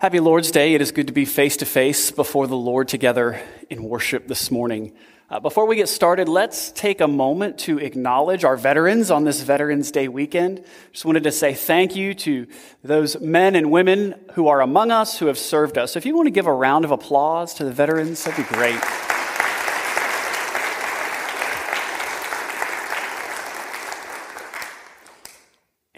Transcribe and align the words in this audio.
Happy 0.00 0.18
Lord's 0.18 0.50
Day. 0.50 0.72
It 0.72 0.80
is 0.80 0.92
good 0.92 1.08
to 1.08 1.12
be 1.12 1.26
face 1.26 1.58
to 1.58 1.66
face 1.66 2.10
before 2.10 2.46
the 2.46 2.56
Lord 2.56 2.88
together 2.88 3.38
in 3.68 3.84
worship 3.84 4.28
this 4.28 4.50
morning. 4.50 4.94
Uh, 5.28 5.40
before 5.40 5.66
we 5.66 5.76
get 5.76 5.90
started, 5.90 6.26
let's 6.26 6.72
take 6.72 7.02
a 7.02 7.06
moment 7.06 7.58
to 7.58 7.76
acknowledge 7.76 8.42
our 8.42 8.56
veterans 8.56 9.10
on 9.10 9.24
this 9.24 9.42
Veterans 9.42 9.90
Day 9.90 10.08
weekend. 10.08 10.64
Just 10.90 11.04
wanted 11.04 11.24
to 11.24 11.30
say 11.30 11.52
thank 11.52 11.96
you 11.96 12.14
to 12.14 12.46
those 12.82 13.20
men 13.20 13.54
and 13.54 13.70
women 13.70 14.14
who 14.32 14.48
are 14.48 14.62
among 14.62 14.90
us 14.90 15.18
who 15.18 15.26
have 15.26 15.36
served 15.36 15.76
us. 15.76 15.92
So 15.92 15.98
If 15.98 16.06
you 16.06 16.16
want 16.16 16.28
to 16.28 16.30
give 16.30 16.46
a 16.46 16.54
round 16.54 16.86
of 16.86 16.92
applause 16.92 17.52
to 17.56 17.64
the 17.64 17.70
veterans, 17.70 18.24
that'd 18.24 18.42
be 18.42 18.54
great. 18.54 18.80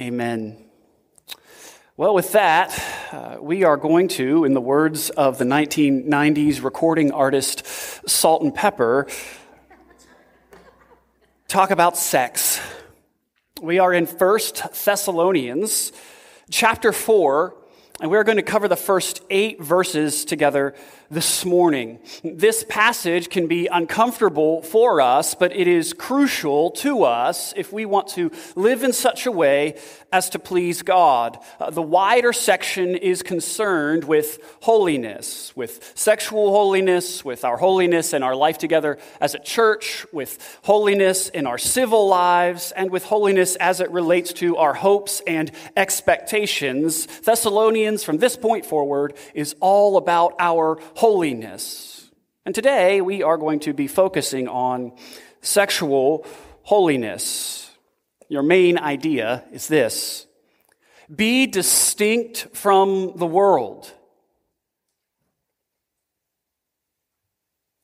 Amen. 0.01 0.65
Well, 1.97 2.15
with 2.15 2.33
that, 2.33 2.92
uh, 3.13 3.37
we 3.43 3.63
are 3.63 3.77
going 3.77 4.09
to, 4.09 4.45
in 4.47 4.55
the 4.55 4.61
words 4.61 5.11
of 5.11 5.37
the 5.37 5.45
1990s 5.45 6.65
recording 6.65 7.13
artist 7.13 7.67
Salt-N-Pepa, 8.09 9.13
talk 11.47 11.71
about 11.71 11.99
sex. 11.99 12.59
We 13.61 13.79
are 13.79 13.93
in 13.93 14.07
First 14.07 14.63
Thessalonians 14.85 15.93
chapter 16.51 16.91
4, 16.91 17.55
and 18.03 18.11
we're 18.11 18.25
going 18.25 18.37
to 18.37 18.43
cover 18.43 18.67
the 18.67 18.75
first 18.75 19.23
eight 19.31 19.63
verses 19.63 20.25
together 20.25 20.75
this 21.09 21.45
morning. 21.45 21.99
This 22.25 22.65
passage 22.69 23.29
can 23.29 23.47
be 23.47 23.67
uncomfortable 23.67 24.63
for 24.63 25.01
us, 25.03 25.35
but 25.35 25.55
it 25.55 25.69
is 25.69 25.93
crucial 25.93 26.71
to 26.71 27.05
us 27.05 27.53
if 27.55 27.71
we 27.71 27.85
want 27.85 28.09
to 28.09 28.33
live 28.57 28.83
in 28.83 28.95
such 28.95 29.27
a 29.27 29.31
way 29.31 29.79
as 30.11 30.31
to 30.31 30.39
please 30.39 30.81
God. 30.81 31.39
Uh, 31.61 31.69
the 31.69 31.83
wider 31.83 32.33
section 32.33 32.97
is 32.97 33.23
concerned 33.23 34.05
with 34.05 34.39
holiness, 34.63 35.55
with 35.55 35.93
sexual 35.95 36.51
holiness, 36.51 37.23
with 37.23 37.45
our 37.45 37.59
holiness 37.59 38.15
and 38.15 38.25
our 38.25 38.35
life 38.35 38.57
together 38.57 38.99
as 39.21 39.35
a 39.35 39.39
church, 39.39 40.07
with 40.13 40.59
holiness 40.63 41.29
in 41.29 41.47
our 41.47 41.59
civil 41.59 42.09
lives, 42.09 42.73
and 42.73 42.91
with 42.91 43.05
holiness 43.05 43.55
as 43.57 43.81
it 43.81 43.91
relates 43.91 44.33
to 44.33 44.57
our 44.57 44.73
hopes 44.73 45.21
and 45.27 45.53
expectations. 45.77 47.07
Thessalonians, 47.21 47.92
from 48.01 48.19
this 48.19 48.37
point 48.37 48.65
forward, 48.65 49.15
is 49.35 49.57
all 49.61 49.97
about 49.97 50.35
our 50.39 50.79
holiness. 50.95 52.11
And 52.45 52.55
today 52.55 53.01
we 53.01 53.23
are 53.23 53.37
going 53.37 53.61
to 53.61 53.73
be 53.73 53.87
focusing 53.87 54.49
on 54.49 54.93
sexual 55.41 56.27
holiness. 56.63 57.71
Your 58.29 58.43
main 58.43 58.79
idea 58.79 59.45
is 59.53 59.69
this 59.69 60.27
be 61.15 61.47
distinct 61.47 62.49
from 62.55 63.13
the 63.17 63.27
world. 63.27 63.93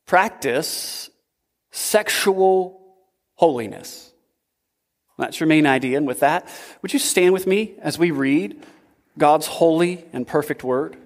Practice 0.06 1.10
sexual 1.70 2.96
holiness. 3.34 4.10
That's 5.18 5.40
your 5.40 5.48
main 5.48 5.66
idea. 5.66 5.98
And 5.98 6.06
with 6.06 6.20
that, 6.20 6.48
would 6.80 6.92
you 6.92 6.98
stand 6.98 7.32
with 7.32 7.46
me 7.46 7.74
as 7.80 7.98
we 7.98 8.10
read 8.12 8.64
God's 9.18 9.46
holy 9.46 10.04
and 10.12 10.26
perfect 10.26 10.62
word? 10.62 10.96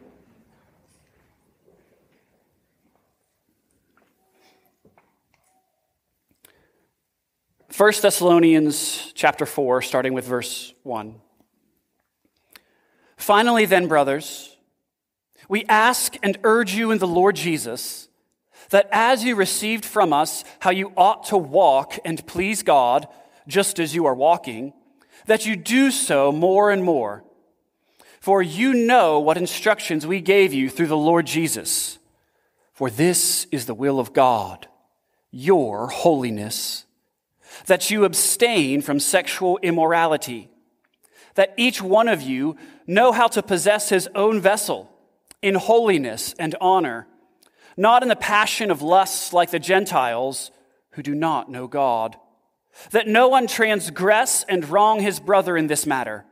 1 7.75 7.93
Thessalonians 8.03 9.13
chapter 9.15 9.47
4, 9.47 9.81
starting 9.81 10.13
with 10.13 10.27
verse 10.27 10.75
1. 10.83 11.15
Finally, 13.17 13.65
then, 13.65 13.89
brothers, 13.89 14.57
we 15.49 15.65
ask 15.65 16.17
and 16.23 16.39
urge 16.45 16.75
you 16.75 16.91
in 16.91 16.99
the 16.99 17.07
Lord 17.07 17.35
Jesus 17.35 18.09
that 18.69 18.89
as 18.93 19.25
you 19.25 19.35
received 19.35 19.87
from 19.87 20.13
us 20.13 20.45
how 20.61 20.71
you 20.71 20.93
ought 20.97 21.25
to 21.25 21.37
walk 21.37 21.99
and 22.05 22.27
please 22.27 22.63
God, 22.63 23.09
just 23.49 23.81
as 23.81 23.95
you 23.95 24.05
are 24.05 24.15
walking, 24.15 24.75
that 25.27 25.47
you 25.47 25.57
do 25.57 25.91
so 25.91 26.31
more 26.31 26.71
and 26.71 26.85
more. 26.85 27.25
For 28.23 28.41
you 28.41 28.73
know 28.73 29.19
what 29.19 29.37
instructions 29.37 30.07
we 30.07 30.21
gave 30.21 30.55
you 30.55 30.71
through 30.71 30.87
the 30.87 30.97
Lord 30.97 31.27
Jesus. 31.27 31.99
For 32.73 32.89
this 32.89 33.49
is 33.51 33.67
the 33.67 33.75
will 33.75 33.99
of 33.99 34.13
God, 34.13 34.69
your 35.33 35.89
holiness 35.89 36.87
that 37.67 37.91
you 37.91 38.05
abstain 38.05 38.81
from 38.81 39.01
sexual 39.01 39.59
immorality, 39.61 40.49
that 41.35 41.53
each 41.57 41.83
one 41.83 42.07
of 42.07 42.23
you 42.23 42.57
know 42.87 43.11
how 43.11 43.27
to 43.27 43.43
possess 43.43 43.89
his 43.89 44.09
own 44.15 44.41
vessel 44.41 44.89
in 45.43 45.57
holiness 45.57 46.33
and 46.39 46.55
honor, 46.61 47.09
not 47.77 48.05
in 48.05 48.09
the 48.09 48.15
passion 48.15 48.71
of 48.71 48.83
lusts 48.83 49.33
like 49.33 49.51
the 49.51 49.59
Gentiles 49.59 50.53
who 50.91 51.03
do 51.03 51.13
not 51.17 51.51
know 51.51 51.67
God. 51.67 52.15
That 52.93 53.09
no 53.09 53.27
one 53.27 53.49
transgress 53.49 54.45
and 54.49 54.69
wrong 54.69 55.01
his 55.01 55.19
brother 55.19 55.57
in 55.57 55.67
this 55.67 55.87
matter, 55.87 56.25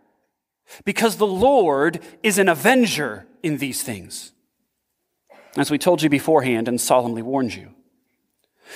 because 0.84 1.16
the 1.16 1.26
Lord 1.26 2.00
is 2.22 2.38
an 2.38 2.48
avenger 2.48 3.26
in 3.42 3.58
these 3.58 3.82
things. 3.82 4.32
As 5.56 5.70
we 5.70 5.78
told 5.78 6.02
you 6.02 6.08
beforehand 6.08 6.68
and 6.68 6.80
solemnly 6.80 7.22
warned 7.22 7.54
you. 7.54 7.74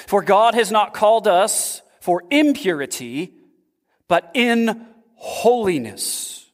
For 0.06 0.22
God 0.22 0.54
has 0.54 0.72
not 0.72 0.92
called 0.92 1.28
us 1.28 1.82
for 2.00 2.24
impurity, 2.30 3.32
but 4.08 4.30
in 4.34 4.86
holiness. 5.14 6.50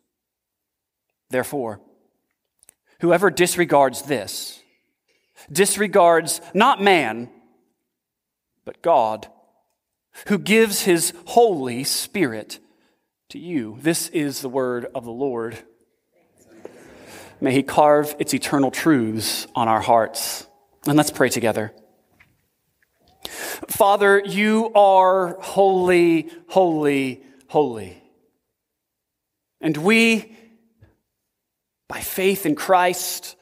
Therefore, 1.31 1.81
whoever 3.01 3.31
disregards 3.31 4.03
this 4.03 4.61
disregards 5.51 6.41
not 6.53 6.83
man, 6.83 7.31
but 8.65 8.83
God, 8.83 9.27
who 10.27 10.39
gives 10.39 10.83
his 10.83 11.13
Holy 11.27 11.83
Spirit 11.83 12.59
to 13.31 13.39
you. 13.39 13.77
This 13.81 14.09
is 14.09 14.41
the 14.41 14.49
word 14.49 14.87
of 14.93 15.05
the 15.05 15.13
Lord. 15.13 15.57
May 17.41 17.53
he 17.53 17.63
carve 17.63 18.17
its 18.19 18.35
eternal 18.35 18.73
truths 18.73 19.47
on 19.55 19.69
our 19.69 19.81
hearts. 19.81 20.47
And 20.85 20.97
let's 20.97 21.13
pray 21.13 21.29
together. 21.29 21.73
Father, 23.69 24.21
you 24.25 24.73
are 24.75 25.39
holy, 25.41 26.29
holy, 26.49 27.23
holy. 27.47 28.03
And 29.61 29.77
we, 29.77 30.37
by 31.87 32.01
faith 32.01 32.47
in 32.47 32.57
Christ, 32.57 33.37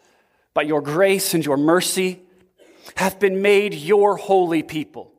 by 0.53 0.63
your 0.63 0.83
grace 0.83 1.33
and 1.33 1.45
your 1.45 1.57
mercy, 1.57 2.21
have 2.97 3.19
been 3.19 3.41
made 3.41 3.73
your 3.73 4.17
holy 4.17 4.63
people. 4.63 5.13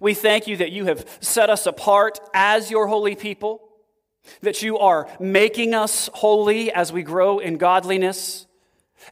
We 0.00 0.14
thank 0.14 0.46
you 0.46 0.56
that 0.58 0.72
you 0.72 0.86
have 0.86 1.06
set 1.20 1.50
us 1.50 1.66
apart 1.66 2.20
as 2.34 2.70
your 2.70 2.86
holy 2.86 3.16
people, 3.16 3.62
that 4.40 4.62
you 4.62 4.78
are 4.78 5.08
making 5.20 5.74
us 5.74 6.10
holy 6.12 6.72
as 6.72 6.92
we 6.92 7.02
grow 7.02 7.38
in 7.38 7.58
godliness 7.58 8.46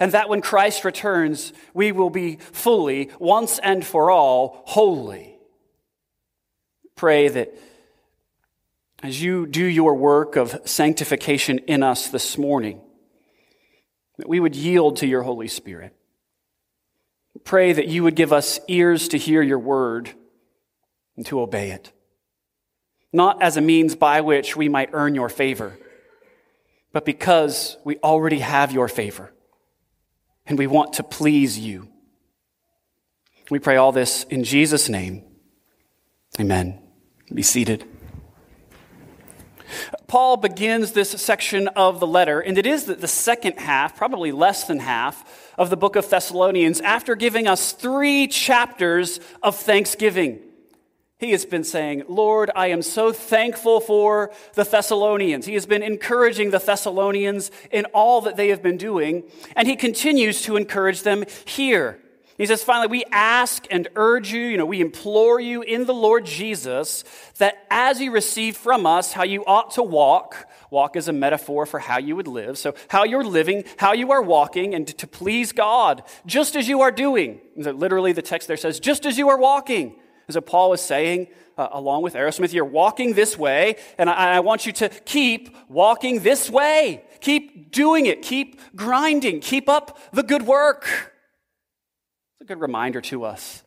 and 0.01 0.13
that 0.13 0.29
when 0.29 0.41
Christ 0.41 0.85
returns, 0.85 1.53
we 1.73 1.93
will 1.93 2.11
be 2.11 2.37
fully, 2.37 3.11
once 3.19 3.59
and 3.59 3.85
for 3.85 4.11
all, 4.11 4.63
holy. 4.67 5.39
Pray 6.97 7.29
that 7.29 7.55
as 9.03 9.23
you 9.23 9.47
do 9.47 9.65
your 9.65 9.95
work 9.95 10.37
of 10.37 10.61
sanctification 10.65 11.59
in 11.61 11.83
us 11.83 12.09
this 12.09 12.39
morning, 12.39 12.81
that 14.17 14.29
we 14.29 14.41
would 14.41 14.57
yield 14.57 14.97
to 14.97 15.07
your 15.07 15.23
Holy 15.23 15.49
Spirit. 15.49 15.95
Pray 17.45 17.73
that 17.73 17.89
you 17.89 18.03
would 18.03 18.15
give 18.15 18.33
us 18.33 18.61
ears 18.69 19.09
to 19.09 19.19
hear 19.19 19.43
your 19.43 19.59
word 19.59 20.11
and 21.17 21.25
to 21.27 21.41
obey 21.41 21.71
it, 21.71 21.93
not 23.13 23.43
as 23.43 23.57
a 23.57 23.61
means 23.61 23.95
by 23.95 24.21
which 24.21 24.57
we 24.57 24.69
might 24.69 24.91
earn 24.93 25.15
your 25.15 25.29
favor, 25.29 25.79
but 26.93 27.05
because 27.05 27.77
we 27.85 27.97
already 27.99 28.39
have 28.39 28.73
your 28.73 28.89
favor 28.89 29.33
and 30.47 30.59
we 30.59 30.67
want 30.67 30.95
to 30.95 31.03
please 31.03 31.59
you. 31.59 31.89
We 33.51 33.59
pray 33.59 33.77
all 33.77 33.93
this 33.93 34.25
in 34.25 34.45
Jesus' 34.45 34.89
name. 34.89 35.25
Amen. 36.41 36.81
Be 37.33 37.43
seated. 37.43 37.85
Paul 40.07 40.37
begins 40.37 40.93
this 40.93 41.11
section 41.11 41.69
of 41.69 41.99
the 41.99 42.07
letter, 42.07 42.41
and 42.41 42.57
it 42.59 42.67
is 42.67 42.85
the 42.85 43.09
second 43.09 43.59
half, 43.59 43.97
probably 43.97 44.31
less 44.31 44.65
than 44.65 44.79
half, 44.79 45.53
of 45.59 45.71
the 45.71 45.77
book 45.77 45.97
of 45.97 46.09
Thessalonians, 46.09 46.81
after 46.81 47.17
giving 47.17 47.49
us 47.49 47.73
three 47.73 48.29
chapters 48.29 49.19
of 49.43 49.57
thanksgiving. 49.57 50.41
He 51.25 51.31
has 51.31 51.47
been 51.47 51.65
saying, 51.65 52.05
Lord, 52.07 52.51
I 52.55 52.67
am 52.67 52.83
so 52.83 53.11
thankful 53.11 53.81
for 53.81 54.31
the 54.53 54.63
Thessalonians. 54.63 55.47
He 55.47 55.55
has 55.55 55.65
been 55.65 55.83
encouraging 55.83 56.51
the 56.51 56.59
Thessalonians 56.59 57.51
in 57.71 57.87
all 57.95 58.21
that 58.21 58.37
they 58.37 58.49
have 58.49 58.63
been 58.63 58.77
doing, 58.77 59.23
and 59.57 59.67
he 59.67 59.75
continues 59.75 60.43
to 60.43 60.57
encourage 60.57 61.03
them 61.03 61.25
here. 61.47 61.99
He 62.37 62.45
says, 62.45 62.63
finally, 62.63 62.89
we 62.89 63.05
ask 63.11 63.67
and 63.71 63.89
urge 63.97 64.33
you, 64.33 64.43
you 64.43 64.59
know, 64.59 64.67
we 64.67 64.83
implore 64.83 65.41
you 65.41 65.63
in 65.63 65.87
the 65.87 65.95
Lord 65.95 66.27
Jesus 66.27 67.05
that 67.39 67.65
as 67.71 68.03
you 68.03 68.11
receive 68.11 68.55
from 68.55 68.85
us 68.85 69.15
how 69.15 69.23
you 69.23 69.47
ought 69.47 69.71
to 69.73 69.83
walk, 69.83 70.47
Walk 70.71 70.97
is 70.97 71.07
a 71.07 71.13
metaphor 71.13 71.67
for 71.67 71.79
how 71.79 71.99
you 71.99 72.17
would 72.17 72.27
live. 72.27 72.59
So, 72.59 72.75
how 72.89 73.05
you're 73.05 73.23
living, 73.23 73.63
how 73.77 73.93
you 73.93 74.11
are 74.11 74.21
walking, 74.21 74.75
and 74.75 74.89
to 74.99 75.07
please 75.07 75.53
God, 75.53 76.03
just 76.27 76.57
as 76.57 76.67
you 76.67 76.81
are 76.81 76.91
doing. 76.91 77.41
Literally, 77.55 78.13
the 78.13 78.23
text 78.23 78.49
there 78.49 78.57
says, 78.57 78.81
just 78.81 79.07
as 79.07 79.17
you 79.17 79.29
are 79.29 79.39
walking. 79.39 79.95
As 80.29 80.39
Paul 80.47 80.73
is 80.73 80.81
saying, 80.81 81.29
uh, 81.57 81.69
along 81.73 82.03
with 82.03 82.15
Aerosmith, 82.15 82.53
you're 82.53 82.65
walking 82.65 83.15
this 83.15 83.39
way, 83.39 83.77
and 83.99 84.11
I, 84.11 84.37
I 84.37 84.41
want 84.41 84.67
you 84.67 84.73
to 84.73 84.89
keep 84.89 85.55
walking 85.69 86.21
this 86.21 86.51
way. 86.51 87.05
Keep 87.21 87.73
doing 87.73 88.07
it. 88.07 88.23
Keep 88.23 88.61
grinding. 88.77 89.41
Keep 89.41 89.69
up 89.69 89.99
the 90.13 90.23
good 90.23 90.43
work. 90.43 90.85
It's 90.85 92.43
a 92.43 92.45
good 92.45 92.61
reminder 92.61 93.01
to 93.03 93.25
us 93.25 93.63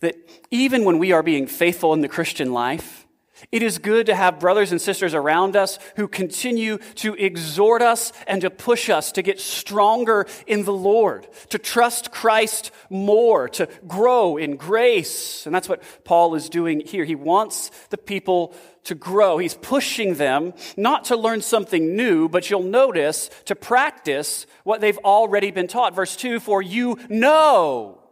that 0.00 0.16
even 0.50 0.84
when 0.84 0.98
we 0.98 1.12
are 1.12 1.22
being 1.22 1.46
faithful 1.46 1.92
in 1.92 2.00
the 2.00 2.08
Christian 2.08 2.52
life, 2.52 3.01
it 3.50 3.62
is 3.62 3.78
good 3.78 4.06
to 4.06 4.14
have 4.14 4.38
brothers 4.38 4.70
and 4.70 4.80
sisters 4.80 5.14
around 5.14 5.56
us 5.56 5.78
who 5.96 6.06
continue 6.06 6.78
to 6.96 7.14
exhort 7.14 7.82
us 7.82 8.12
and 8.26 8.40
to 8.42 8.50
push 8.50 8.88
us 8.88 9.12
to 9.12 9.22
get 9.22 9.40
stronger 9.40 10.26
in 10.46 10.64
the 10.64 10.72
Lord, 10.72 11.26
to 11.48 11.58
trust 11.58 12.12
Christ 12.12 12.70
more, 12.88 13.48
to 13.50 13.68
grow 13.88 14.36
in 14.36 14.56
grace. 14.56 15.44
And 15.46 15.54
that's 15.54 15.68
what 15.68 15.82
Paul 16.04 16.34
is 16.34 16.48
doing 16.48 16.80
here. 16.80 17.04
He 17.04 17.14
wants 17.14 17.70
the 17.88 17.98
people 17.98 18.54
to 18.84 18.94
grow. 18.94 19.38
He's 19.38 19.54
pushing 19.54 20.14
them 20.14 20.54
not 20.76 21.04
to 21.06 21.16
learn 21.16 21.40
something 21.40 21.96
new, 21.96 22.28
but 22.28 22.50
you'll 22.50 22.62
notice 22.62 23.30
to 23.46 23.54
practice 23.54 24.46
what 24.64 24.80
they've 24.80 24.98
already 24.98 25.50
been 25.50 25.68
taught. 25.68 25.94
Verse 25.94 26.16
2 26.16 26.40
For 26.40 26.62
you 26.62 26.98
know 27.08 28.02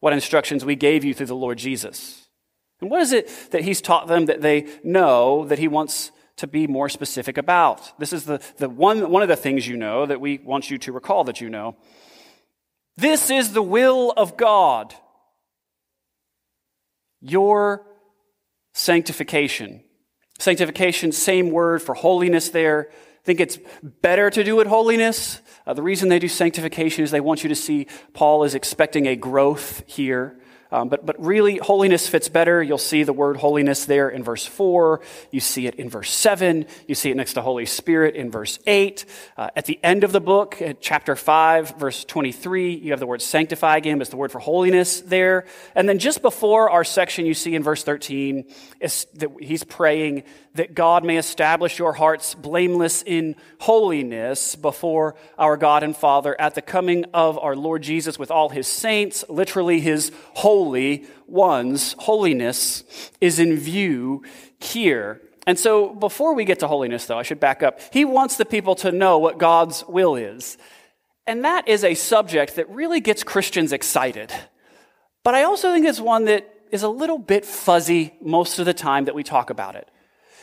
what 0.00 0.12
instructions 0.12 0.64
we 0.64 0.76
gave 0.76 1.04
you 1.04 1.14
through 1.14 1.26
the 1.26 1.36
Lord 1.36 1.58
Jesus. 1.58 2.19
And 2.80 2.90
what 2.90 3.00
is 3.00 3.12
it 3.12 3.28
that 3.50 3.62
he's 3.62 3.80
taught 3.80 4.06
them 4.06 4.26
that 4.26 4.40
they 4.40 4.66
know 4.82 5.44
that 5.46 5.58
he 5.58 5.68
wants 5.68 6.12
to 6.36 6.46
be 6.46 6.66
more 6.66 6.88
specific 6.88 7.36
about? 7.36 7.98
This 7.98 8.12
is 8.12 8.24
the, 8.24 8.42
the 8.56 8.68
one, 8.68 9.10
one 9.10 9.22
of 9.22 9.28
the 9.28 9.36
things 9.36 9.68
you 9.68 9.76
know 9.76 10.06
that 10.06 10.20
we 10.20 10.38
want 10.38 10.70
you 10.70 10.78
to 10.78 10.92
recall 10.92 11.24
that 11.24 11.40
you 11.40 11.50
know. 11.50 11.76
This 12.96 13.30
is 13.30 13.52
the 13.52 13.62
will 13.62 14.12
of 14.16 14.36
God. 14.36 14.94
Your 17.20 17.86
sanctification. 18.72 19.82
Sanctification, 20.38 21.12
same 21.12 21.50
word 21.50 21.82
for 21.82 21.94
holiness 21.94 22.48
there. 22.48 22.88
I 22.90 23.24
think 23.24 23.40
it's 23.40 23.58
better 23.82 24.30
to 24.30 24.42
do 24.42 24.60
it 24.60 24.66
holiness. 24.66 25.42
Uh, 25.66 25.74
the 25.74 25.82
reason 25.82 26.08
they 26.08 26.18
do 26.18 26.28
sanctification 26.28 27.04
is 27.04 27.10
they 27.10 27.20
want 27.20 27.42
you 27.42 27.50
to 27.50 27.54
see 27.54 27.86
Paul 28.14 28.44
is 28.44 28.54
expecting 28.54 29.06
a 29.06 29.16
growth 29.16 29.82
here. 29.86 30.40
Um, 30.72 30.88
but, 30.88 31.04
but 31.04 31.22
really, 31.24 31.56
holiness 31.56 32.08
fits 32.08 32.28
better. 32.28 32.62
You'll 32.62 32.78
see 32.78 33.02
the 33.02 33.12
word 33.12 33.36
holiness 33.36 33.84
there 33.84 34.08
in 34.08 34.22
verse 34.22 34.46
4. 34.46 35.00
You 35.30 35.40
see 35.40 35.66
it 35.66 35.74
in 35.76 35.88
verse 35.88 36.10
7. 36.10 36.66
You 36.86 36.94
see 36.94 37.10
it 37.10 37.16
next 37.16 37.34
to 37.34 37.42
Holy 37.42 37.66
Spirit 37.66 38.14
in 38.14 38.30
verse 38.30 38.58
8. 38.66 39.04
Uh, 39.36 39.50
at 39.56 39.66
the 39.66 39.80
end 39.82 40.04
of 40.04 40.12
the 40.12 40.20
book, 40.20 40.62
at 40.62 40.80
chapter 40.80 41.16
5, 41.16 41.76
verse 41.78 42.04
23, 42.04 42.74
you 42.74 42.92
have 42.92 43.00
the 43.00 43.06
word 43.06 43.22
sanctify 43.22 43.76
again. 43.76 44.00
It's 44.00 44.10
the 44.10 44.16
word 44.16 44.32
for 44.32 44.38
holiness 44.38 45.00
there. 45.00 45.46
And 45.74 45.88
then 45.88 45.98
just 45.98 46.22
before 46.22 46.70
our 46.70 46.84
section, 46.84 47.26
you 47.26 47.34
see 47.34 47.54
in 47.54 47.62
verse 47.62 47.82
13, 47.82 48.44
is 48.80 49.06
that 49.14 49.30
he's 49.40 49.64
praying 49.64 50.22
that 50.54 50.74
God 50.74 51.04
may 51.04 51.16
establish 51.16 51.78
your 51.78 51.92
hearts 51.92 52.34
blameless 52.34 53.02
in 53.02 53.36
holiness 53.60 54.56
before 54.56 55.14
our 55.38 55.56
God 55.56 55.82
and 55.82 55.96
Father 55.96 56.38
at 56.40 56.54
the 56.54 56.62
coming 56.62 57.04
of 57.14 57.38
our 57.38 57.54
Lord 57.54 57.82
Jesus 57.82 58.18
with 58.18 58.30
all 58.30 58.48
his 58.48 58.66
saints, 58.66 59.24
literally 59.28 59.80
his 59.80 60.10
holy 60.34 61.06
ones. 61.26 61.94
Holiness 62.00 62.82
is 63.20 63.38
in 63.38 63.56
view 63.56 64.24
here. 64.58 65.20
And 65.46 65.58
so 65.58 65.94
before 65.94 66.34
we 66.34 66.44
get 66.44 66.58
to 66.60 66.68
holiness, 66.68 67.06
though, 67.06 67.18
I 67.18 67.22
should 67.22 67.40
back 67.40 67.62
up. 67.62 67.80
He 67.92 68.04
wants 68.04 68.36
the 68.36 68.44
people 68.44 68.74
to 68.76 68.92
know 68.92 69.18
what 69.18 69.38
God's 69.38 69.84
will 69.86 70.16
is. 70.16 70.58
And 71.26 71.44
that 71.44 71.68
is 71.68 71.84
a 71.84 71.94
subject 71.94 72.56
that 72.56 72.68
really 72.68 73.00
gets 73.00 73.22
Christians 73.22 73.72
excited. 73.72 74.32
But 75.22 75.34
I 75.34 75.44
also 75.44 75.72
think 75.72 75.86
it's 75.86 76.00
one 76.00 76.24
that 76.24 76.52
is 76.72 76.82
a 76.82 76.88
little 76.88 77.18
bit 77.18 77.44
fuzzy 77.44 78.14
most 78.20 78.58
of 78.58 78.66
the 78.66 78.74
time 78.74 79.04
that 79.04 79.14
we 79.14 79.22
talk 79.22 79.50
about 79.50 79.76
it 79.76 79.88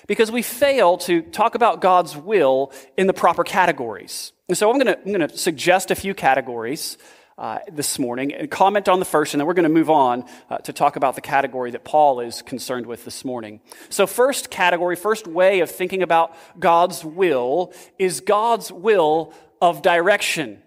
because 0.07 0.31
we 0.31 0.41
fail 0.41 0.97
to 0.99 1.21
talk 1.21 1.55
about 1.55 1.81
God's 1.81 2.15
will 2.15 2.71
in 2.97 3.07
the 3.07 3.13
proper 3.13 3.43
categories. 3.43 4.31
And 4.47 4.57
so 4.57 4.71
I'm 4.71 4.79
going 4.79 5.29
to, 5.29 5.37
suggest 5.37 5.91
a 5.91 5.95
few 5.95 6.13
categories 6.13 6.97
uh, 7.37 7.59
this 7.71 7.99
morning 7.99 8.33
and 8.33 8.49
comment 8.49 8.89
on 8.89 8.99
the 8.99 9.05
first, 9.05 9.33
and 9.33 9.41
then 9.41 9.45
we're 9.45 9.53
going 9.53 9.63
to 9.63 9.69
move 9.69 9.89
on 9.89 10.25
uh, 10.49 10.57
to 10.59 10.73
talk 10.73 10.95
about 10.95 11.15
the 11.15 11.21
category 11.21 11.69
that 11.71 11.83
Paul 11.83 12.21
is 12.21 12.41
concerned 12.41 12.87
with 12.87 13.05
this 13.05 13.23
morning. 13.23 13.59
So, 13.89 14.07
first 14.07 14.49
category, 14.49 14.95
first 14.95 15.27
way 15.27 15.59
of 15.59 15.69
thinking 15.69 16.01
about 16.01 16.35
God's 16.57 17.05
will 17.05 17.73
is 17.99 18.21
God's 18.21 18.71
will 18.71 19.33
of 19.61 19.83
direction. 19.83 20.63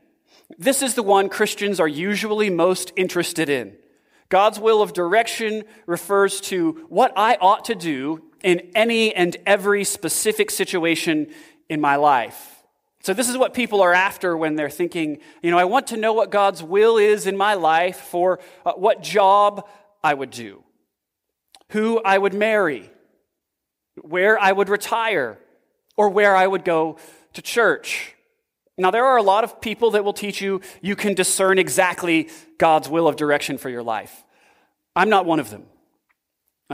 This 0.58 0.82
is 0.82 0.94
the 0.94 1.02
one 1.02 1.28
Christians 1.28 1.80
are 1.80 1.88
usually 1.88 2.50
most 2.50 2.92
interested 2.94 3.48
in. 3.48 3.76
God's 4.28 4.60
will 4.60 4.80
of 4.80 4.92
direction 4.92 5.64
refers 5.86 6.40
to 6.42 6.86
what 6.88 7.12
I 7.16 7.36
ought 7.40 7.64
to 7.64 7.74
do 7.74 8.29
in 8.42 8.70
any 8.74 9.14
and 9.14 9.36
every 9.46 9.84
specific 9.84 10.50
situation 10.50 11.28
in 11.68 11.80
my 11.80 11.96
life. 11.96 12.56
So, 13.02 13.14
this 13.14 13.28
is 13.28 13.38
what 13.38 13.54
people 13.54 13.80
are 13.80 13.94
after 13.94 14.36
when 14.36 14.56
they're 14.56 14.68
thinking, 14.68 15.20
you 15.42 15.50
know, 15.50 15.58
I 15.58 15.64
want 15.64 15.86
to 15.88 15.96
know 15.96 16.12
what 16.12 16.30
God's 16.30 16.62
will 16.62 16.98
is 16.98 17.26
in 17.26 17.36
my 17.36 17.54
life 17.54 17.96
for 17.96 18.40
uh, 18.66 18.72
what 18.72 19.02
job 19.02 19.66
I 20.04 20.12
would 20.12 20.30
do, 20.30 20.62
who 21.70 22.00
I 22.02 22.18
would 22.18 22.34
marry, 22.34 22.90
where 24.02 24.38
I 24.38 24.52
would 24.52 24.68
retire, 24.68 25.38
or 25.96 26.10
where 26.10 26.36
I 26.36 26.46
would 26.46 26.64
go 26.64 26.98
to 27.32 27.42
church. 27.42 28.14
Now, 28.76 28.90
there 28.90 29.04
are 29.04 29.16
a 29.16 29.22
lot 29.22 29.44
of 29.44 29.60
people 29.60 29.92
that 29.92 30.04
will 30.04 30.12
teach 30.12 30.40
you 30.40 30.60
you 30.82 30.96
can 30.96 31.14
discern 31.14 31.58
exactly 31.58 32.28
God's 32.58 32.88
will 32.88 33.08
of 33.08 33.16
direction 33.16 33.56
for 33.58 33.68
your 33.68 33.82
life. 33.82 34.24
I'm 34.94 35.08
not 35.08 35.26
one 35.26 35.40
of 35.40 35.50
them. 35.50 35.64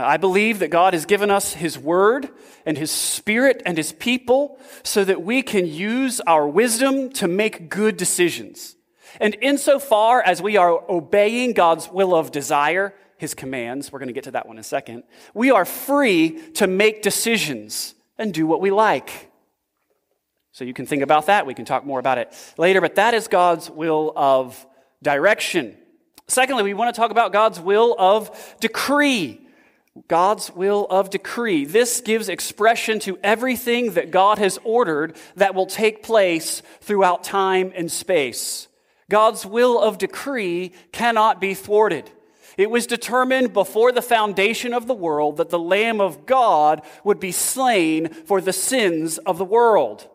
I 0.05 0.17
believe 0.17 0.59
that 0.59 0.69
God 0.69 0.93
has 0.93 1.05
given 1.05 1.31
us 1.31 1.53
His 1.53 1.77
Word 1.77 2.29
and 2.65 2.77
His 2.77 2.91
Spirit 2.91 3.61
and 3.65 3.77
His 3.77 3.91
people 3.93 4.59
so 4.83 5.03
that 5.03 5.23
we 5.23 5.41
can 5.41 5.65
use 5.65 6.19
our 6.21 6.47
wisdom 6.47 7.09
to 7.13 7.27
make 7.27 7.69
good 7.69 7.97
decisions. 7.97 8.75
And 9.19 9.35
insofar 9.41 10.21
as 10.21 10.41
we 10.41 10.57
are 10.57 10.83
obeying 10.89 11.53
God's 11.53 11.89
will 11.89 12.13
of 12.13 12.31
desire, 12.31 12.93
His 13.17 13.33
commands, 13.33 13.91
we're 13.91 13.99
going 13.99 14.07
to 14.07 14.13
get 14.13 14.25
to 14.25 14.31
that 14.31 14.47
one 14.47 14.57
in 14.57 14.61
a 14.61 14.63
second, 14.63 15.03
we 15.33 15.51
are 15.51 15.65
free 15.65 16.39
to 16.53 16.67
make 16.67 17.01
decisions 17.01 17.95
and 18.17 18.33
do 18.33 18.45
what 18.45 18.61
we 18.61 18.71
like. 18.71 19.31
So 20.51 20.63
you 20.63 20.73
can 20.73 20.85
think 20.85 21.03
about 21.03 21.27
that. 21.27 21.45
We 21.45 21.53
can 21.53 21.65
talk 21.65 21.85
more 21.85 21.99
about 21.99 22.17
it 22.17 22.33
later, 22.57 22.81
but 22.81 22.95
that 22.95 23.13
is 23.13 23.27
God's 23.27 23.69
will 23.69 24.11
of 24.15 24.65
direction. 25.03 25.77
Secondly, 26.27 26.63
we 26.63 26.73
want 26.73 26.93
to 26.93 26.99
talk 26.99 27.11
about 27.11 27.31
God's 27.31 27.59
will 27.59 27.95
of 27.97 28.55
decree. 28.59 29.46
God's 30.07 30.51
will 30.51 30.85
of 30.89 31.09
decree. 31.09 31.65
This 31.65 32.01
gives 32.01 32.29
expression 32.29 32.99
to 32.99 33.17
everything 33.23 33.93
that 33.93 34.11
God 34.11 34.37
has 34.37 34.59
ordered 34.63 35.15
that 35.35 35.55
will 35.55 35.65
take 35.65 36.03
place 36.03 36.61
throughout 36.81 37.23
time 37.23 37.71
and 37.75 37.91
space. 37.91 38.67
God's 39.09 39.45
will 39.45 39.79
of 39.79 39.97
decree 39.97 40.73
cannot 40.91 41.39
be 41.39 41.53
thwarted. 41.53 42.11
It 42.57 42.71
was 42.71 42.87
determined 42.87 43.53
before 43.53 43.91
the 43.91 44.01
foundation 44.01 44.73
of 44.73 44.87
the 44.87 44.93
world 44.93 45.37
that 45.37 45.49
the 45.49 45.59
Lamb 45.59 46.01
of 46.01 46.25
God 46.25 46.81
would 47.03 47.19
be 47.19 47.31
slain 47.31 48.09
for 48.09 48.41
the 48.41 48.53
sins 48.53 49.19
of 49.19 49.37
the 49.37 49.45
world. 49.45 50.09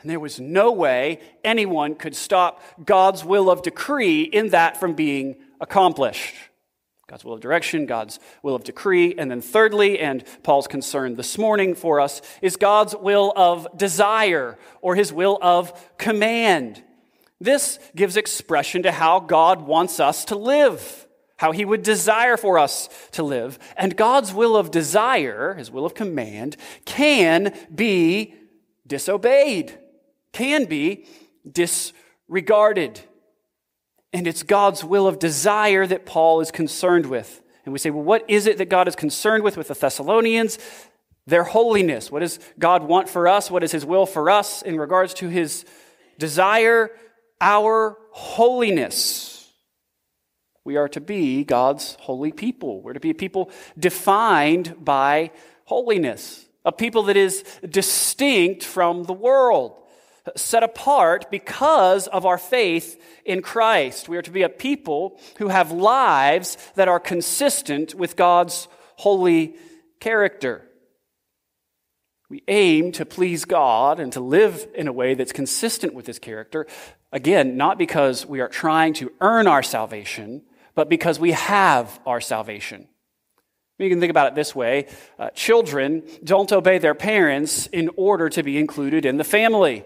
And 0.00 0.08
there 0.08 0.20
was 0.20 0.38
no 0.38 0.70
way 0.70 1.18
anyone 1.42 1.96
could 1.96 2.14
stop 2.14 2.62
God's 2.84 3.24
will 3.24 3.50
of 3.50 3.62
decree 3.62 4.22
in 4.22 4.50
that 4.50 4.78
from 4.78 4.94
being 4.94 5.36
accomplished. 5.60 6.34
God's 7.08 7.24
will 7.24 7.32
of 7.32 7.40
direction, 7.40 7.86
God's 7.86 8.20
will 8.42 8.54
of 8.54 8.64
decree. 8.64 9.14
And 9.16 9.30
then, 9.30 9.40
thirdly, 9.40 9.98
and 9.98 10.22
Paul's 10.42 10.68
concern 10.68 11.16
this 11.16 11.38
morning 11.38 11.74
for 11.74 12.00
us, 12.00 12.20
is 12.42 12.56
God's 12.56 12.94
will 12.94 13.32
of 13.34 13.66
desire 13.76 14.58
or 14.82 14.94
his 14.94 15.10
will 15.10 15.38
of 15.40 15.96
command. 15.96 16.82
This 17.40 17.78
gives 17.96 18.18
expression 18.18 18.82
to 18.82 18.92
how 18.92 19.20
God 19.20 19.62
wants 19.62 20.00
us 20.00 20.26
to 20.26 20.36
live, 20.36 21.06
how 21.38 21.52
he 21.52 21.64
would 21.64 21.82
desire 21.82 22.36
for 22.36 22.58
us 22.58 22.90
to 23.12 23.22
live. 23.22 23.58
And 23.74 23.96
God's 23.96 24.34
will 24.34 24.54
of 24.54 24.70
desire, 24.70 25.54
his 25.54 25.70
will 25.70 25.86
of 25.86 25.94
command, 25.94 26.58
can 26.84 27.56
be 27.74 28.34
disobeyed, 28.86 29.78
can 30.32 30.66
be 30.66 31.06
disregarded. 31.50 33.00
And 34.12 34.26
it's 34.26 34.42
God's 34.42 34.84
will 34.84 35.06
of 35.06 35.18
desire 35.18 35.86
that 35.86 36.06
Paul 36.06 36.40
is 36.40 36.50
concerned 36.50 37.06
with. 37.06 37.42
And 37.64 37.72
we 37.72 37.78
say, 37.78 37.90
well, 37.90 38.04
what 38.04 38.24
is 38.28 38.46
it 38.46 38.58
that 38.58 38.70
God 38.70 38.88
is 38.88 38.96
concerned 38.96 39.44
with 39.44 39.56
with 39.56 39.68
the 39.68 39.74
Thessalonians? 39.74 40.58
Their 41.26 41.44
holiness. 41.44 42.10
What 42.10 42.20
does 42.20 42.38
God 42.58 42.82
want 42.82 43.10
for 43.10 43.28
us? 43.28 43.50
What 43.50 43.62
is 43.62 43.72
his 43.72 43.84
will 43.84 44.06
for 44.06 44.30
us 44.30 44.62
in 44.62 44.78
regards 44.78 45.12
to 45.14 45.28
his 45.28 45.66
desire? 46.18 46.90
Our 47.40 47.98
holiness. 48.12 49.52
We 50.64 50.76
are 50.76 50.88
to 50.88 51.00
be 51.00 51.44
God's 51.44 51.96
holy 52.00 52.32
people. 52.32 52.80
We're 52.80 52.94
to 52.94 53.00
be 53.00 53.10
a 53.10 53.14
people 53.14 53.50
defined 53.78 54.84
by 54.84 55.30
holiness. 55.64 56.46
a 56.68 56.72
people 56.72 57.04
that 57.04 57.16
is 57.16 57.44
distinct 57.68 58.62
from 58.62 59.04
the 59.04 59.12
world, 59.12 59.82
set 60.36 60.62
apart 60.62 61.30
because 61.30 62.06
of 62.08 62.26
our 62.26 62.38
faith 62.38 63.00
in 63.24 63.42
Christ. 63.42 64.08
We 64.08 64.16
are 64.16 64.22
to 64.22 64.30
be 64.30 64.42
a 64.42 64.48
people 64.48 65.20
who 65.38 65.48
have 65.48 65.72
lives 65.72 66.56
that 66.74 66.88
are 66.88 67.00
consistent 67.00 67.94
with 67.94 68.16
God's 68.16 68.68
holy 68.96 69.56
character. 70.00 70.64
We 72.28 72.42
aim 72.48 72.92
to 72.92 73.06
please 73.06 73.44
God 73.44 74.00
and 74.00 74.12
to 74.12 74.20
live 74.20 74.66
in 74.74 74.86
a 74.86 74.92
way 74.92 75.14
that's 75.14 75.32
consistent 75.32 75.94
with 75.94 76.06
His 76.06 76.18
character. 76.18 76.66
Again, 77.12 77.56
not 77.56 77.78
because 77.78 78.26
we 78.26 78.40
are 78.40 78.48
trying 78.48 78.92
to 78.94 79.12
earn 79.20 79.46
our 79.46 79.62
salvation, 79.62 80.42
but 80.74 80.88
because 80.88 81.18
we 81.18 81.32
have 81.32 81.98
our 82.04 82.20
salvation. 82.20 82.86
You 83.78 83.88
can 83.88 84.00
think 84.00 84.10
about 84.10 84.28
it 84.28 84.34
this 84.34 84.54
way 84.54 84.88
uh, 85.18 85.30
children 85.30 86.02
don't 86.22 86.52
obey 86.52 86.78
their 86.78 86.94
parents 86.94 87.66
in 87.68 87.90
order 87.96 88.28
to 88.28 88.42
be 88.42 88.58
included 88.58 89.06
in 89.06 89.16
the 89.16 89.24
family. 89.24 89.84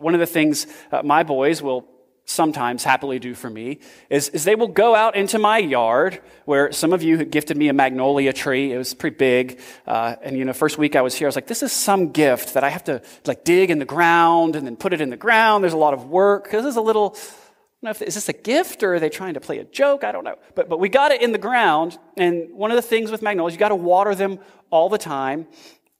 One 0.00 0.14
of 0.14 0.20
the 0.20 0.26
things 0.26 0.66
uh, 0.92 1.02
my 1.02 1.22
boys 1.22 1.62
will 1.62 1.88
sometimes 2.26 2.82
happily 2.82 3.18
do 3.18 3.34
for 3.34 3.48
me 3.48 3.78
is, 4.10 4.28
is 4.30 4.44
they 4.44 4.56
will 4.56 4.68
go 4.68 4.94
out 4.94 5.14
into 5.14 5.38
my 5.38 5.58
yard 5.58 6.20
where 6.44 6.72
some 6.72 6.92
of 6.92 7.02
you 7.02 7.16
had 7.18 7.30
gifted 7.30 7.56
me 7.56 7.68
a 7.68 7.72
magnolia 7.72 8.32
tree. 8.32 8.72
It 8.72 8.78
was 8.78 8.94
pretty 8.94 9.16
big. 9.16 9.60
Uh, 9.86 10.16
and, 10.22 10.36
you 10.36 10.44
know, 10.44 10.52
first 10.52 10.76
week 10.76 10.96
I 10.96 11.02
was 11.02 11.14
here, 11.14 11.26
I 11.26 11.30
was 11.30 11.36
like, 11.36 11.46
this 11.46 11.62
is 11.62 11.72
some 11.72 12.10
gift 12.10 12.54
that 12.54 12.64
I 12.64 12.70
have 12.70 12.84
to 12.84 13.00
like 13.24 13.44
dig 13.44 13.70
in 13.70 13.78
the 13.78 13.84
ground 13.84 14.56
and 14.56 14.66
then 14.66 14.76
put 14.76 14.92
it 14.92 15.00
in 15.00 15.08
the 15.08 15.16
ground. 15.16 15.62
There's 15.62 15.72
a 15.72 15.78
lot 15.78 15.94
of 15.94 16.06
work. 16.06 16.50
This 16.50 16.66
is 16.66 16.76
a 16.76 16.80
little, 16.80 17.14
I 17.16 17.18
don't 17.18 17.84
know 17.84 17.90
if, 17.90 18.02
is 18.02 18.14
this 18.16 18.28
a 18.28 18.32
gift 18.32 18.82
or 18.82 18.94
are 18.94 19.00
they 19.00 19.08
trying 19.08 19.34
to 19.34 19.40
play 19.40 19.58
a 19.58 19.64
joke? 19.64 20.02
I 20.02 20.10
don't 20.10 20.24
know. 20.24 20.36
But, 20.56 20.68
but 20.68 20.80
we 20.80 20.88
got 20.88 21.12
it 21.12 21.22
in 21.22 21.30
the 21.30 21.38
ground. 21.38 21.96
And 22.16 22.52
one 22.52 22.72
of 22.72 22.76
the 22.76 22.82
things 22.82 23.12
with 23.12 23.22
magnolias, 23.22 23.54
you 23.54 23.60
got 23.60 23.68
to 23.68 23.76
water 23.76 24.16
them 24.16 24.40
all 24.70 24.88
the 24.88 24.98
time. 24.98 25.46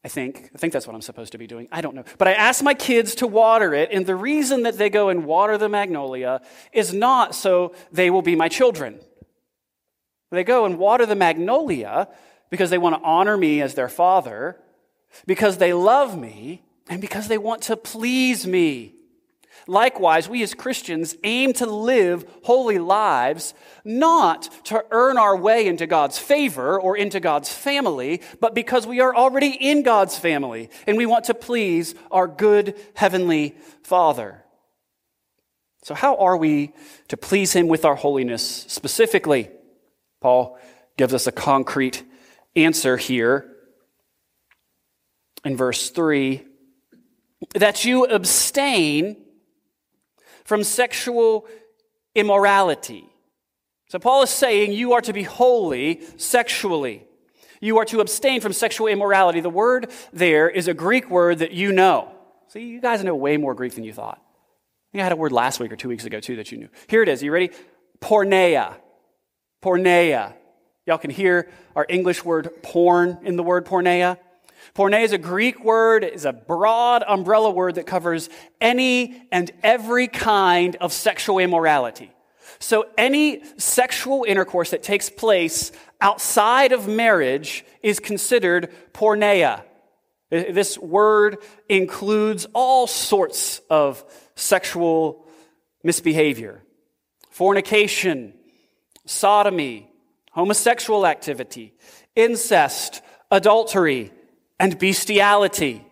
I 0.07 0.09
think. 0.09 0.53
I 0.55 0.59
think 0.59 0.73
that's 0.73 0.87
what 0.87 0.95
I'm 0.95 1.03
supposed 1.03 1.33
to 1.33 1.39
be 1.39 1.49
doing. 1.49 1.67
I 1.73 1.81
don't 1.81 1.97
know. 1.97 2.05
But 2.17 2.29
I 2.29 2.35
ask 2.35 2.63
my 2.63 2.75
kids 2.75 3.17
to 3.17 3.27
water 3.27 3.75
it, 3.75 3.89
and 3.91 4.07
the 4.07 4.15
reason 4.15 4.63
that 4.63 4.79
they 4.79 4.89
go 4.89 5.09
and 5.09 5.25
water 5.25 5.59
the 5.59 5.69
magnolia 5.69 6.43
is 6.73 6.95
not 6.95 7.35
so 7.35 7.75
they 7.91 8.09
will 8.09 8.23
be 8.23 8.37
my 8.37 8.49
children. 8.49 9.01
They 10.31 10.45
go 10.45 10.65
and 10.65 10.79
water 10.79 11.07
the 11.07 11.17
magnolia 11.17 12.07
because 12.51 12.71
they 12.71 12.79
want 12.79 12.95
to 12.95 13.03
honor 13.03 13.37
me 13.37 13.61
as 13.61 13.75
their 13.75 13.89
father, 13.89 14.61
because 15.27 15.59
they 15.59 15.73
love 15.73 16.17
me, 16.17 16.63
and 16.89 17.01
because 17.01 17.27
they 17.27 17.39
want 17.39 17.63
to 17.63 17.77
please 17.77 18.47
me. 18.47 18.95
Likewise, 19.69 20.29
we 20.29 20.43
as 20.43 20.55
Christians 20.55 21.17
aim 21.25 21.53
to 21.55 21.67
live 21.67 22.25
holy 22.45 22.79
lives, 22.79 23.53
not 23.85 24.49
to 24.65 24.85
earn 24.93 25.19
our 25.19 25.37
way 25.37 25.67
into 25.67 25.89
God's 25.89 26.19
favor 26.19 26.81
or 26.81 26.97
into 26.97 27.19
God's 27.19 27.53
family, 27.53 28.23
but 28.41 28.55
because 28.55 28.87
we 28.87 29.01
are 29.01 29.15
already 29.15 29.49
in 29.49 29.83
God's 29.83 30.17
family 30.17 30.71
and 30.87 30.97
we 30.97 31.07
want 31.07 31.25
to 31.25 31.35
please 31.35 31.97
our 32.13 32.29
good 32.29 32.77
heavenly 32.95 33.57
Father. 33.83 34.45
So, 35.83 35.95
how 35.95 36.17
are 36.17 36.37
we 36.37 36.73
to 37.09 37.17
please 37.17 37.53
Him 37.53 37.67
with 37.67 37.85
our 37.85 37.97
holiness 37.97 38.45
specifically? 38.69 39.51
Paul 40.21 40.59
gives 40.97 41.13
us 41.13 41.27
a 41.27 41.33
concrete 41.33 42.05
answer 42.55 42.97
here 42.97 43.53
in 45.45 45.57
verse 45.57 45.91
3 45.91 46.45
that 47.55 47.85
you 47.85 48.05
abstain 48.07 49.26
from 50.47 50.65
sexual 50.65 51.47
immorality. 52.15 53.05
So 53.89 53.99
Paul 53.99 54.23
is 54.23 54.31
saying 54.31 54.73
you 54.73 54.95
are 54.95 55.01
to 55.03 55.13
be 55.13 55.23
holy 55.23 56.01
sexually. 56.17 57.05
You 57.61 57.79
are 57.79 57.85
to 57.87 58.01
abstain 58.01 58.41
from 58.41 58.53
sexual 58.53 58.87
immorality. 58.87 59.41
The 59.41 59.51
word 59.51 59.91
there 60.13 60.49
is 60.49 60.69
a 60.69 60.75
Greek 60.75 61.11
word 61.11 61.41
that 61.41 61.53
you 61.53 61.73
know. 61.73 62.13
See, 62.49 62.61
you 62.61 62.81
guys 62.81 63.03
know 63.03 63.15
way 63.15 63.37
more 63.37 63.55
Greek 63.55 63.75
than 63.75 63.85
you 63.85 63.93
thought. 63.93 64.23
I 64.95 64.99
had 64.99 65.13
a 65.13 65.17
word 65.17 65.33
last 65.33 65.61
week 65.61 65.73
or 65.73 65.77
two 65.77 65.89
weeks 65.89 66.05
ago 66.05 66.21
too 66.21 66.37
that 66.37 66.51
you 66.51 66.59
knew. 66.59 66.69
Here 66.89 67.03
it 67.03 67.09
is. 67.09 67.23
Are 67.23 67.27
you 67.27 67.33
ready? 67.33 67.51
Porneia. 68.01 68.75
Porneia. 69.63 70.33
Y'all 70.87 70.99
can 70.99 71.11
hear 71.11 71.51
our 71.75 71.85
English 71.89 72.25
word 72.25 72.51
porn 72.63 73.19
in 73.23 73.37
the 73.37 73.43
word 73.43 73.67
porneia. 73.67 74.17
Porne 74.75 74.95
is 74.95 75.13
a 75.13 75.19
Greek 75.19 75.65
word, 75.65 76.05
is 76.05 76.25
a 76.25 76.33
broad 76.33 77.03
umbrella 77.07 77.51
word 77.51 77.77
that 77.77 77.87
covers 77.87 78.29
any 78.61 79.23
and 79.33 79.51
every 79.63 80.09
kind 80.09 80.77
of 80.77 80.93
sexual 80.93 81.39
immorality. 81.39 82.11
So 82.59 82.87
any 82.97 83.43
sexual 83.59 84.25
intercourse 84.27 84.71
that 84.71 84.83
takes 84.83 85.11
place 85.11 85.73
outside 86.01 86.73
of 86.73 86.89
marriage 86.89 87.65
is 87.83 88.01
considered 88.01 88.73
porneia. 88.93 89.63
Uh, 90.33 90.45
this 90.51 90.79
word 90.79 91.39
includes 91.69 92.47
all 92.53 92.87
sorts 92.87 93.61
of 93.71 94.05
sexual 94.35 95.27
misbehavior. 95.85 96.63
Fornication, 97.31 98.33
sodomy, 99.07 99.91
homosexual 100.33 101.07
activity, 101.07 101.75
incest, 102.15 103.03
adultery, 103.31 104.13
and 104.59 104.79
bestiality. 104.79 105.85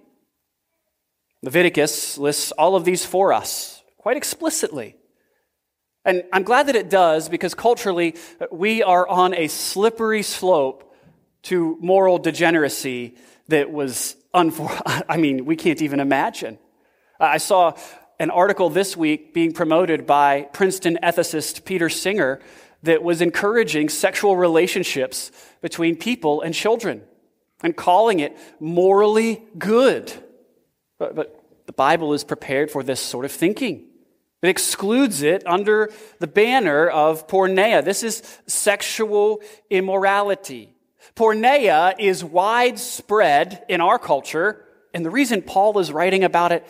Leviticus 1.43 2.17
lists 2.19 2.53
all 2.53 2.77
of 2.77 2.85
these 2.85 3.05
for 3.05 3.33
us 3.33 3.83
quite 3.99 4.17
explicitly. 4.17 4.97
And 6.05 6.25
I'm 6.33 6.43
glad 6.43 6.67
that 6.67 6.77
it 6.77 6.91
does 6.91 7.29
because 7.29 7.55
culturally 7.55 8.17
we 8.51 8.83
are 8.83 9.09
on 9.09 9.35
a 9.35 9.49
slippery 9.49 10.23
slope 10.23 10.95
to 11.45 11.79
moral 11.81 12.19
degeneracy 12.19 13.17
that 13.49 13.71
was, 13.71 14.17
unfor- 14.35 15.05
I 15.09 15.17
mean, 15.17 15.45
we 15.47 15.57
can't 15.57 15.81
even 15.81 16.01
imagine. 16.01 16.59
I 17.19 17.39
saw 17.39 17.75
an 18.19 18.31
article 18.31 18.71
this 18.71 18.97
week 18.97 19.33
being 19.33 19.53
promoted 19.53 20.07
by 20.07 20.43
Princeton 20.53 20.99
ethicist 21.03 21.65
Peter 21.65 21.89
Singer 21.89 22.41
that 22.83 23.03
was 23.03 23.23
encouraging 23.23 23.89
sexual 23.89 24.37
relationships 24.37 25.31
between 25.63 25.97
people 25.97 26.43
and 26.43 26.55
children 26.55 27.03
and 27.65 27.75
calling 27.75 28.21
it 28.21 28.37
morally 28.61 29.43
good. 29.59 30.13
But, 30.99 31.17
but 31.17 31.43
the 31.67 31.73
Bible 31.73 32.13
is 32.13 32.23
prepared 32.23 32.71
for 32.71 32.83
this 32.83 33.01
sort 33.01 33.25
of 33.25 33.33
thinking. 33.33 33.87
It 34.43 34.49
excludes 34.49 35.23
it 35.23 35.43
under 35.47 35.91
the 36.19 36.27
banner 36.27 36.87
of 36.87 37.27
porneia. 37.27 37.83
This 37.83 38.03
is 38.03 38.23
sexual 38.47 39.41
immorality. 39.71 40.75
Porneia 41.17 41.95
is 41.99 42.23
widespread 42.23 43.65
in 43.71 43.81
our 43.81 43.99
culture, 43.99 44.63
and 44.93 45.05
the 45.05 45.11
reason 45.11 45.41
Paul 45.41 45.79
is 45.79 45.91
writing 45.91 46.23
about 46.23 46.53
it 46.53 46.67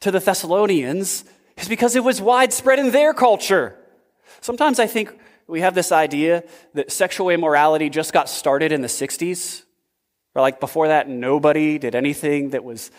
to 0.00 0.10
the 0.10 0.20
Thessalonians 0.20 1.24
is 1.58 1.68
because 1.68 1.94
it 1.94 2.04
was 2.04 2.22
widespread 2.22 2.78
in 2.78 2.90
their 2.90 3.12
culture. 3.12 3.76
Sometimes 4.40 4.78
I 4.78 4.86
think 4.86 5.14
we 5.46 5.60
have 5.60 5.74
this 5.74 5.92
idea 5.92 6.44
that 6.72 6.90
sexual 6.90 7.28
immorality 7.28 7.90
just 7.90 8.14
got 8.14 8.30
started 8.30 8.72
in 8.72 8.80
the 8.80 8.88
60s. 8.88 9.64
Or 10.38 10.40
like 10.40 10.60
before 10.60 10.86
that, 10.86 11.08
nobody 11.08 11.78
did 11.78 11.96
anything 11.96 12.50
that 12.50 12.62
was 12.62 12.92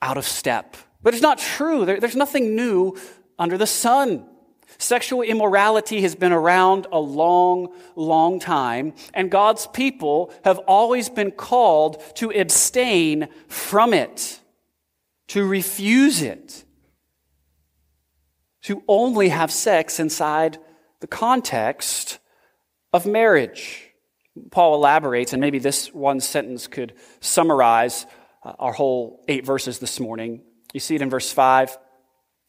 out 0.00 0.16
of 0.16 0.24
step. 0.24 0.76
But 1.02 1.12
it's 1.12 1.22
not 1.24 1.38
true. 1.38 1.84
There, 1.84 1.98
there's 1.98 2.14
nothing 2.14 2.54
new 2.54 2.96
under 3.36 3.58
the 3.58 3.66
sun. 3.66 4.24
Sexual 4.78 5.22
immorality 5.22 6.02
has 6.02 6.14
been 6.14 6.30
around 6.30 6.86
a 6.92 7.00
long, 7.00 7.74
long 7.96 8.38
time, 8.38 8.92
and 9.12 9.28
God's 9.28 9.66
people 9.66 10.32
have 10.44 10.58
always 10.68 11.08
been 11.08 11.32
called 11.32 12.00
to 12.14 12.30
abstain 12.30 13.26
from 13.48 13.92
it, 13.92 14.38
to 15.28 15.44
refuse 15.44 16.22
it, 16.22 16.62
to 18.62 18.84
only 18.86 19.30
have 19.30 19.50
sex 19.50 19.98
inside 19.98 20.58
the 21.00 21.08
context 21.08 22.20
of 22.92 23.04
marriage. 23.04 23.83
Paul 24.50 24.74
elaborates, 24.74 25.32
and 25.32 25.40
maybe 25.40 25.58
this 25.58 25.92
one 25.92 26.20
sentence 26.20 26.66
could 26.66 26.94
summarize 27.20 28.06
uh, 28.42 28.52
our 28.58 28.72
whole 28.72 29.24
eight 29.28 29.46
verses 29.46 29.78
this 29.78 30.00
morning. 30.00 30.42
You 30.72 30.80
see 30.80 30.96
it 30.96 31.02
in 31.02 31.10
verse 31.10 31.32
5. 31.32 31.76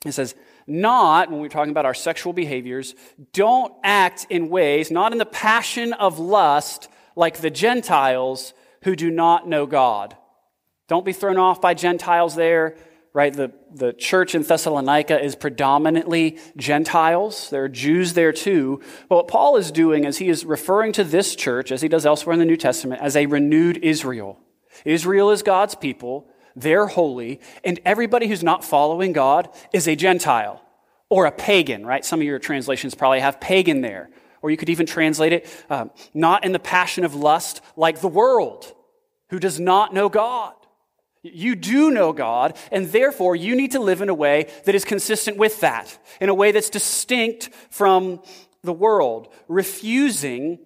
It 0.06 0.12
says, 0.12 0.36
Not, 0.66 1.30
when 1.30 1.42
we're 1.42 1.50
talking 1.50 1.72
about 1.72 1.86
our 1.86 1.94
sexual 1.94 2.34
behaviors, 2.34 2.96
don't 3.34 3.74
act 3.84 4.28
in 4.30 4.50
ways, 4.50 4.90
not 4.90 5.12
in 5.12 5.18
the 5.18 5.26
passion 5.26 5.94
of 5.94 6.20
lust, 6.20 6.90
like 7.16 7.38
the 7.38 7.52
Gentiles 7.52 8.54
who 8.84 8.96
do 8.96 9.10
not 9.10 9.48
know 9.48 9.66
God. 9.66 10.18
Don't 10.88 11.06
be 11.06 11.14
thrown 11.14 11.38
off 11.38 11.62
by 11.62 11.74
Gentiles 11.74 12.36
there 12.36 12.78
right? 13.16 13.34
The, 13.34 13.54
the 13.76 13.92
church 13.92 14.34
in 14.34 14.42
Thessalonica 14.42 15.22
is 15.22 15.36
predominantly 15.36 16.40
Gentiles. 16.56 17.50
There 17.50 17.66
are 17.66 17.70
Jews 17.70 18.14
there 18.14 18.32
too. 18.32 18.82
But 19.10 19.16
what 19.18 19.28
Paul 19.28 19.58
is 19.58 19.70
doing 19.70 20.06
is 20.06 20.18
he 20.18 20.30
is 20.30 20.46
referring 20.46 20.94
to 20.94 21.04
this 21.04 21.36
church, 21.36 21.74
as 21.74 21.82
he 21.82 21.90
does 21.90 22.06
elsewhere 22.06 22.34
in 22.34 22.40
the 22.40 22.46
New 22.46 22.56
Testament, 22.56 23.02
as 23.02 23.18
a 23.18 23.26
renewed 23.26 23.78
Israel. 23.78 24.40
Israel 24.86 25.30
is 25.30 25.44
God's 25.44 25.76
people. 25.76 26.28
They're 26.56 26.88
holy. 26.88 27.42
And 27.66 27.82
everybody 27.84 28.28
who's 28.28 28.44
not 28.44 28.64
following 28.64 29.12
God 29.12 29.50
is 29.74 29.88
a 29.88 29.96
Gentile 29.96 30.62
or 31.10 31.26
a 31.26 31.32
pagan, 31.32 31.86
right? 31.86 32.06
Some 32.06 32.22
of 32.22 32.26
your 32.26 32.40
translations 32.40 32.96
probably 32.96 33.20
have 33.20 33.42
pagan 33.42 33.82
there. 33.82 34.10
Or 34.42 34.52
you 34.52 34.58
could 34.58 34.70
even 34.70 34.86
translate 34.86 35.34
it 35.34 35.66
um, 35.70 35.92
not 36.14 36.46
in 36.46 36.54
the 36.54 36.60
passion 36.60 37.04
of 37.04 37.14
lust 37.14 37.62
like 37.76 38.00
the 38.00 38.08
world 38.08 38.74
who 39.32 39.40
does 39.40 39.60
not 39.60 39.94
know 39.94 40.08
God. 40.08 40.54
You 41.34 41.56
do 41.56 41.90
know 41.90 42.14
God, 42.14 42.56
and 42.72 42.88
therefore 42.92 43.36
you 43.36 43.56
need 43.56 43.72
to 43.72 43.80
live 43.80 44.02
in 44.02 44.10
a 44.10 44.14
way 44.14 44.48
that 44.66 44.76
is 44.76 44.86
consistent 44.86 45.38
with 45.38 45.62
that, 45.62 45.98
in 46.22 46.30
a 46.30 46.34
way 46.34 46.52
that's 46.52 46.70
distinct 46.70 47.50
from 47.72 48.22
the 48.64 48.74
world, 48.74 49.30
refusing 49.48 50.60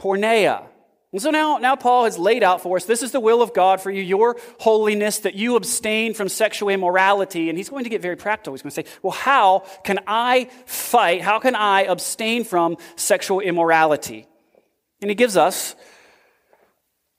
porneia. 0.00 0.64
And 1.12 1.20
so 1.20 1.30
now, 1.30 1.58
now 1.58 1.74
Paul 1.74 2.04
has 2.04 2.18
laid 2.18 2.42
out 2.42 2.60
for 2.60 2.76
us 2.76 2.84
this 2.84 3.02
is 3.02 3.12
the 3.12 3.20
will 3.20 3.42
of 3.42 3.52
God 3.52 3.80
for 3.80 3.90
you, 3.90 4.02
your 4.02 4.36
holiness, 4.60 5.18
that 5.20 5.34
you 5.34 5.56
abstain 5.56 6.14
from 6.14 6.28
sexual 6.28 6.68
immorality. 6.68 7.48
And 7.48 7.58
he's 7.58 7.68
going 7.68 7.84
to 7.84 7.90
get 7.90 8.00
very 8.00 8.16
practical. 8.16 8.54
He's 8.54 8.62
going 8.62 8.70
to 8.70 8.82
say, 8.82 8.98
well, 9.02 9.12
how 9.12 9.64
can 9.82 9.98
I 10.06 10.48
fight? 10.66 11.20
How 11.20 11.40
can 11.40 11.56
I 11.56 11.82
abstain 11.82 12.44
from 12.44 12.76
sexual 12.94 13.40
immorality? 13.40 14.26
And 15.00 15.08
he 15.10 15.14
gives 15.14 15.36
us 15.36 15.74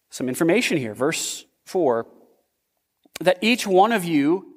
some 0.09 0.29
information 0.29 0.77
here. 0.77 0.93
Verse 0.93 1.45
4 1.65 2.05
that 3.21 3.39
each 3.41 3.65
one 3.65 3.91
of 3.91 4.03
you 4.03 4.47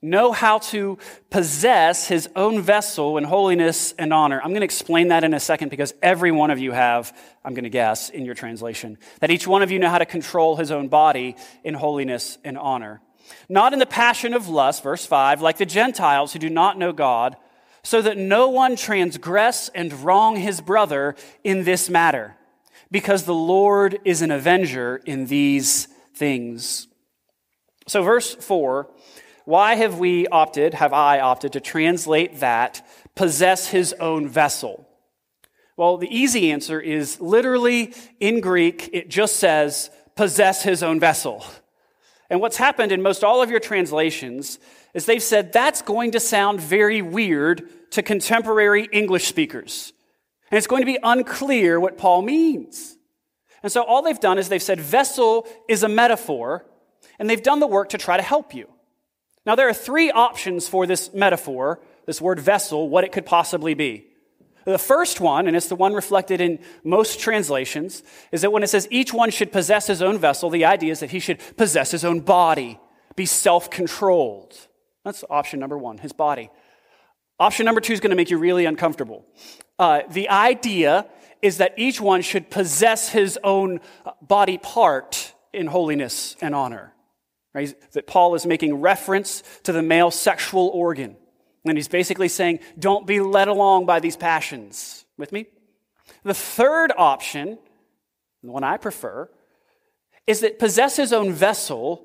know 0.00 0.32
how 0.32 0.58
to 0.58 0.96
possess 1.30 2.06
his 2.06 2.28
own 2.36 2.60
vessel 2.62 3.18
in 3.18 3.24
holiness 3.24 3.94
and 3.98 4.12
honor. 4.12 4.40
I'm 4.40 4.50
going 4.50 4.60
to 4.60 4.64
explain 4.64 5.08
that 5.08 5.24
in 5.24 5.34
a 5.34 5.40
second 5.40 5.70
because 5.70 5.92
every 6.02 6.30
one 6.30 6.50
of 6.50 6.58
you 6.58 6.72
have, 6.72 7.16
I'm 7.44 7.54
going 7.54 7.64
to 7.64 7.70
guess, 7.70 8.08
in 8.10 8.24
your 8.24 8.34
translation, 8.34 8.98
that 9.20 9.30
each 9.30 9.46
one 9.46 9.62
of 9.62 9.70
you 9.70 9.78
know 9.78 9.90
how 9.90 9.98
to 9.98 10.06
control 10.06 10.56
his 10.56 10.70
own 10.70 10.88
body 10.88 11.36
in 11.64 11.74
holiness 11.74 12.38
and 12.44 12.56
honor. 12.56 13.00
Not 13.48 13.72
in 13.72 13.78
the 13.78 13.86
passion 13.86 14.34
of 14.34 14.48
lust, 14.48 14.82
verse 14.82 15.04
5, 15.04 15.42
like 15.42 15.58
the 15.58 15.66
Gentiles 15.66 16.32
who 16.32 16.38
do 16.38 16.48
not 16.48 16.78
know 16.78 16.92
God, 16.92 17.36
so 17.82 18.00
that 18.02 18.16
no 18.16 18.48
one 18.48 18.76
transgress 18.76 19.68
and 19.74 19.92
wrong 20.04 20.36
his 20.36 20.60
brother 20.60 21.16
in 21.42 21.64
this 21.64 21.90
matter, 21.90 22.36
because 22.90 23.24
the 23.24 23.34
Lord 23.34 23.98
is 24.04 24.22
an 24.22 24.30
avenger 24.30 25.00
in 25.04 25.26
these 25.26 25.86
things. 26.14 26.86
So, 27.88 28.02
verse 28.02 28.34
4 28.34 28.88
why 29.44 29.76
have 29.76 29.98
we 29.98 30.26
opted, 30.26 30.74
have 30.74 30.92
I 30.92 31.20
opted 31.20 31.54
to 31.54 31.60
translate 31.60 32.40
that 32.40 32.86
possess 33.14 33.68
his 33.68 33.94
own 33.94 34.28
vessel? 34.28 34.86
Well, 35.74 35.96
the 35.96 36.14
easy 36.14 36.52
answer 36.52 36.78
is 36.78 37.18
literally 37.18 37.94
in 38.20 38.40
Greek, 38.40 38.90
it 38.92 39.08
just 39.08 39.36
says 39.36 39.90
possess 40.16 40.62
his 40.62 40.82
own 40.82 41.00
vessel. 41.00 41.46
And 42.28 42.40
what's 42.42 42.58
happened 42.58 42.92
in 42.92 43.00
most 43.00 43.24
all 43.24 43.40
of 43.40 43.48
your 43.48 43.60
translations 43.60 44.58
is 44.92 45.06
they've 45.06 45.22
said 45.22 45.50
that's 45.50 45.80
going 45.80 46.10
to 46.10 46.20
sound 46.20 46.60
very 46.60 47.00
weird 47.00 47.70
to 47.92 48.02
contemporary 48.02 48.86
English 48.92 49.28
speakers. 49.28 49.94
And 50.50 50.58
it's 50.58 50.66
going 50.66 50.82
to 50.82 50.86
be 50.86 50.98
unclear 51.02 51.80
what 51.80 51.96
Paul 51.96 52.20
means. 52.20 52.98
And 53.62 53.72
so 53.72 53.82
all 53.82 54.02
they've 54.02 54.20
done 54.20 54.36
is 54.38 54.50
they've 54.50 54.62
said 54.62 54.78
vessel 54.78 55.46
is 55.68 55.82
a 55.82 55.88
metaphor, 55.88 56.66
and 57.18 57.28
they've 57.28 57.42
done 57.42 57.60
the 57.60 57.66
work 57.66 57.90
to 57.90 57.98
try 57.98 58.16
to 58.16 58.22
help 58.22 58.54
you. 58.54 58.68
Now, 59.46 59.54
there 59.54 59.68
are 59.68 59.74
three 59.74 60.10
options 60.10 60.68
for 60.68 60.86
this 60.86 61.12
metaphor, 61.14 61.80
this 62.06 62.20
word 62.20 62.38
vessel, 62.38 62.88
what 62.88 63.04
it 63.04 63.12
could 63.12 63.26
possibly 63.26 63.74
be. 63.74 64.04
The 64.64 64.78
first 64.78 65.20
one, 65.20 65.46
and 65.46 65.56
it's 65.56 65.68
the 65.68 65.76
one 65.76 65.94
reflected 65.94 66.42
in 66.42 66.58
most 66.84 67.20
translations, 67.20 68.02
is 68.30 68.42
that 68.42 68.52
when 68.52 68.62
it 68.62 68.66
says 68.66 68.86
each 68.90 69.14
one 69.14 69.30
should 69.30 69.50
possess 69.50 69.86
his 69.86 70.02
own 70.02 70.18
vessel, 70.18 70.50
the 70.50 70.66
idea 70.66 70.92
is 70.92 71.00
that 71.00 71.10
he 71.10 71.20
should 71.20 71.40
possess 71.56 71.90
his 71.90 72.04
own 72.04 72.20
body, 72.20 72.78
be 73.16 73.24
self 73.24 73.70
controlled. 73.70 74.54
That's 75.04 75.24
option 75.30 75.60
number 75.60 75.78
one, 75.78 75.96
his 75.96 76.12
body. 76.12 76.50
Option 77.40 77.64
number 77.64 77.80
two 77.80 77.94
is 77.94 78.00
going 78.00 78.10
to 78.10 78.16
make 78.16 78.30
you 78.30 78.36
really 78.36 78.66
uncomfortable. 78.66 79.24
Uh, 79.78 80.02
the 80.10 80.28
idea 80.28 81.06
is 81.40 81.56
that 81.56 81.72
each 81.78 82.00
one 82.00 82.20
should 82.20 82.50
possess 82.50 83.08
his 83.08 83.38
own 83.42 83.80
body 84.20 84.58
part 84.58 85.32
in 85.54 85.68
holiness 85.68 86.36
and 86.42 86.54
honor. 86.54 86.92
Right? 87.54 87.74
That 87.92 88.06
Paul 88.06 88.34
is 88.34 88.46
making 88.46 88.80
reference 88.80 89.42
to 89.64 89.72
the 89.72 89.82
male 89.82 90.10
sexual 90.10 90.68
organ. 90.68 91.16
And 91.64 91.76
he's 91.76 91.88
basically 91.88 92.28
saying, 92.28 92.60
don't 92.78 93.06
be 93.06 93.20
led 93.20 93.48
along 93.48 93.86
by 93.86 94.00
these 94.00 94.16
passions. 94.16 95.04
With 95.16 95.32
me? 95.32 95.46
The 96.22 96.34
third 96.34 96.92
option, 96.96 97.58
the 98.42 98.50
one 98.50 98.64
I 98.64 98.76
prefer, 98.76 99.28
is 100.26 100.40
that 100.40 100.58
possess 100.58 100.96
his 100.96 101.12
own 101.12 101.32
vessel 101.32 102.04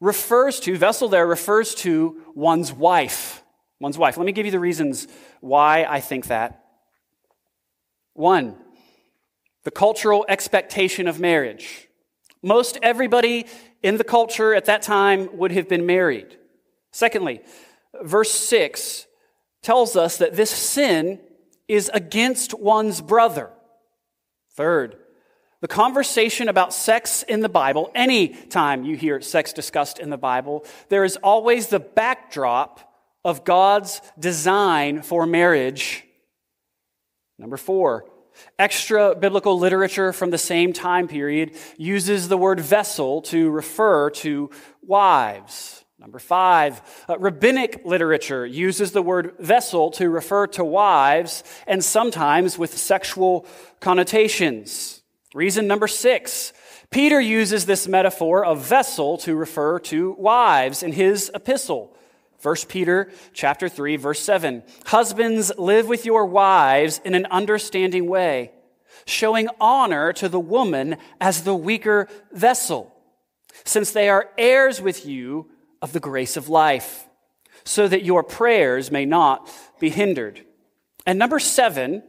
refers 0.00 0.60
to, 0.60 0.76
vessel 0.76 1.08
there 1.08 1.26
refers 1.26 1.74
to 1.76 2.22
one's 2.34 2.72
wife. 2.72 3.42
One's 3.80 3.98
wife. 3.98 4.16
Let 4.16 4.26
me 4.26 4.32
give 4.32 4.46
you 4.46 4.52
the 4.52 4.60
reasons 4.60 5.08
why 5.40 5.84
I 5.84 6.00
think 6.00 6.26
that. 6.26 6.64
One, 8.12 8.56
the 9.64 9.70
cultural 9.70 10.24
expectation 10.28 11.08
of 11.08 11.18
marriage. 11.18 11.88
Most 12.42 12.78
everybody 12.82 13.46
in 13.84 13.98
the 13.98 14.04
culture 14.04 14.54
at 14.54 14.64
that 14.64 14.80
time 14.80 15.28
would 15.36 15.52
have 15.52 15.68
been 15.68 15.84
married. 15.84 16.38
Secondly, 16.90 17.42
verse 18.02 18.30
6 18.32 19.06
tells 19.62 19.94
us 19.94 20.16
that 20.16 20.34
this 20.34 20.50
sin 20.50 21.20
is 21.68 21.90
against 21.92 22.54
one's 22.54 23.02
brother. 23.02 23.50
Third, 24.54 24.96
the 25.60 25.68
conversation 25.68 26.48
about 26.48 26.72
sex 26.72 27.22
in 27.24 27.40
the 27.40 27.48
Bible, 27.48 27.90
any 27.94 28.28
time 28.28 28.84
you 28.84 28.96
hear 28.96 29.20
sex 29.20 29.52
discussed 29.52 29.98
in 29.98 30.08
the 30.08 30.16
Bible, 30.16 30.64
there 30.88 31.04
is 31.04 31.16
always 31.16 31.66
the 31.66 31.80
backdrop 31.80 32.80
of 33.22 33.44
God's 33.44 34.00
design 34.18 35.02
for 35.02 35.26
marriage. 35.26 36.04
Number 37.38 37.58
four, 37.58 38.06
Extra 38.58 39.14
biblical 39.14 39.58
literature 39.58 40.12
from 40.12 40.30
the 40.30 40.38
same 40.38 40.72
time 40.72 41.08
period 41.08 41.56
uses 41.76 42.28
the 42.28 42.38
word 42.38 42.60
vessel 42.60 43.22
to 43.22 43.50
refer 43.50 44.10
to 44.10 44.50
wives. 44.82 45.84
Number 45.98 46.18
five, 46.18 46.82
uh, 47.08 47.18
rabbinic 47.18 47.82
literature 47.84 48.44
uses 48.44 48.92
the 48.92 49.00
word 49.00 49.36
vessel 49.38 49.90
to 49.92 50.10
refer 50.10 50.46
to 50.48 50.64
wives 50.64 51.44
and 51.66 51.82
sometimes 51.82 52.58
with 52.58 52.76
sexual 52.76 53.46
connotations. 53.80 55.02
Reason 55.34 55.66
number 55.66 55.88
six, 55.88 56.52
Peter 56.90 57.20
uses 57.20 57.66
this 57.66 57.88
metaphor 57.88 58.44
of 58.44 58.64
vessel 58.66 59.16
to 59.18 59.34
refer 59.34 59.78
to 59.80 60.12
wives 60.12 60.82
in 60.82 60.92
his 60.92 61.30
epistle. 61.34 61.93
1 62.44 62.56
Peter 62.68 63.10
chapter 63.32 63.70
3 63.70 63.96
verse 63.96 64.20
7. 64.20 64.62
Husbands, 64.84 65.50
live 65.56 65.88
with 65.88 66.04
your 66.04 66.26
wives 66.26 67.00
in 67.02 67.14
an 67.14 67.24
understanding 67.30 68.06
way, 68.06 68.52
showing 69.06 69.48
honor 69.58 70.12
to 70.12 70.28
the 70.28 70.38
woman 70.38 70.98
as 71.22 71.44
the 71.44 71.54
weaker 71.54 72.06
vessel, 72.32 72.94
since 73.64 73.92
they 73.92 74.10
are 74.10 74.28
heirs 74.36 74.78
with 74.82 75.06
you 75.06 75.48
of 75.80 75.94
the 75.94 76.00
grace 76.00 76.36
of 76.36 76.50
life, 76.50 77.08
so 77.64 77.88
that 77.88 78.04
your 78.04 78.22
prayers 78.22 78.90
may 78.90 79.06
not 79.06 79.50
be 79.80 79.88
hindered. 79.88 80.44
And 81.06 81.18
number 81.18 81.38
seven 81.38 82.02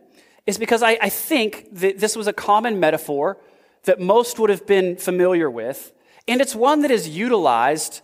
is 0.46 0.58
because 0.58 0.84
I, 0.84 0.98
I 1.02 1.08
think 1.08 1.70
that 1.80 2.00
this 2.00 2.18
was 2.18 2.28
a 2.28 2.34
common 2.34 2.78
metaphor 2.78 3.38
that 3.84 4.02
most 4.02 4.38
would 4.38 4.50
have 4.50 4.68
been 4.68 4.98
familiar 4.98 5.50
with, 5.50 5.94
and 6.28 6.42
it's 6.42 6.56
one 6.56 6.82
that 6.82 6.92
is 6.92 7.08
utilized 7.08 8.02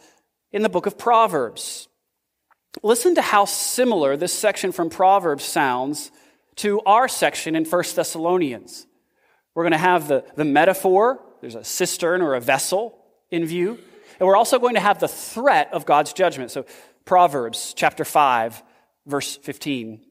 in 0.54 0.62
the 0.62 0.70
book 0.70 0.86
of 0.86 0.98
Proverbs. 0.98 1.90
Listen 2.84 3.16
to 3.16 3.22
how 3.22 3.46
similar 3.46 4.16
this 4.16 4.34
section 4.34 4.72
from 4.72 4.90
Proverbs 4.90 5.44
sounds 5.44 6.12
to 6.56 6.82
our 6.82 7.08
section 7.08 7.56
in 7.56 7.66
1 7.66 7.84
Thessalonians. 7.96 8.88
We're 9.54 9.64
going 9.64 9.74
to 9.74 9.78
have 9.78 10.08
the, 10.08 10.24
the 10.36 10.46
metaphor, 10.46 11.22
there's 11.42 11.56
a 11.56 11.64
cistern 11.64 12.22
or 12.22 12.36
a 12.36 12.40
vessel 12.40 12.98
in 13.30 13.46
view, 13.46 13.78
and 14.20 14.28
we're 14.28 14.38
also 14.38 14.60
going 14.60 14.76
to 14.76 14.82
have 14.82 15.00
the 15.00 15.08
threat 15.08 15.70
of 15.74 15.86
God's 15.86 16.14
judgment. 16.14 16.52
So, 16.52 16.66
Proverbs 17.04 17.74
chapter 17.76 18.06
5, 18.06 18.62
verse 19.06 19.38
15. 19.38 20.02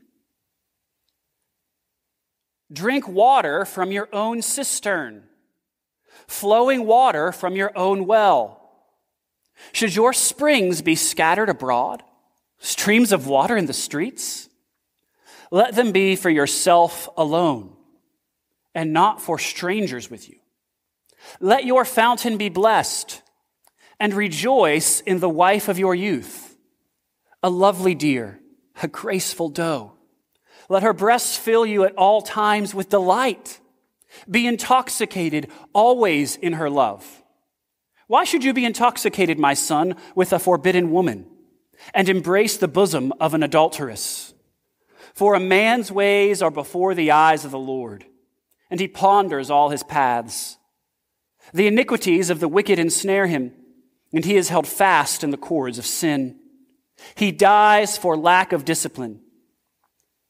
Drink 2.72 3.08
water 3.08 3.64
from 3.64 3.90
your 3.90 4.08
own 4.12 4.42
cistern, 4.42 5.24
flowing 6.26 6.86
water 6.86 7.32
from 7.32 7.56
your 7.56 7.76
own 7.76 8.06
well. 8.06 8.60
Should 9.72 9.94
your 9.94 10.12
springs 10.12 10.82
be 10.82 10.94
scattered 10.94 11.48
abroad? 11.48 12.02
Streams 12.60 13.12
of 13.12 13.26
water 13.26 13.56
in 13.56 13.66
the 13.66 13.72
streets? 13.72 14.48
Let 15.50 15.74
them 15.74 15.92
be 15.92 16.14
for 16.14 16.30
yourself 16.30 17.08
alone 17.16 17.74
and 18.74 18.92
not 18.92 19.20
for 19.20 19.38
strangers 19.38 20.10
with 20.10 20.28
you. 20.28 20.36
Let 21.40 21.64
your 21.64 21.84
fountain 21.84 22.36
be 22.36 22.48
blessed 22.48 23.22
and 23.98 24.14
rejoice 24.14 25.00
in 25.00 25.18
the 25.18 25.28
wife 25.28 25.68
of 25.68 25.78
your 25.78 25.94
youth, 25.94 26.56
a 27.42 27.50
lovely 27.50 27.94
deer, 27.94 28.40
a 28.82 28.88
graceful 28.88 29.48
doe. 29.48 29.92
Let 30.68 30.82
her 30.82 30.92
breasts 30.92 31.36
fill 31.36 31.66
you 31.66 31.84
at 31.84 31.96
all 31.96 32.22
times 32.22 32.74
with 32.74 32.88
delight. 32.88 33.60
Be 34.30 34.46
intoxicated 34.46 35.48
always 35.72 36.36
in 36.36 36.54
her 36.54 36.70
love. 36.70 37.22
Why 38.06 38.24
should 38.24 38.44
you 38.44 38.54
be 38.54 38.64
intoxicated, 38.64 39.38
my 39.38 39.54
son, 39.54 39.96
with 40.14 40.32
a 40.32 40.38
forbidden 40.38 40.90
woman? 40.90 41.26
And 41.94 42.08
embrace 42.08 42.56
the 42.56 42.68
bosom 42.68 43.12
of 43.20 43.34
an 43.34 43.42
adulteress. 43.42 44.34
For 45.14 45.34
a 45.34 45.40
man's 45.40 45.90
ways 45.90 46.42
are 46.42 46.50
before 46.50 46.94
the 46.94 47.10
eyes 47.10 47.44
of 47.44 47.50
the 47.50 47.58
Lord, 47.58 48.04
and 48.70 48.80
he 48.80 48.88
ponders 48.88 49.50
all 49.50 49.70
his 49.70 49.82
paths. 49.82 50.56
The 51.52 51.66
iniquities 51.66 52.30
of 52.30 52.40
the 52.40 52.48
wicked 52.48 52.78
ensnare 52.78 53.26
him, 53.26 53.52
and 54.12 54.24
he 54.24 54.36
is 54.36 54.48
held 54.48 54.66
fast 54.66 55.24
in 55.24 55.30
the 55.30 55.36
cords 55.36 55.78
of 55.78 55.86
sin. 55.86 56.38
He 57.14 57.32
dies 57.32 57.98
for 57.98 58.16
lack 58.16 58.52
of 58.52 58.64
discipline. 58.64 59.20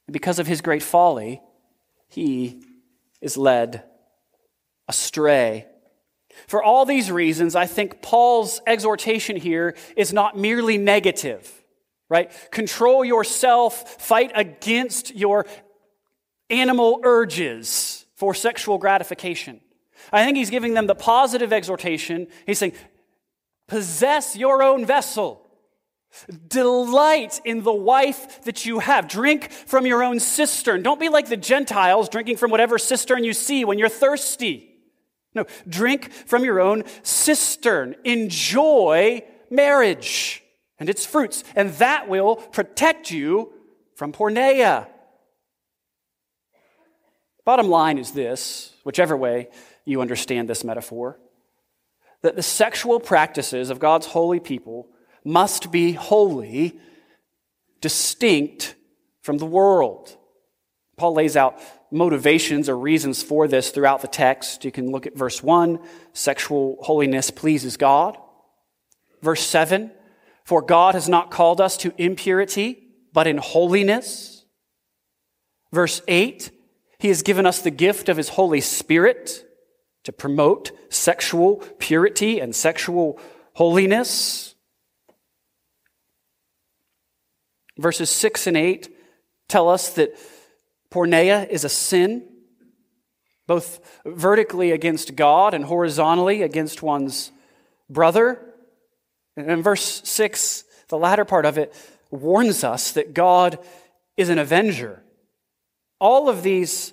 And 0.07 0.13
because 0.13 0.39
of 0.39 0.47
his 0.47 0.61
great 0.61 0.83
folly, 0.83 1.41
he 2.09 2.63
is 3.21 3.37
led 3.37 3.85
astray. 4.89 5.67
For 6.47 6.63
all 6.63 6.85
these 6.85 7.11
reasons, 7.11 7.55
I 7.55 7.67
think 7.67 8.03
Paul's 8.03 8.61
exhortation 8.67 9.37
here 9.37 9.77
is 9.97 10.13
not 10.13 10.37
merely 10.37 10.79
negative, 10.79 11.51
right? 12.09 12.31
Control 12.51 13.05
yourself, 13.05 14.01
fight 14.01 14.33
against 14.35 15.15
your 15.15 15.47
animal 16.49 17.01
urges 17.05 18.05
for 18.17 18.35
sexual 18.35 18.79
gratification. 18.79 19.61
I 20.13 20.25
think 20.25 20.37
he's 20.37 20.51
giving 20.51 20.75
them 20.75 20.87
the 20.87 20.95
positive 20.95 21.53
exhortation. 21.53 22.27
He's 22.47 22.59
saying, 22.59 22.73
possess 23.69 24.37
your 24.37 24.63
own 24.63 24.85
vessel. 24.85 25.47
Delight 26.49 27.41
in 27.45 27.63
the 27.63 27.73
wife 27.73 28.43
that 28.43 28.67
you 28.67 28.81
have. 28.81 29.07
Drink 29.07 29.51
from 29.51 29.87
your 29.87 30.03
own 30.03 30.19
cistern. 30.19 30.83
Don't 30.83 30.99
be 30.99 31.09
like 31.09 31.29
the 31.29 31.37
Gentiles 31.37 32.09
drinking 32.09 32.37
from 32.37 32.51
whatever 32.51 32.79
cistern 32.79 33.23
you 33.23 33.33
see 33.33 33.65
when 33.65 33.79
you're 33.79 33.89
thirsty. 33.89 34.70
No, 35.35 35.47
drink 35.69 36.13
from 36.13 36.45
your 36.45 36.61
own 36.61 36.85
cistern. 37.03 37.95
Enjoy 38.05 39.23
marriage 39.51 40.43
and 40.79 40.89
its 40.89 41.07
fruits, 41.07 41.45
and 41.55 41.71
that 41.75 42.09
will 42.09 42.37
protect 42.37 43.11
you 43.11 43.53
from 43.95 44.13
porneia. 44.13 44.89
Bottom 47.45 47.69
line 47.69 47.99
is 47.99 48.13
this, 48.13 48.73
whichever 48.85 49.17
way 49.17 49.49
you 49.85 50.01
understand 50.01 50.49
this 50.49 50.65
metaphor, 50.65 51.19
that 52.23 52.37
the 52.37 52.43
sexual 52.43 53.01
practices 53.01 53.71
of 53.71 53.79
God's 53.79 54.07
holy 54.07 54.41
people 54.41 54.89
must 55.25 55.71
be 55.71 55.93
holy, 55.93 56.79
distinct 57.81 58.75
from 59.23 59.39
the 59.39 59.47
world. 59.47 60.17
Paul 60.97 61.15
lays 61.15 61.37
out 61.37 61.61
motivations 61.91 62.69
or 62.69 62.79
reasons 62.79 63.23
for 63.23 63.49
this 63.49 63.71
throughout 63.71 64.03
the 64.03 64.09
text. 64.09 64.65
You 64.65 64.73
can 64.73 64.91
look 64.91 65.07
at 65.07 65.17
verse 65.17 65.43
1 65.43 65.79
sexual 66.13 66.79
holiness 66.83 67.31
pleases 67.31 67.77
God. 67.77 68.17
Verse 69.23 69.45
7 69.45 69.91
For 70.45 70.63
God 70.63 70.95
has 70.95 71.09
not 71.09 71.31
called 71.31 71.61
us 71.61 71.77
to 71.79 71.93
impurity, 71.99 72.83
but 73.13 73.27
in 73.27 73.39
holiness. 73.39 74.45
Verse 75.73 76.01
8 76.09 76.51
He 76.99 77.09
has 77.09 77.23
given 77.23 77.47
us 77.47 77.61
the 77.61 77.71
gift 77.71 78.09
of 78.09 78.17
His 78.17 78.31
Holy 78.31 78.61
Spirit 78.61 79.45
to 80.05 80.13
promote 80.13 80.73
sexual 80.93 81.57
purity 81.79 82.41
and 82.41 82.55
sexual 82.55 83.19
holiness. 83.55 84.55
Verses 87.77 88.11
6 88.11 88.47
and 88.47 88.57
8 88.57 88.97
tell 89.49 89.69
us 89.69 89.91
that 89.95 90.17
Porneia 90.91 91.49
is 91.49 91.65
a 91.65 91.69
sin, 91.69 92.27
both 93.47 93.81
vertically 94.05 94.73
against 94.73 95.17
God 95.17 95.55
and 95.55 95.65
horizontally 95.65 96.43
against 96.43 96.83
one's 96.83 97.33
brother. 97.89 98.41
And 99.37 99.51
in 99.51 99.63
verse 99.63 100.03
6, 100.05 100.65
the 100.89 100.99
latter 100.99 101.25
part 101.25 101.47
of 101.47 101.59
it 101.59 101.75
warns 102.11 102.65
us 102.65 102.93
that 102.93 103.15
God 103.15 103.59
is 104.17 104.29
an 104.29 104.39
avenger. 104.39 105.03
All 106.01 106.29
of 106.29 106.43
these 106.43 106.93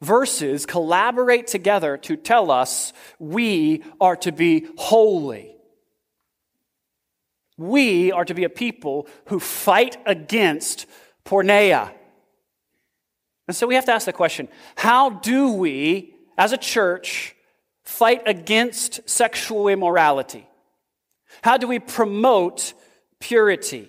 verses 0.00 0.66
collaborate 0.66 1.46
together 1.46 1.96
to 1.98 2.16
tell 2.16 2.50
us 2.50 2.92
we 3.18 3.82
are 4.00 4.16
to 4.16 4.32
be 4.32 4.66
holy. 4.76 5.56
We 7.56 8.10
are 8.10 8.24
to 8.24 8.34
be 8.34 8.44
a 8.44 8.50
people 8.50 9.06
who 9.26 9.38
fight 9.38 9.98
against 10.06 10.86
porneia. 11.24 11.92
And 13.50 13.56
so 13.56 13.66
we 13.66 13.74
have 13.74 13.86
to 13.86 13.92
ask 13.92 14.06
the 14.06 14.12
question 14.12 14.46
how 14.76 15.10
do 15.10 15.50
we, 15.50 16.14
as 16.38 16.52
a 16.52 16.56
church, 16.56 17.34
fight 17.82 18.22
against 18.24 19.10
sexual 19.10 19.66
immorality? 19.66 20.46
How 21.42 21.56
do 21.56 21.66
we 21.66 21.80
promote 21.80 22.74
purity? 23.18 23.88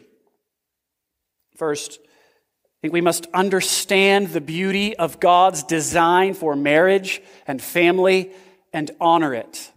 First, 1.58 2.00
I 2.02 2.78
think 2.82 2.92
we 2.92 3.02
must 3.02 3.28
understand 3.36 4.30
the 4.30 4.42
beauty 4.42 4.98
of 4.98 5.20
God's 5.20 5.62
design 5.62 6.34
for 6.34 6.56
marriage 6.56 7.22
and 7.46 7.62
family 7.62 8.32
and 8.74 8.90
honor 9.00 9.36
it. 9.36 9.72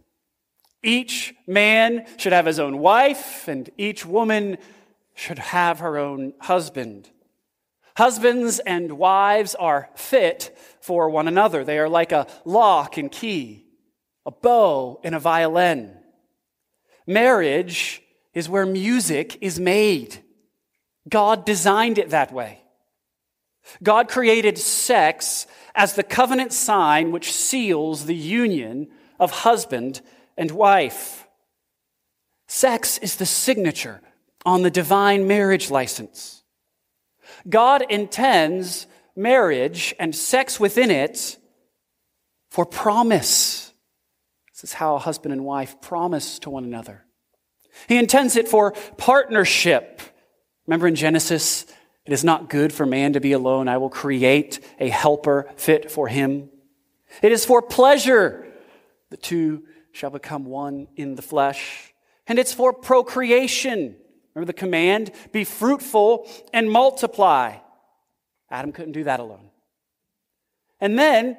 Each 0.82 1.34
man 1.46 2.06
should 2.16 2.32
have 2.32 2.46
his 2.46 2.58
own 2.58 2.78
wife, 2.78 3.48
and 3.48 3.68
each 3.76 4.06
woman 4.06 4.56
should 5.14 5.38
have 5.38 5.80
her 5.80 5.98
own 5.98 6.32
husband. 6.40 7.10
Husbands 7.96 8.58
and 8.58 8.98
wives 8.98 9.54
are 9.54 9.88
fit 9.94 10.56
for 10.80 11.08
one 11.08 11.28
another. 11.28 11.64
They 11.64 11.78
are 11.78 11.88
like 11.88 12.12
a 12.12 12.26
lock 12.44 12.96
and 12.96 13.10
key, 13.10 13.66
a 14.26 14.30
bow 14.30 15.00
and 15.04 15.14
a 15.14 15.20
violin. 15.20 15.96
Marriage 17.06 18.02
is 18.32 18.48
where 18.48 18.66
music 18.66 19.38
is 19.40 19.60
made. 19.60 20.18
God 21.08 21.44
designed 21.44 21.98
it 21.98 22.10
that 22.10 22.32
way. 22.32 22.60
God 23.82 24.08
created 24.08 24.58
sex 24.58 25.46
as 25.74 25.94
the 25.94 26.02
covenant 26.02 26.52
sign 26.52 27.12
which 27.12 27.32
seals 27.32 28.06
the 28.06 28.14
union 28.14 28.88
of 29.18 29.30
husband 29.30 30.00
and 30.36 30.50
wife. 30.50 31.26
Sex 32.46 32.98
is 32.98 33.16
the 33.16 33.26
signature 33.26 34.00
on 34.44 34.62
the 34.62 34.70
divine 34.70 35.26
marriage 35.26 35.70
license. 35.70 36.43
God 37.48 37.84
intends 37.90 38.86
marriage 39.16 39.94
and 39.98 40.14
sex 40.14 40.58
within 40.58 40.90
it 40.90 41.38
for 42.50 42.64
promise. 42.64 43.72
This 44.52 44.64
is 44.64 44.72
how 44.72 44.96
a 44.96 45.00
husband 45.00 45.32
and 45.32 45.44
wife 45.44 45.80
promise 45.80 46.38
to 46.40 46.50
one 46.50 46.64
another. 46.64 47.04
He 47.88 47.98
intends 47.98 48.36
it 48.36 48.48
for 48.48 48.72
partnership. 48.96 50.00
Remember 50.66 50.86
in 50.86 50.94
Genesis, 50.94 51.66
it 52.06 52.12
is 52.12 52.24
not 52.24 52.48
good 52.48 52.72
for 52.72 52.86
man 52.86 53.14
to 53.14 53.20
be 53.20 53.32
alone. 53.32 53.68
I 53.68 53.78
will 53.78 53.90
create 53.90 54.60
a 54.78 54.88
helper 54.88 55.50
fit 55.56 55.90
for 55.90 56.08
him. 56.08 56.50
It 57.22 57.32
is 57.32 57.44
for 57.44 57.62
pleasure. 57.62 58.46
The 59.10 59.16
two 59.16 59.64
shall 59.92 60.10
become 60.10 60.44
one 60.44 60.88
in 60.96 61.14
the 61.14 61.22
flesh. 61.22 61.92
And 62.26 62.38
it's 62.38 62.52
for 62.52 62.72
procreation. 62.72 63.96
Remember 64.34 64.46
the 64.46 64.58
command? 64.58 65.12
Be 65.32 65.44
fruitful 65.44 66.28
and 66.52 66.70
multiply. 66.70 67.56
Adam 68.50 68.72
couldn't 68.72 68.92
do 68.92 69.04
that 69.04 69.20
alone. 69.20 69.50
And 70.80 70.98
then, 70.98 71.36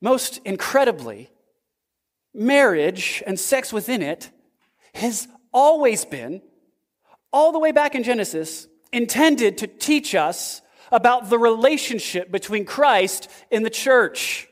most 0.00 0.40
incredibly, 0.44 1.30
marriage 2.34 3.22
and 3.26 3.38
sex 3.38 3.72
within 3.72 4.02
it 4.02 4.30
has 4.94 5.28
always 5.52 6.04
been, 6.04 6.42
all 7.32 7.52
the 7.52 7.58
way 7.58 7.72
back 7.72 7.94
in 7.94 8.02
Genesis, 8.02 8.66
intended 8.92 9.58
to 9.58 9.66
teach 9.66 10.14
us 10.14 10.62
about 10.90 11.28
the 11.28 11.38
relationship 11.38 12.30
between 12.30 12.64
Christ 12.64 13.30
and 13.50 13.64
the 13.64 13.70
church. 13.70 14.48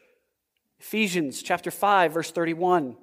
Ephesians 0.79 1.43
chapter 1.43 1.71
5 1.71 2.13
verse 2.13 2.31
31. 2.31 2.97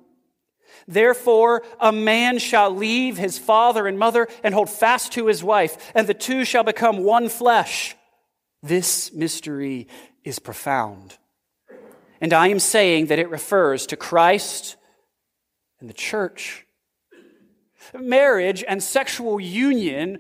Therefore, 0.88 1.64
a 1.80 1.92
man 1.92 2.40
shall 2.40 2.72
leave 2.72 3.18
his 3.18 3.38
father 3.38 3.88
and 3.88 3.98
mother 3.98 4.28
and 4.44 4.54
hold 4.54 4.70
fast 4.70 5.14
to 5.14 5.28
his 5.28 5.44
wife, 5.44 5.92
and 5.96 6.08
the 6.08 6.14
two 6.14 6.46
shall 6.46 6.64
become 6.64 7.04
one 7.04 7.30
flesh. 7.30 7.96
This 8.62 9.14
mystery 9.14 9.88
is 10.24 10.40
profound. 10.40 11.18
And 12.22 12.34
I 12.34 12.48
am 12.48 12.60
saying 12.60 13.08
that 13.08 13.20
it 13.20 13.30
refers 13.30 13.88
to 13.88 13.98
Christ 13.98 14.78
and 15.80 15.90
the 15.90 15.94
church. 15.94 16.66
Marriage 17.94 18.64
and 18.66 18.82
sexual 18.82 19.40
union 19.40 20.20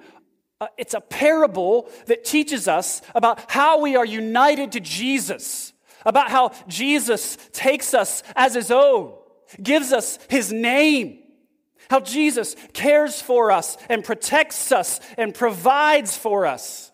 uh, 0.63 0.67
it's 0.77 0.93
a 0.93 1.01
parable 1.01 1.89
that 2.05 2.23
teaches 2.23 2.69
us 2.69 3.01
about 3.13 3.51
how 3.51 3.81
we 3.81 3.97
are 3.97 4.05
united 4.05 4.71
to 4.71 4.79
Jesus, 4.79 5.73
about 6.05 6.31
how 6.31 6.53
Jesus 6.69 7.37
takes 7.51 7.93
us 7.93 8.23
as 8.33 8.53
his 8.53 8.71
own, 8.71 9.13
gives 9.61 9.91
us 9.91 10.19
his 10.29 10.51
name, 10.51 11.19
how 11.89 11.99
Jesus 11.99 12.55
cares 12.73 13.21
for 13.21 13.51
us 13.51 13.77
and 13.89 14.03
protects 14.03 14.71
us 14.71 14.99
and 15.17 15.33
provides 15.33 16.15
for 16.17 16.45
us, 16.45 16.91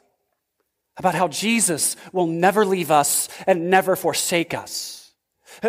about 0.98 1.15
how 1.15 1.28
Jesus 1.28 1.95
will 2.12 2.28
never 2.28 2.65
leave 2.65 2.91
us 2.91 3.30
and 3.48 3.69
never 3.69 3.95
forsake 3.95 4.54
us. 4.54 5.12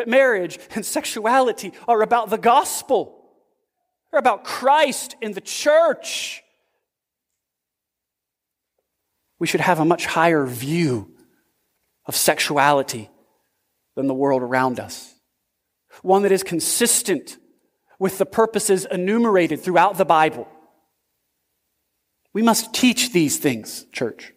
Marriage 0.06 0.58
and 0.74 0.84
sexuality 0.84 1.72
are 1.86 2.02
about 2.02 2.30
the 2.30 2.38
gospel, 2.38 3.16
they're 4.10 4.18
about 4.18 4.44
Christ 4.44 5.14
in 5.20 5.32
the 5.32 5.40
church 5.40 6.42
we 9.40 9.46
should 9.46 9.62
have 9.62 9.80
a 9.80 9.84
much 9.84 10.06
higher 10.06 10.46
view 10.46 11.10
of 12.06 12.14
sexuality 12.14 13.10
than 13.96 14.06
the 14.06 14.14
world 14.14 14.42
around 14.42 14.78
us. 14.78 15.14
One 16.02 16.22
that 16.22 16.32
is 16.32 16.42
consistent 16.42 17.36
with 17.98 18.18
the 18.18 18.26
purposes 18.26 18.86
enumerated 18.90 19.60
throughout 19.60 19.98
the 19.98 20.04
Bible. 20.04 20.48
We 22.32 22.42
must 22.42 22.72
teach 22.72 23.12
these 23.12 23.38
things, 23.38 23.84
church. 23.92 24.32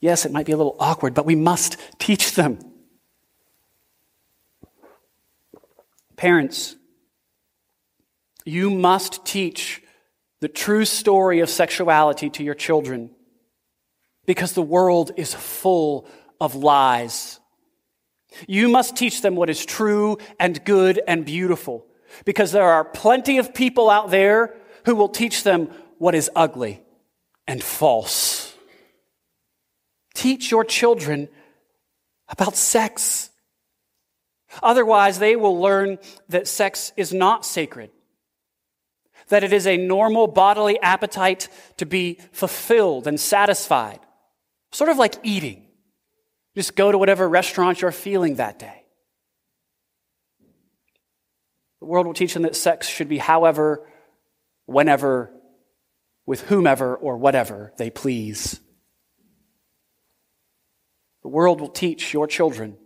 Yes, 0.00 0.24
it 0.24 0.32
might 0.32 0.46
be 0.46 0.52
a 0.52 0.56
little 0.56 0.76
awkward, 0.80 1.14
but 1.14 1.26
we 1.26 1.36
must 1.36 1.76
teach 1.98 2.34
them. 2.34 2.58
Parents, 6.16 6.76
you 8.44 8.70
must 8.70 9.24
teach 9.24 9.82
the 10.40 10.48
true 10.48 10.84
story 10.84 11.40
of 11.40 11.48
sexuality 11.48 12.30
to 12.30 12.42
your 12.42 12.54
children 12.54 13.10
because 14.26 14.52
the 14.52 14.62
world 14.62 15.12
is 15.16 15.34
full 15.34 16.08
of 16.40 16.54
lies. 16.54 17.38
You 18.46 18.68
must 18.68 18.96
teach 18.96 19.22
them 19.22 19.36
what 19.36 19.50
is 19.50 19.64
true 19.64 20.18
and 20.38 20.64
good 20.64 21.00
and 21.06 21.24
beautiful 21.24 21.86
because 22.24 22.52
there 22.52 22.68
are 22.68 22.84
plenty 22.84 23.38
of 23.38 23.54
people 23.54 23.90
out 23.90 24.10
there 24.10 24.54
who 24.84 24.94
will 24.94 25.08
teach 25.08 25.42
them 25.44 25.70
what 25.98 26.14
is 26.14 26.30
ugly 26.34 26.82
and 27.46 27.62
false. 27.62 28.54
Teach 30.14 30.50
your 30.50 30.64
children 30.64 31.28
about 32.28 32.56
sex. 32.56 33.30
Otherwise, 34.62 35.18
they 35.18 35.36
will 35.36 35.60
learn 35.60 35.98
that 36.28 36.46
sex 36.46 36.92
is 36.96 37.12
not 37.12 37.44
sacred, 37.44 37.90
that 39.28 39.44
it 39.44 39.52
is 39.52 39.66
a 39.66 39.76
normal 39.76 40.26
bodily 40.26 40.78
appetite 40.80 41.48
to 41.78 41.86
be 41.86 42.18
fulfilled 42.32 43.06
and 43.06 43.18
satisfied, 43.18 44.00
sort 44.72 44.90
of 44.90 44.98
like 44.98 45.16
eating. 45.22 45.66
Just 46.54 46.76
go 46.76 46.92
to 46.92 46.98
whatever 46.98 47.28
restaurant 47.28 47.80
you're 47.80 47.92
feeling 47.92 48.36
that 48.36 48.58
day. 48.58 48.84
The 51.80 51.86
world 51.86 52.06
will 52.06 52.14
teach 52.14 52.34
them 52.34 52.42
that 52.42 52.54
sex 52.54 52.88
should 52.88 53.08
be 53.08 53.18
however, 53.18 53.88
whenever, 54.66 55.32
with 56.26 56.42
whomever, 56.42 56.94
or 56.94 57.16
whatever 57.16 57.72
they 57.78 57.90
please. 57.90 58.60
The 61.22 61.28
world 61.28 61.60
will 61.60 61.68
teach 61.68 62.12
your 62.12 62.26
children 62.26 62.76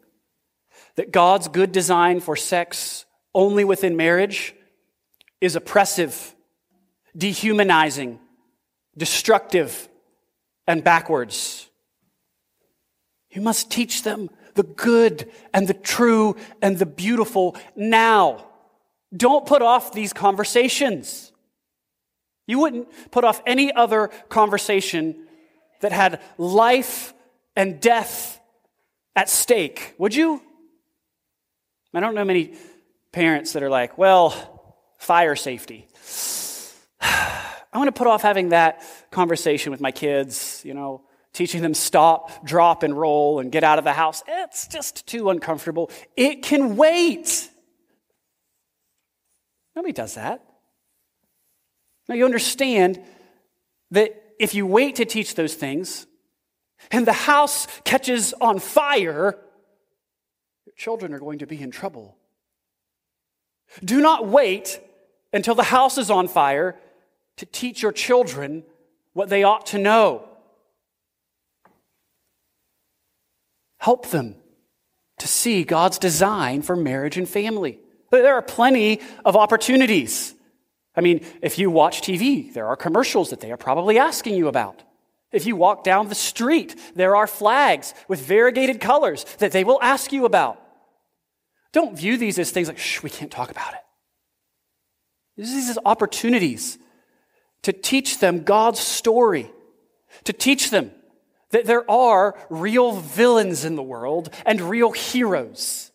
that 0.94 1.12
God's 1.12 1.48
good 1.48 1.72
design 1.72 2.20
for 2.20 2.36
sex 2.36 3.04
only 3.34 3.64
within 3.64 3.96
marriage 3.96 4.54
is 5.40 5.56
oppressive, 5.56 6.34
dehumanizing, 7.16 8.18
destructive, 8.96 9.88
and 10.66 10.82
backwards. 10.82 11.68
You 13.36 13.42
must 13.42 13.70
teach 13.70 14.02
them 14.02 14.30
the 14.54 14.62
good 14.62 15.30
and 15.52 15.68
the 15.68 15.74
true 15.74 16.36
and 16.62 16.78
the 16.78 16.86
beautiful 16.86 17.54
now. 17.76 18.46
Don't 19.14 19.44
put 19.44 19.60
off 19.60 19.92
these 19.92 20.14
conversations. 20.14 21.32
You 22.46 22.60
wouldn't 22.60 22.88
put 23.10 23.24
off 23.24 23.42
any 23.46 23.70
other 23.74 24.08
conversation 24.30 25.26
that 25.82 25.92
had 25.92 26.22
life 26.38 27.12
and 27.54 27.78
death 27.78 28.40
at 29.14 29.28
stake, 29.28 29.94
would 29.98 30.14
you? 30.14 30.40
I 31.92 32.00
don't 32.00 32.14
know 32.14 32.24
many 32.24 32.54
parents 33.12 33.52
that 33.52 33.62
are 33.62 33.68
like, 33.68 33.98
well, 33.98 34.30
fire 34.96 35.36
safety. 35.36 35.88
I 37.02 37.52
want 37.74 37.88
to 37.88 37.92
put 37.92 38.06
off 38.06 38.22
having 38.22 38.48
that 38.48 38.82
conversation 39.10 39.72
with 39.72 39.82
my 39.82 39.90
kids, 39.90 40.62
you 40.64 40.72
know, 40.72 41.02
teaching 41.36 41.60
them 41.60 41.74
stop, 41.74 42.46
drop, 42.46 42.82
and 42.82 42.98
roll 42.98 43.40
and 43.40 43.52
get 43.52 43.62
out 43.62 43.78
of 43.78 43.84
the 43.84 43.92
house. 43.92 44.22
It's 44.26 44.66
just 44.66 45.06
too 45.06 45.28
uncomfortable. 45.28 45.90
It 46.16 46.42
can 46.42 46.76
wait. 46.76 47.50
Nobody 49.74 49.92
does 49.92 50.14
that. 50.14 50.42
Now, 52.08 52.14
you 52.14 52.24
understand 52.24 53.02
that 53.90 54.34
if 54.38 54.54
you 54.54 54.66
wait 54.66 54.96
to 54.96 55.04
teach 55.04 55.34
those 55.34 55.54
things 55.54 56.06
and 56.90 57.06
the 57.06 57.12
house 57.12 57.66
catches 57.84 58.32
on 58.40 58.58
fire, 58.58 59.38
your 60.64 60.74
children 60.74 61.12
are 61.12 61.18
going 61.18 61.40
to 61.40 61.46
be 61.46 61.60
in 61.60 61.70
trouble. 61.70 62.16
Do 63.84 64.00
not 64.00 64.26
wait 64.26 64.80
until 65.34 65.54
the 65.54 65.64
house 65.64 65.98
is 65.98 66.10
on 66.10 66.28
fire 66.28 66.76
to 67.36 67.44
teach 67.44 67.82
your 67.82 67.92
children 67.92 68.64
what 69.12 69.28
they 69.28 69.42
ought 69.42 69.66
to 69.66 69.78
know. 69.78 70.26
Help 73.78 74.10
them 74.10 74.36
to 75.18 75.28
see 75.28 75.64
God's 75.64 75.98
design 75.98 76.62
for 76.62 76.76
marriage 76.76 77.16
and 77.16 77.28
family. 77.28 77.78
There 78.10 78.34
are 78.34 78.42
plenty 78.42 79.00
of 79.24 79.36
opportunities. 79.36 80.34
I 80.94 81.00
mean, 81.00 81.24
if 81.42 81.58
you 81.58 81.70
watch 81.70 82.00
TV, 82.00 82.52
there 82.52 82.66
are 82.66 82.76
commercials 82.76 83.30
that 83.30 83.40
they 83.40 83.52
are 83.52 83.56
probably 83.56 83.98
asking 83.98 84.34
you 84.34 84.48
about. 84.48 84.82
If 85.32 85.44
you 85.44 85.56
walk 85.56 85.84
down 85.84 86.08
the 86.08 86.14
street, 86.14 86.76
there 86.94 87.16
are 87.16 87.26
flags 87.26 87.92
with 88.08 88.20
variegated 88.20 88.80
colors 88.80 89.24
that 89.38 89.52
they 89.52 89.64
will 89.64 89.78
ask 89.82 90.12
you 90.12 90.24
about. 90.24 90.60
Don't 91.72 91.96
view 91.96 92.16
these 92.16 92.38
as 92.38 92.50
things 92.50 92.68
like, 92.68 92.78
shh, 92.78 93.02
we 93.02 93.10
can't 93.10 93.30
talk 93.30 93.50
about 93.50 93.74
it. 93.74 93.80
These 95.36 95.76
are 95.76 95.82
opportunities 95.84 96.78
to 97.62 97.72
teach 97.72 98.20
them 98.20 98.44
God's 98.44 98.80
story, 98.80 99.50
to 100.24 100.32
teach 100.32 100.70
them 100.70 100.92
that 101.56 101.64
there 101.64 101.90
are 101.90 102.36
real 102.50 102.92
villains 102.92 103.64
in 103.64 103.76
the 103.76 103.82
world 103.82 104.28
and 104.44 104.60
real 104.60 104.92
heroes, 104.92 105.90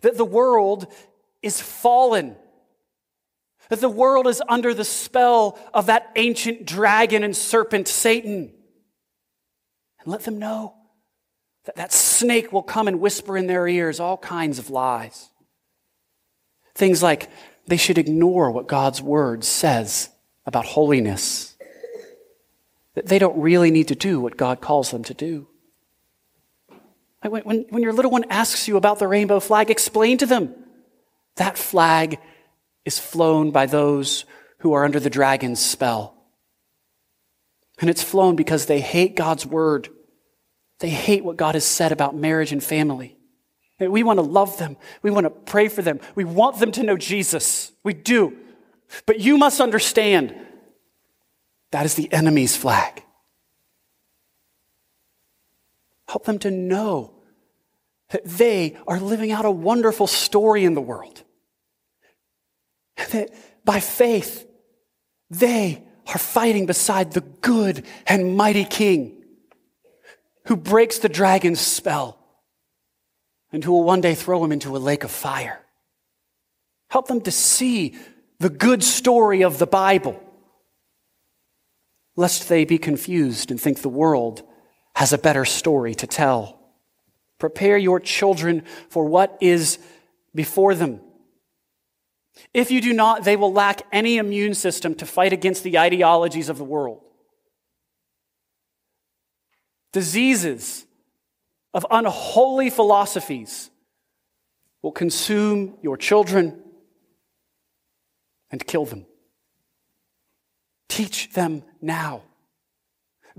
that 0.00 0.16
the 0.16 0.24
world 0.24 0.92
is 1.40 1.60
fallen, 1.60 2.34
that 3.68 3.80
the 3.80 3.88
world 3.88 4.26
is 4.26 4.42
under 4.48 4.74
the 4.74 4.84
spell 4.84 5.56
of 5.72 5.86
that 5.86 6.10
ancient 6.16 6.66
dragon 6.66 7.22
and 7.22 7.36
serpent, 7.36 7.86
Satan. 7.86 8.52
And 10.00 10.10
let 10.10 10.24
them 10.24 10.40
know 10.40 10.74
that 11.64 11.76
that 11.76 11.92
snake 11.92 12.52
will 12.52 12.64
come 12.64 12.88
and 12.88 12.98
whisper 12.98 13.36
in 13.36 13.46
their 13.46 13.68
ears 13.68 14.00
all 14.00 14.16
kinds 14.18 14.58
of 14.58 14.68
lies. 14.68 15.30
Things 16.74 17.04
like 17.04 17.30
they 17.68 17.76
should 17.76 17.98
ignore 17.98 18.50
what 18.50 18.66
God's 18.66 19.00
word 19.00 19.44
says 19.44 20.08
about 20.44 20.64
holiness 20.64 21.51
that 22.94 23.06
they 23.06 23.18
don't 23.18 23.40
really 23.40 23.70
need 23.70 23.88
to 23.88 23.94
do 23.94 24.20
what 24.20 24.36
God 24.36 24.60
calls 24.60 24.90
them 24.90 25.04
to 25.04 25.14
do. 25.14 25.48
When, 27.22 27.42
when, 27.42 27.66
when 27.70 27.82
your 27.82 27.92
little 27.92 28.10
one 28.10 28.24
asks 28.30 28.68
you 28.68 28.76
about 28.76 28.98
the 28.98 29.08
rainbow 29.08 29.40
flag, 29.40 29.70
explain 29.70 30.18
to 30.18 30.26
them 30.26 30.54
that 31.36 31.56
flag 31.56 32.18
is 32.84 32.98
flown 32.98 33.50
by 33.50 33.66
those 33.66 34.24
who 34.58 34.72
are 34.74 34.84
under 34.84 35.00
the 35.00 35.10
dragon's 35.10 35.60
spell. 35.60 36.14
And 37.80 37.88
it's 37.88 38.02
flown 38.02 38.36
because 38.36 38.66
they 38.66 38.80
hate 38.80 39.16
God's 39.16 39.46
word. 39.46 39.88
They 40.80 40.90
hate 40.90 41.24
what 41.24 41.36
God 41.36 41.54
has 41.54 41.64
said 41.64 41.92
about 41.92 42.14
marriage 42.14 42.52
and 42.52 42.62
family. 42.62 43.16
We 43.80 44.02
want 44.02 44.18
to 44.18 44.22
love 44.22 44.58
them. 44.58 44.76
We 45.02 45.10
want 45.10 45.24
to 45.24 45.30
pray 45.30 45.68
for 45.68 45.82
them. 45.82 46.00
We 46.14 46.24
want 46.24 46.60
them 46.60 46.70
to 46.72 46.82
know 46.82 46.96
Jesus. 46.96 47.72
We 47.82 47.94
do. 47.94 48.36
But 49.06 49.20
you 49.20 49.38
must 49.38 49.60
understand 49.60 50.34
that 51.72 51.84
is 51.84 51.94
the 51.94 52.12
enemy's 52.12 52.56
flag. 52.56 53.02
Help 56.06 56.24
them 56.24 56.38
to 56.40 56.50
know 56.50 57.14
that 58.10 58.24
they 58.24 58.76
are 58.86 59.00
living 59.00 59.32
out 59.32 59.46
a 59.46 59.50
wonderful 59.50 60.06
story 60.06 60.64
in 60.64 60.74
the 60.74 60.80
world. 60.80 61.22
That 63.10 63.30
by 63.64 63.80
faith, 63.80 64.46
they 65.30 65.82
are 66.06 66.18
fighting 66.18 66.66
beside 66.66 67.12
the 67.12 67.22
good 67.22 67.86
and 68.06 68.36
mighty 68.36 68.64
king 68.64 69.24
who 70.46 70.56
breaks 70.56 70.98
the 70.98 71.08
dragon's 71.08 71.60
spell 71.60 72.18
and 73.50 73.64
who 73.64 73.72
will 73.72 73.84
one 73.84 74.02
day 74.02 74.14
throw 74.14 74.44
him 74.44 74.52
into 74.52 74.76
a 74.76 74.78
lake 74.78 75.04
of 75.04 75.10
fire. 75.10 75.58
Help 76.90 77.08
them 77.08 77.22
to 77.22 77.30
see 77.30 77.94
the 78.38 78.50
good 78.50 78.84
story 78.84 79.42
of 79.42 79.58
the 79.58 79.66
Bible 79.66 80.22
lest 82.16 82.48
they 82.48 82.64
be 82.64 82.78
confused 82.78 83.50
and 83.50 83.60
think 83.60 83.80
the 83.80 83.88
world 83.88 84.42
has 84.94 85.12
a 85.12 85.18
better 85.18 85.44
story 85.44 85.94
to 85.94 86.06
tell. 86.06 86.58
Prepare 87.38 87.76
your 87.76 87.98
children 87.98 88.62
for 88.88 89.04
what 89.06 89.36
is 89.40 89.78
before 90.34 90.74
them. 90.74 91.00
If 92.54 92.70
you 92.70 92.80
do 92.80 92.92
not, 92.92 93.24
they 93.24 93.36
will 93.36 93.52
lack 93.52 93.82
any 93.92 94.18
immune 94.18 94.54
system 94.54 94.94
to 94.96 95.06
fight 95.06 95.32
against 95.32 95.64
the 95.64 95.78
ideologies 95.78 96.48
of 96.48 96.58
the 96.58 96.64
world. 96.64 97.00
Diseases 99.92 100.86
of 101.74 101.86
unholy 101.90 102.70
philosophies 102.70 103.70
will 104.82 104.92
consume 104.92 105.74
your 105.82 105.96
children 105.96 106.60
and 108.50 108.66
kill 108.66 108.84
them. 108.84 109.06
Teach 110.92 111.32
them 111.32 111.62
now. 111.80 112.20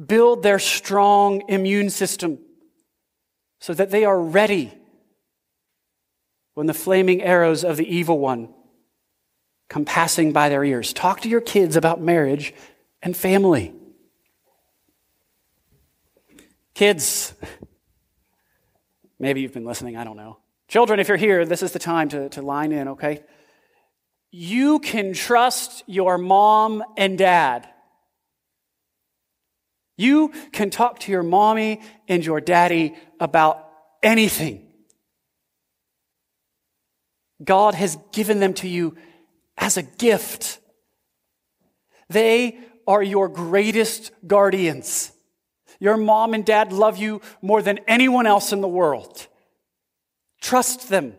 Build 0.03 0.41
their 0.41 0.57
strong 0.57 1.47
immune 1.47 1.91
system 1.91 2.39
so 3.59 3.75
that 3.75 3.91
they 3.91 4.05
are 4.05 4.19
ready 4.19 4.73
when 6.55 6.65
the 6.65 6.73
flaming 6.73 7.21
arrows 7.21 7.63
of 7.63 7.77
the 7.77 7.87
evil 7.87 8.17
one 8.17 8.51
come 9.69 9.85
passing 9.85 10.33
by 10.33 10.49
their 10.49 10.63
ears. 10.63 10.93
Talk 10.93 11.21
to 11.21 11.29
your 11.29 11.41
kids 11.41 11.75
about 11.75 12.01
marriage 12.01 12.55
and 13.03 13.15
family. 13.15 13.71
Kids, 16.73 17.35
maybe 19.19 19.41
you've 19.41 19.53
been 19.53 19.63
listening, 19.63 19.95
I 19.95 20.03
don't 20.03 20.17
know. 20.17 20.39
Children, 20.69 20.99
if 20.99 21.07
you're 21.07 21.17
here, 21.17 21.45
this 21.45 21.61
is 21.61 21.71
the 21.71 21.77
time 21.77 22.09
to, 22.09 22.29
to 22.29 22.41
line 22.41 22.71
in, 22.71 22.87
okay? 22.87 23.21
You 24.35 24.79
can 24.79 25.13
trust 25.13 25.83
your 25.85 26.17
mom 26.17 26.83
and 26.97 27.19
dad. 27.19 27.69
You 29.95 30.29
can 30.51 30.71
talk 30.71 30.97
to 31.01 31.11
your 31.11 31.21
mommy 31.21 31.81
and 32.07 32.25
your 32.25 32.41
daddy 32.41 32.95
about 33.19 33.69
anything. 34.01 34.67
God 37.43 37.75
has 37.75 37.95
given 38.11 38.39
them 38.39 38.55
to 38.55 38.67
you 38.67 38.97
as 39.55 39.77
a 39.77 39.83
gift. 39.83 40.57
They 42.09 42.57
are 42.87 43.03
your 43.03 43.29
greatest 43.29 44.11
guardians. 44.25 45.11
Your 45.79 45.95
mom 45.95 46.33
and 46.33 46.43
dad 46.43 46.73
love 46.73 46.97
you 46.97 47.21
more 47.43 47.61
than 47.61 47.81
anyone 47.87 48.25
else 48.25 48.51
in 48.51 48.61
the 48.61 48.67
world. 48.67 49.27
Trust 50.41 50.89
them. 50.89 51.13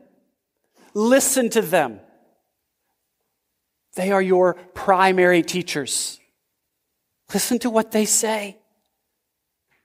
Listen 0.95 1.49
to 1.51 1.63
them. 1.63 2.01
They 3.97 4.11
are 4.11 4.23
your 4.23 4.55
primary 4.75 5.43
teachers. 5.43 6.21
Listen 7.33 7.59
to 7.61 7.71
what 7.71 7.93
they 7.93 8.05
say. 8.05 8.59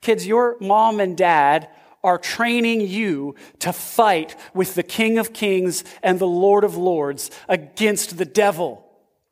Kids, 0.02 0.26
your 0.26 0.56
mom 0.60 1.00
and 1.00 1.16
dad 1.16 1.68
are 2.02 2.18
training 2.18 2.80
you 2.80 3.34
to 3.58 3.72
fight 3.72 4.34
with 4.54 4.74
the 4.74 4.82
King 4.82 5.18
of 5.18 5.32
Kings 5.32 5.84
and 6.02 6.18
the 6.18 6.26
Lord 6.26 6.64
of 6.64 6.76
Lords 6.76 7.30
against 7.48 8.16
the 8.16 8.24
devil. 8.24 8.86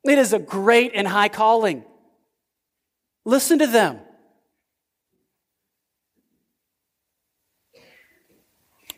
It 0.04 0.18
is 0.18 0.32
a 0.32 0.38
great 0.38 0.92
and 0.94 1.08
high 1.08 1.28
calling. 1.28 1.84
Listen 3.24 3.58
to 3.58 3.66
them. 3.66 4.00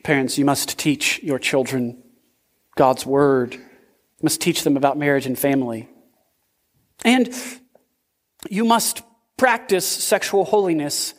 Parents, 0.02 0.38
you 0.38 0.44
must 0.44 0.78
teach 0.78 1.22
your 1.22 1.38
children 1.38 2.02
God's 2.76 3.06
word. 3.06 3.60
You 4.20 4.26
must 4.26 4.42
teach 4.42 4.64
them 4.64 4.76
about 4.76 4.98
marriage 4.98 5.24
and 5.24 5.38
family. 5.38 5.88
And 7.06 7.32
you 8.50 8.66
must 8.66 9.02
practice 9.38 9.86
sexual 9.86 10.44
holiness 10.44 11.14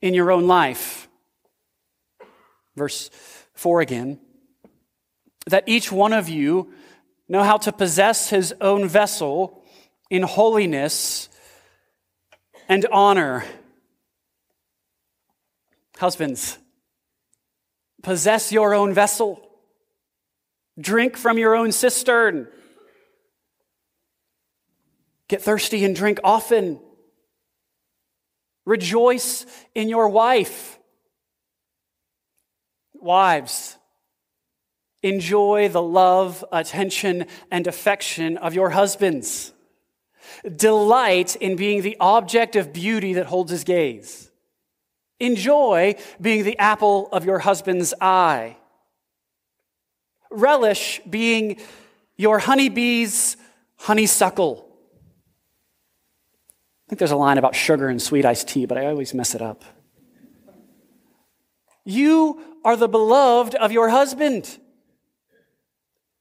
in 0.00 0.14
your 0.14 0.32
own 0.32 0.46
life. 0.46 1.06
Verse 2.74 3.10
4 3.52 3.82
again. 3.82 4.18
That 5.48 5.64
each 5.66 5.92
one 5.92 6.14
of 6.14 6.30
you 6.30 6.72
know 7.28 7.42
how 7.42 7.58
to 7.58 7.72
possess 7.72 8.30
his 8.30 8.54
own 8.60 8.88
vessel 8.88 9.62
in 10.08 10.22
holiness 10.22 11.28
and 12.70 12.86
honor. 12.90 13.44
Husbands, 15.98 16.56
possess 18.02 18.50
your 18.50 18.74
own 18.74 18.94
vessel. 18.94 19.45
Drink 20.78 21.16
from 21.16 21.38
your 21.38 21.54
own 21.54 21.72
cistern. 21.72 22.48
Get 25.28 25.42
thirsty 25.42 25.84
and 25.84 25.96
drink 25.96 26.20
often. 26.22 26.80
Rejoice 28.64 29.46
in 29.74 29.88
your 29.88 30.08
wife. 30.08 30.78
Wives, 32.94 33.76
enjoy 35.02 35.68
the 35.68 35.82
love, 35.82 36.44
attention, 36.50 37.26
and 37.50 37.66
affection 37.66 38.36
of 38.36 38.54
your 38.54 38.70
husbands. 38.70 39.52
Delight 40.56 41.36
in 41.36 41.56
being 41.56 41.82
the 41.82 41.96
object 42.00 42.56
of 42.56 42.72
beauty 42.72 43.14
that 43.14 43.26
holds 43.26 43.52
his 43.52 43.64
gaze. 43.64 44.30
Enjoy 45.20 45.94
being 46.20 46.42
the 46.44 46.58
apple 46.58 47.08
of 47.12 47.24
your 47.24 47.38
husband's 47.38 47.94
eye. 48.00 48.56
Relish 50.36 51.00
being 51.08 51.58
your 52.16 52.38
honeybee's 52.38 53.36
honeysuckle. 53.76 54.66
I 56.86 56.90
think 56.90 56.98
there's 57.00 57.10
a 57.10 57.16
line 57.16 57.38
about 57.38 57.56
sugar 57.56 57.88
and 57.88 58.00
sweet 58.00 58.24
iced 58.24 58.48
tea, 58.48 58.66
but 58.66 58.78
I 58.78 58.86
always 58.86 59.12
mess 59.12 59.34
it 59.34 59.42
up. 59.42 59.64
You 61.84 62.40
are 62.64 62.76
the 62.76 62.88
beloved 62.88 63.54
of 63.54 63.72
your 63.72 63.88
husband. 63.88 64.58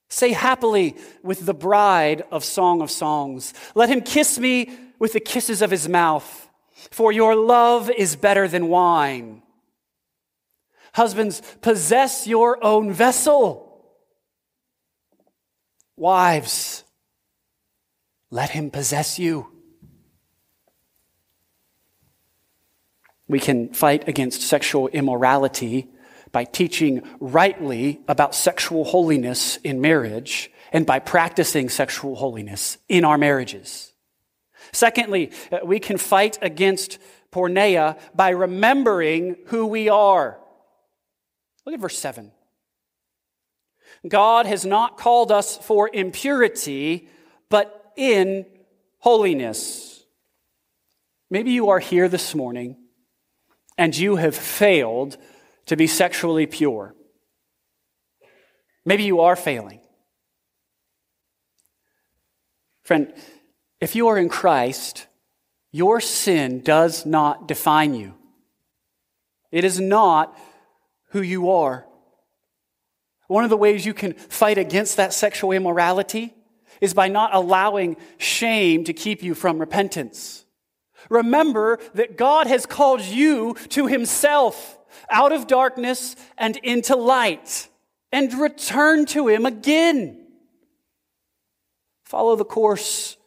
Say 0.09 0.31
happily 0.31 0.95
with 1.23 1.45
the 1.45 1.53
bride 1.53 2.23
of 2.31 2.43
Song 2.43 2.81
of 2.81 2.89
Songs. 2.89 3.53
Let 3.73 3.89
him 3.89 4.01
kiss 4.01 4.39
me 4.39 4.71
with 4.97 5.13
the 5.13 5.19
kisses 5.19 5.61
of 5.61 5.71
his 5.71 5.89
mouth, 5.89 6.49
for 6.91 7.11
your 7.11 7.35
love 7.35 7.89
is 7.89 8.15
better 8.15 8.47
than 8.47 8.69
wine. 8.69 9.41
Husbands, 10.93 11.41
possess 11.61 12.25
your 12.27 12.63
own 12.63 12.93
vessel. 12.93 13.64
Wives, 15.97 16.83
let 18.29 18.49
him 18.49 18.69
possess 18.69 19.17
you. 19.17 19.47
We 23.27 23.39
can 23.39 23.73
fight 23.73 24.07
against 24.07 24.41
sexual 24.41 24.87
immorality 24.89 25.89
by 26.31 26.43
teaching 26.43 27.01
rightly 27.19 28.01
about 28.07 28.35
sexual 28.35 28.83
holiness 28.83 29.57
in 29.57 29.81
marriage 29.81 30.51
and 30.73 30.85
by 30.85 30.99
practicing 30.99 31.69
sexual 31.69 32.15
holiness 32.15 32.77
in 32.89 33.05
our 33.05 33.17
marriages. 33.17 33.93
Secondly, 34.73 35.31
uh, 35.51 35.59
we 35.63 35.79
can 35.79 35.97
fight 35.97 36.37
against 36.41 36.99
porneia 37.31 37.97
by 38.13 38.29
remembering 38.29 39.37
who 39.47 39.65
we 39.65 39.87
are. 39.87 40.37
Look 41.65 41.73
at 41.73 41.79
verse 41.79 41.97
7. 41.97 42.31
God 44.07 44.45
has 44.45 44.65
not 44.65 44.97
called 44.97 45.31
us 45.31 45.57
for 45.57 45.89
impurity, 45.91 47.07
but 47.49 47.93
in 47.95 48.45
holiness. 48.99 50.03
Maybe 51.29 51.51
you 51.51 51.69
are 51.69 51.79
here 51.79 52.07
this 52.07 52.35
morning 52.35 52.77
and 53.77 53.97
you 53.97 54.15
have 54.17 54.35
failed 54.35 55.17
to 55.65 55.75
be 55.75 55.87
sexually 55.87 56.45
pure. 56.45 56.95
Maybe 58.85 59.03
you 59.03 59.21
are 59.21 59.35
failing. 59.35 59.81
Friend, 62.83 63.11
if 63.81 63.95
you 63.95 64.07
are 64.07 64.17
in 64.17 64.29
Christ, 64.29 65.07
your 65.71 65.99
sin 65.99 66.61
does 66.61 67.05
not 67.05 67.47
define 67.47 67.95
you. 67.95 68.13
It 69.51 69.63
is 69.63 69.79
not 69.79 70.37
who 71.09 71.21
you 71.21 71.49
are. 71.49 71.87
One 73.27 73.43
of 73.43 73.49
the 73.49 73.57
ways 73.57 73.85
you 73.85 73.93
can 73.93 74.13
fight 74.13 74.57
against 74.57 74.97
that 74.97 75.13
sexual 75.13 75.51
immorality 75.51 76.33
is 76.81 76.93
by 76.93 77.07
not 77.07 77.33
allowing 77.33 77.97
shame 78.17 78.83
to 78.83 78.93
keep 78.93 79.23
you 79.23 79.33
from 79.33 79.59
repentance. 79.59 80.45
Remember 81.09 81.79
that 81.93 82.17
God 82.17 82.47
has 82.47 82.65
called 82.65 83.01
you 83.01 83.55
to 83.69 83.87
himself 83.87 84.77
out 85.09 85.31
of 85.31 85.47
darkness 85.47 86.15
and 86.37 86.57
into 86.57 86.95
light 86.95 87.69
and 88.11 88.33
return 88.33 89.05
to 89.07 89.27
him 89.27 89.45
again. 89.45 90.25
Follow 92.03 92.35
the 92.35 92.45
course 92.45 93.17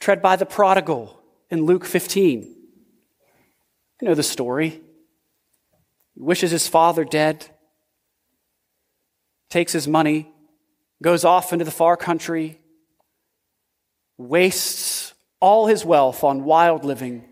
tread 0.00 0.20
by 0.20 0.36
the 0.36 0.46
prodigal 0.46 1.20
in 1.50 1.64
Luke 1.64 1.84
15. 1.84 2.42
You 4.00 4.08
know 4.08 4.14
the 4.14 4.22
story. 4.22 4.80
He 6.14 6.22
wishes 6.22 6.50
his 6.50 6.68
father 6.68 7.04
dead, 7.04 7.48
takes 9.54 9.72
his 9.72 9.86
money, 9.86 10.28
goes 11.00 11.24
off 11.24 11.52
into 11.52 11.64
the 11.64 11.70
far 11.70 11.96
country, 11.96 12.58
wastes 14.18 15.14
all 15.38 15.68
his 15.68 15.84
wealth 15.84 16.24
on 16.24 16.42
wild 16.42 16.84
living 16.84 17.24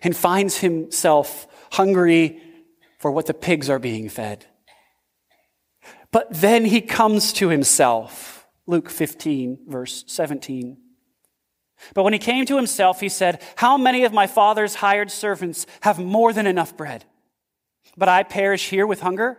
and 0.00 0.16
finds 0.16 0.58
himself 0.58 1.48
hungry 1.72 2.40
for 3.00 3.10
what 3.10 3.26
the 3.26 3.34
pigs 3.34 3.68
are 3.68 3.80
being 3.80 4.08
fed. 4.08 4.46
But 6.12 6.28
then 6.30 6.64
he 6.64 6.80
comes 6.80 7.32
to 7.34 7.48
himself. 7.48 8.46
Luke 8.68 8.88
15, 8.88 9.64
verse 9.66 10.04
17. 10.06 10.76
But 11.92 12.04
when 12.04 12.12
he 12.12 12.20
came 12.20 12.46
to 12.46 12.56
himself, 12.56 13.00
he 13.00 13.08
said, 13.08 13.42
How 13.56 13.76
many 13.76 14.04
of 14.04 14.12
my 14.12 14.28
father's 14.28 14.76
hired 14.76 15.10
servants 15.10 15.66
have 15.80 15.98
more 15.98 16.32
than 16.32 16.46
enough 16.46 16.76
bread? 16.76 17.04
But 17.96 18.08
I 18.08 18.22
perish 18.22 18.68
here 18.68 18.86
with 18.86 19.00
hunger? 19.00 19.38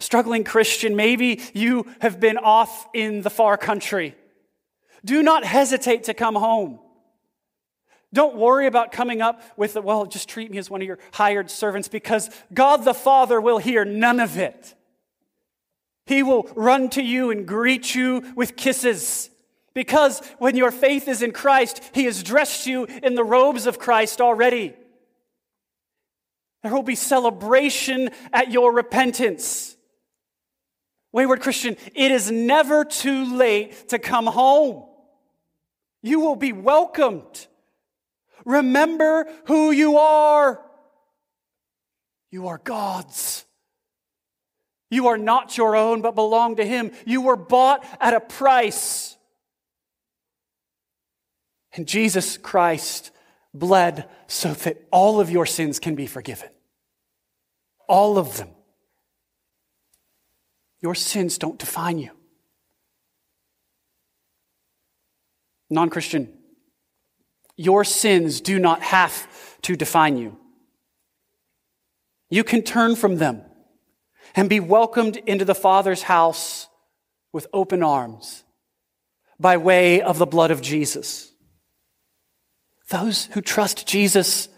Struggling 0.00 0.44
Christian, 0.44 0.96
maybe 0.96 1.40
you 1.52 1.86
have 2.00 2.18
been 2.18 2.38
off 2.38 2.88
in 2.94 3.22
the 3.22 3.30
far 3.30 3.56
country. 3.56 4.16
Do 5.04 5.22
not 5.22 5.44
hesitate 5.44 6.04
to 6.04 6.14
come 6.14 6.34
home. 6.34 6.80
Don't 8.12 8.36
worry 8.36 8.66
about 8.66 8.90
coming 8.90 9.22
up 9.22 9.40
with, 9.56 9.76
well, 9.76 10.04
just 10.06 10.28
treat 10.28 10.50
me 10.50 10.58
as 10.58 10.68
one 10.68 10.80
of 10.80 10.86
your 10.86 10.98
hired 11.12 11.50
servants 11.50 11.86
because 11.86 12.28
God 12.52 12.84
the 12.84 12.94
Father 12.94 13.40
will 13.40 13.58
hear 13.58 13.84
none 13.84 14.18
of 14.18 14.36
it. 14.36 14.74
He 16.06 16.22
will 16.22 16.50
run 16.56 16.88
to 16.90 17.02
you 17.02 17.30
and 17.30 17.46
greet 17.46 17.94
you 17.94 18.32
with 18.34 18.56
kisses. 18.56 19.30
Because 19.74 20.20
when 20.38 20.56
your 20.56 20.72
faith 20.72 21.06
is 21.06 21.22
in 21.22 21.30
Christ, 21.30 21.80
He 21.94 22.04
has 22.04 22.24
dressed 22.24 22.66
you 22.66 22.84
in 22.84 23.14
the 23.14 23.22
robes 23.22 23.66
of 23.66 23.78
Christ 23.78 24.20
already. 24.20 24.74
There 26.62 26.74
will 26.74 26.82
be 26.82 26.96
celebration 26.96 28.10
at 28.32 28.50
your 28.50 28.72
repentance. 28.72 29.76
Wayward 31.12 31.40
Christian, 31.40 31.76
it 31.94 32.12
is 32.12 32.30
never 32.30 32.84
too 32.84 33.36
late 33.36 33.88
to 33.88 33.98
come 33.98 34.26
home. 34.26 34.84
You 36.02 36.20
will 36.20 36.36
be 36.36 36.52
welcomed. 36.52 37.46
Remember 38.44 39.26
who 39.46 39.70
you 39.70 39.98
are. 39.98 40.64
You 42.30 42.48
are 42.48 42.58
God's. 42.58 43.44
You 44.90 45.08
are 45.08 45.18
not 45.18 45.56
your 45.56 45.76
own, 45.76 46.00
but 46.00 46.14
belong 46.14 46.56
to 46.56 46.64
Him. 46.64 46.92
You 47.04 47.22
were 47.22 47.36
bought 47.36 47.84
at 48.00 48.14
a 48.14 48.20
price. 48.20 49.16
And 51.72 51.86
Jesus 51.86 52.36
Christ 52.36 53.10
bled 53.54 54.08
so 54.26 54.52
that 54.52 54.82
all 54.90 55.20
of 55.20 55.30
your 55.30 55.46
sins 55.46 55.78
can 55.78 55.94
be 55.94 56.06
forgiven. 56.06 56.48
All 57.88 58.18
of 58.18 58.36
them. 58.36 58.48
Your 60.82 60.94
sins 60.94 61.38
don't 61.38 61.58
define 61.58 61.98
you. 61.98 62.10
Non 65.68 65.90
Christian, 65.90 66.32
your 67.56 67.84
sins 67.84 68.40
do 68.40 68.58
not 68.58 68.82
have 68.82 69.28
to 69.62 69.76
define 69.76 70.16
you. 70.16 70.36
You 72.28 72.44
can 72.44 72.62
turn 72.62 72.96
from 72.96 73.16
them 73.16 73.42
and 74.34 74.48
be 74.48 74.60
welcomed 74.60 75.16
into 75.16 75.44
the 75.44 75.54
Father's 75.54 76.02
house 76.02 76.68
with 77.32 77.46
open 77.52 77.82
arms 77.82 78.44
by 79.38 79.56
way 79.56 80.00
of 80.00 80.18
the 80.18 80.26
blood 80.26 80.50
of 80.50 80.60
Jesus. 80.60 81.32
Those 82.88 83.26
who 83.26 83.40
trust 83.40 83.86
Jesus 83.86 84.48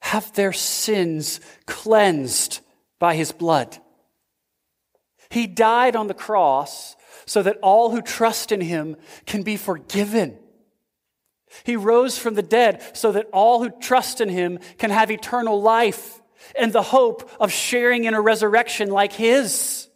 have 0.00 0.32
their 0.34 0.52
sins 0.52 1.40
cleansed 1.66 2.60
by 2.98 3.14
his 3.14 3.32
blood. 3.32 3.78
He 5.30 5.46
died 5.46 5.96
on 5.96 6.06
the 6.06 6.14
cross 6.14 6.96
so 7.26 7.42
that 7.42 7.58
all 7.62 7.90
who 7.90 8.00
trust 8.00 8.52
in 8.52 8.60
him 8.60 8.96
can 9.26 9.42
be 9.42 9.56
forgiven. 9.56 10.38
He 11.64 11.76
rose 11.76 12.18
from 12.18 12.34
the 12.34 12.42
dead 12.42 12.96
so 12.96 13.12
that 13.12 13.28
all 13.32 13.62
who 13.62 13.70
trust 13.70 14.20
in 14.20 14.28
him 14.28 14.58
can 14.78 14.90
have 14.90 15.10
eternal 15.10 15.60
life 15.60 16.20
and 16.58 16.72
the 16.72 16.82
hope 16.82 17.30
of 17.40 17.52
sharing 17.52 18.04
in 18.04 18.14
a 18.14 18.20
resurrection 18.20 18.90
like 18.90 19.12
his. 19.12 19.88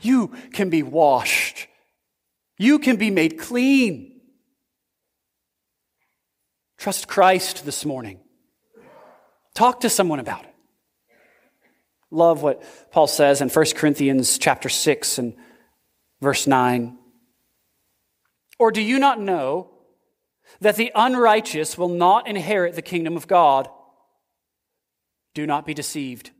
You 0.00 0.28
can 0.52 0.70
be 0.70 0.82
washed. 0.82 1.66
You 2.58 2.78
can 2.78 2.96
be 2.96 3.10
made 3.10 3.38
clean. 3.38 4.20
Trust 6.76 7.08
Christ 7.08 7.64
this 7.64 7.84
morning. 7.84 8.20
Talk 9.54 9.80
to 9.80 9.90
someone 9.90 10.20
about 10.20 10.44
it. 10.44 10.54
Love 12.10 12.42
what 12.42 12.62
Paul 12.90 13.06
says 13.06 13.40
in 13.40 13.48
1 13.48 13.66
Corinthians 13.74 14.38
chapter 14.38 14.68
6 14.68 15.18
and 15.18 15.34
verse 16.20 16.46
9. 16.46 16.96
Or 18.58 18.72
do 18.72 18.80
you 18.80 18.98
not 18.98 19.20
know 19.20 19.70
that 20.60 20.76
the 20.76 20.90
unrighteous 20.94 21.76
will 21.76 21.88
not 21.88 22.26
inherit 22.26 22.74
the 22.74 22.82
kingdom 22.82 23.16
of 23.16 23.28
God? 23.28 23.68
Do 25.34 25.46
not 25.46 25.66
be 25.66 25.74
deceived. 25.74 26.30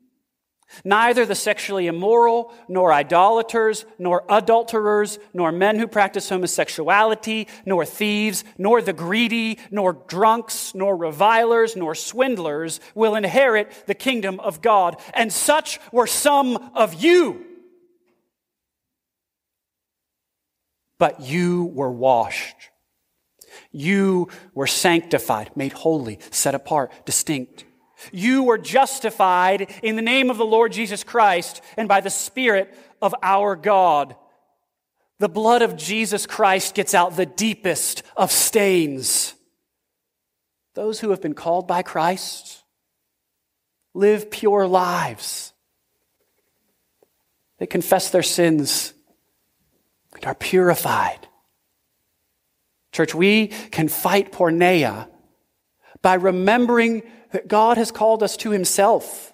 Neither 0.85 1.25
the 1.25 1.35
sexually 1.35 1.87
immoral, 1.87 2.53
nor 2.69 2.93
idolaters, 2.93 3.87
nor 3.99 4.25
adulterers, 4.29 5.19
nor 5.33 5.51
men 5.51 5.79
who 5.79 5.87
practice 5.87 6.29
homosexuality, 6.29 7.49
nor 7.65 7.85
thieves, 7.85 8.45
nor 8.59 8.83
the 8.83 8.93
greedy, 8.93 9.59
nor 9.71 9.95
drunks, 9.95 10.75
nor 10.75 10.97
revilers, 10.97 11.75
nor 11.75 11.95
swindlers 11.95 12.81
will 12.95 13.15
inherit 13.15 13.73
the 13.87 13.95
kingdom 13.95 14.41
of 14.41 14.61
God. 14.61 15.01
And 15.15 15.33
such 15.33 15.81
were 15.91 16.07
some 16.07 16.57
of 16.75 16.95
you. 16.95 17.45
But 20.99 21.21
you 21.21 21.65
were 21.65 21.93
washed. 21.93 22.57
You 23.71 24.29
were 24.55 24.67
sanctified, 24.67 25.51
made 25.57 25.73
holy, 25.73 26.19
set 26.31 26.55
apart, 26.55 26.93
distinct. 27.05 27.65
You 28.13 28.45
were 28.45 28.59
justified 28.59 29.73
in 29.83 29.97
the 29.97 30.03
name 30.03 30.31
of 30.31 30.37
the 30.37 30.45
Lord 30.45 30.73
Jesus 30.73 31.05
Christ 31.05 31.61
and 31.77 31.89
by 31.89 32.01
the 32.01 32.11
Spirit 32.11 32.75
of 33.03 33.15
our 33.23 33.57
God. 33.57 34.17
The 35.19 35.29
blood 35.29 35.63
of 35.63 35.77
Jesus 35.77 36.27
Christ 36.27 36.75
gets 36.75 36.95
out 36.95 37.17
the 37.17 37.27
deepest 37.27 38.03
of 38.17 38.31
stains. 38.31 39.35
Those 40.75 41.01
who 41.01 41.11
have 41.11 41.21
been 41.21 41.35
called 41.35 41.67
by 41.67 41.83
Christ 41.83 42.63
live 43.95 44.31
pure 44.31 44.67
lives. 44.67 45.53
They 47.59 47.67
confess 47.67 48.11
their 48.11 48.23
sins 48.23 48.95
and 50.15 50.25
are 50.25 50.35
purified. 50.37 51.27
Church, 52.93 53.15
we 53.15 53.49
can 53.49 53.89
fight 53.89 54.33
porneia 54.33 55.09
by 56.03 56.15
remembering 56.15 57.03
that 57.33 57.49
God 57.49 57.77
has 57.77 57.91
called 57.91 58.23
us 58.23 58.37
to 58.39 58.51
Himself 58.51 59.33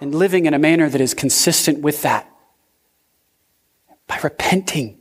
and 0.00 0.14
living 0.14 0.46
in 0.46 0.54
a 0.54 0.58
manner 0.58 0.88
that 0.88 1.00
is 1.00 1.14
consistent 1.14 1.80
with 1.80 2.02
that. 2.02 2.30
By 4.06 4.18
repenting 4.22 4.98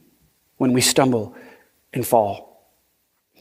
when 0.58 0.74
we 0.74 0.82
stumble 0.82 1.36
and 1.94 2.06
fall. 2.06 2.74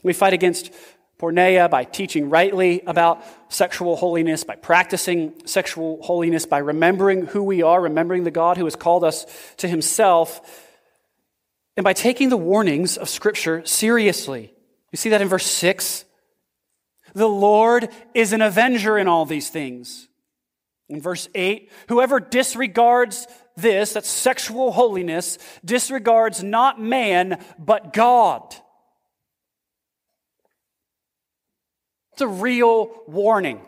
We 0.03 0.13
fight 0.13 0.33
against 0.33 0.71
porneia 1.19 1.69
by 1.69 1.83
teaching 1.83 2.29
rightly 2.29 2.81
about 2.85 3.23
sexual 3.49 3.95
holiness, 3.95 4.43
by 4.43 4.55
practicing 4.55 5.33
sexual 5.45 6.01
holiness, 6.03 6.45
by 6.45 6.59
remembering 6.59 7.25
who 7.25 7.43
we 7.43 7.63
are, 7.63 7.81
remembering 7.81 8.23
the 8.23 8.31
God 8.31 8.57
who 8.57 8.65
has 8.65 8.75
called 8.75 9.03
us 9.03 9.25
to 9.57 9.67
Himself, 9.67 10.63
and 11.75 11.83
by 11.83 11.93
taking 11.93 12.29
the 12.29 12.37
warnings 12.37 12.97
of 12.97 13.09
Scripture 13.09 13.65
seriously. 13.65 14.53
You 14.91 14.97
see 14.97 15.09
that 15.09 15.21
in 15.21 15.27
verse 15.27 15.45
6? 15.45 16.05
The 17.17 17.27
Lord 17.27 17.89
is 18.13 18.31
an 18.31 18.43
avenger 18.43 18.95
in 18.95 19.07
all 19.07 19.25
these 19.25 19.49
things. 19.49 20.07
In 20.87 21.01
verse 21.01 21.27
8, 21.33 21.71
whoever 21.89 22.19
disregards 22.19 23.27
this, 23.55 23.93
that's 23.93 24.07
sexual 24.07 24.71
holiness, 24.71 25.39
disregards 25.65 26.43
not 26.43 26.79
man, 26.79 27.43
but 27.57 27.91
God. 27.91 28.53
It's 32.13 32.21
a 32.21 32.27
real 32.27 32.91
warning. 33.07 33.61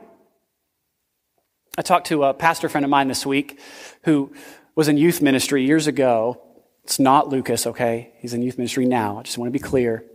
I 1.75 1.81
talked 1.81 2.05
to 2.07 2.25
a 2.25 2.35
pastor 2.35 2.69
friend 2.69 2.85
of 2.85 2.91
mine 2.91 3.07
this 3.07 3.25
week 3.25 3.59
who 4.03 4.31
was 4.75 4.87
in 4.87 4.97
youth 4.97 5.23
ministry 5.23 5.65
years 5.65 5.87
ago. 5.87 6.39
It's 6.83 6.99
not 6.99 7.29
Lucas, 7.29 7.65
okay? 7.65 8.13
He's 8.19 8.35
in 8.35 8.43
youth 8.43 8.59
ministry 8.59 8.85
now. 8.85 9.17
I 9.17 9.23
just 9.23 9.39
want 9.39 9.47
to 9.51 9.59
be 9.59 9.63
clear. 9.63 10.05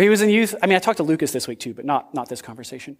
He 0.00 0.08
was 0.08 0.22
in 0.22 0.30
youth. 0.30 0.54
I 0.62 0.66
mean, 0.66 0.76
I 0.76 0.78
talked 0.80 0.98
to 0.98 1.02
Lucas 1.02 1.32
this 1.32 1.46
week 1.46 1.60
too, 1.60 1.74
but 1.74 1.84
not, 1.84 2.14
not 2.14 2.28
this 2.28 2.42
conversation. 2.42 2.96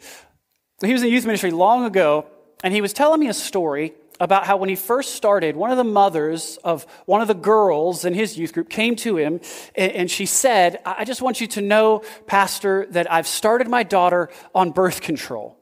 He 0.83 0.93
was 0.93 1.03
in 1.03 1.09
youth 1.11 1.27
ministry 1.27 1.51
long 1.51 1.85
ago, 1.85 2.27
and 2.63 2.73
he 2.73 2.81
was 2.81 2.93
telling 2.93 3.21
me 3.21 3.29
a 3.29 3.35
story 3.35 3.95
about 4.19 4.45
how 4.45 4.59
when 4.59 4.69
he 4.69 4.77
first 4.77 5.15
started, 5.15 5.57
one 5.57 5.71
of 5.71 5.79
the 5.79 5.85
mothers 5.85 6.59
of 6.63 6.87
one 7.07 7.23
of 7.23 7.29
the 7.29 7.35
girls 7.35 8.05
in 8.05 8.13
his 8.13 8.37
youth 8.37 8.53
group 8.53 8.69
came 8.69 8.95
to 8.95 9.17
him 9.17 9.41
and, 9.75 10.11
she 10.11 10.27
said, 10.27 10.79
I 10.85 11.05
just 11.07 11.23
want 11.23 11.41
you 11.41 11.47
to 11.49 11.63
know, 11.63 12.03
Pastor, 12.27 12.87
that 12.91 13.11
I've 13.11 13.27
started 13.27 13.67
my 13.67 13.83
daughter 13.83 14.29
on 14.55 14.73
birth 14.73 15.01
control. 15.01 15.57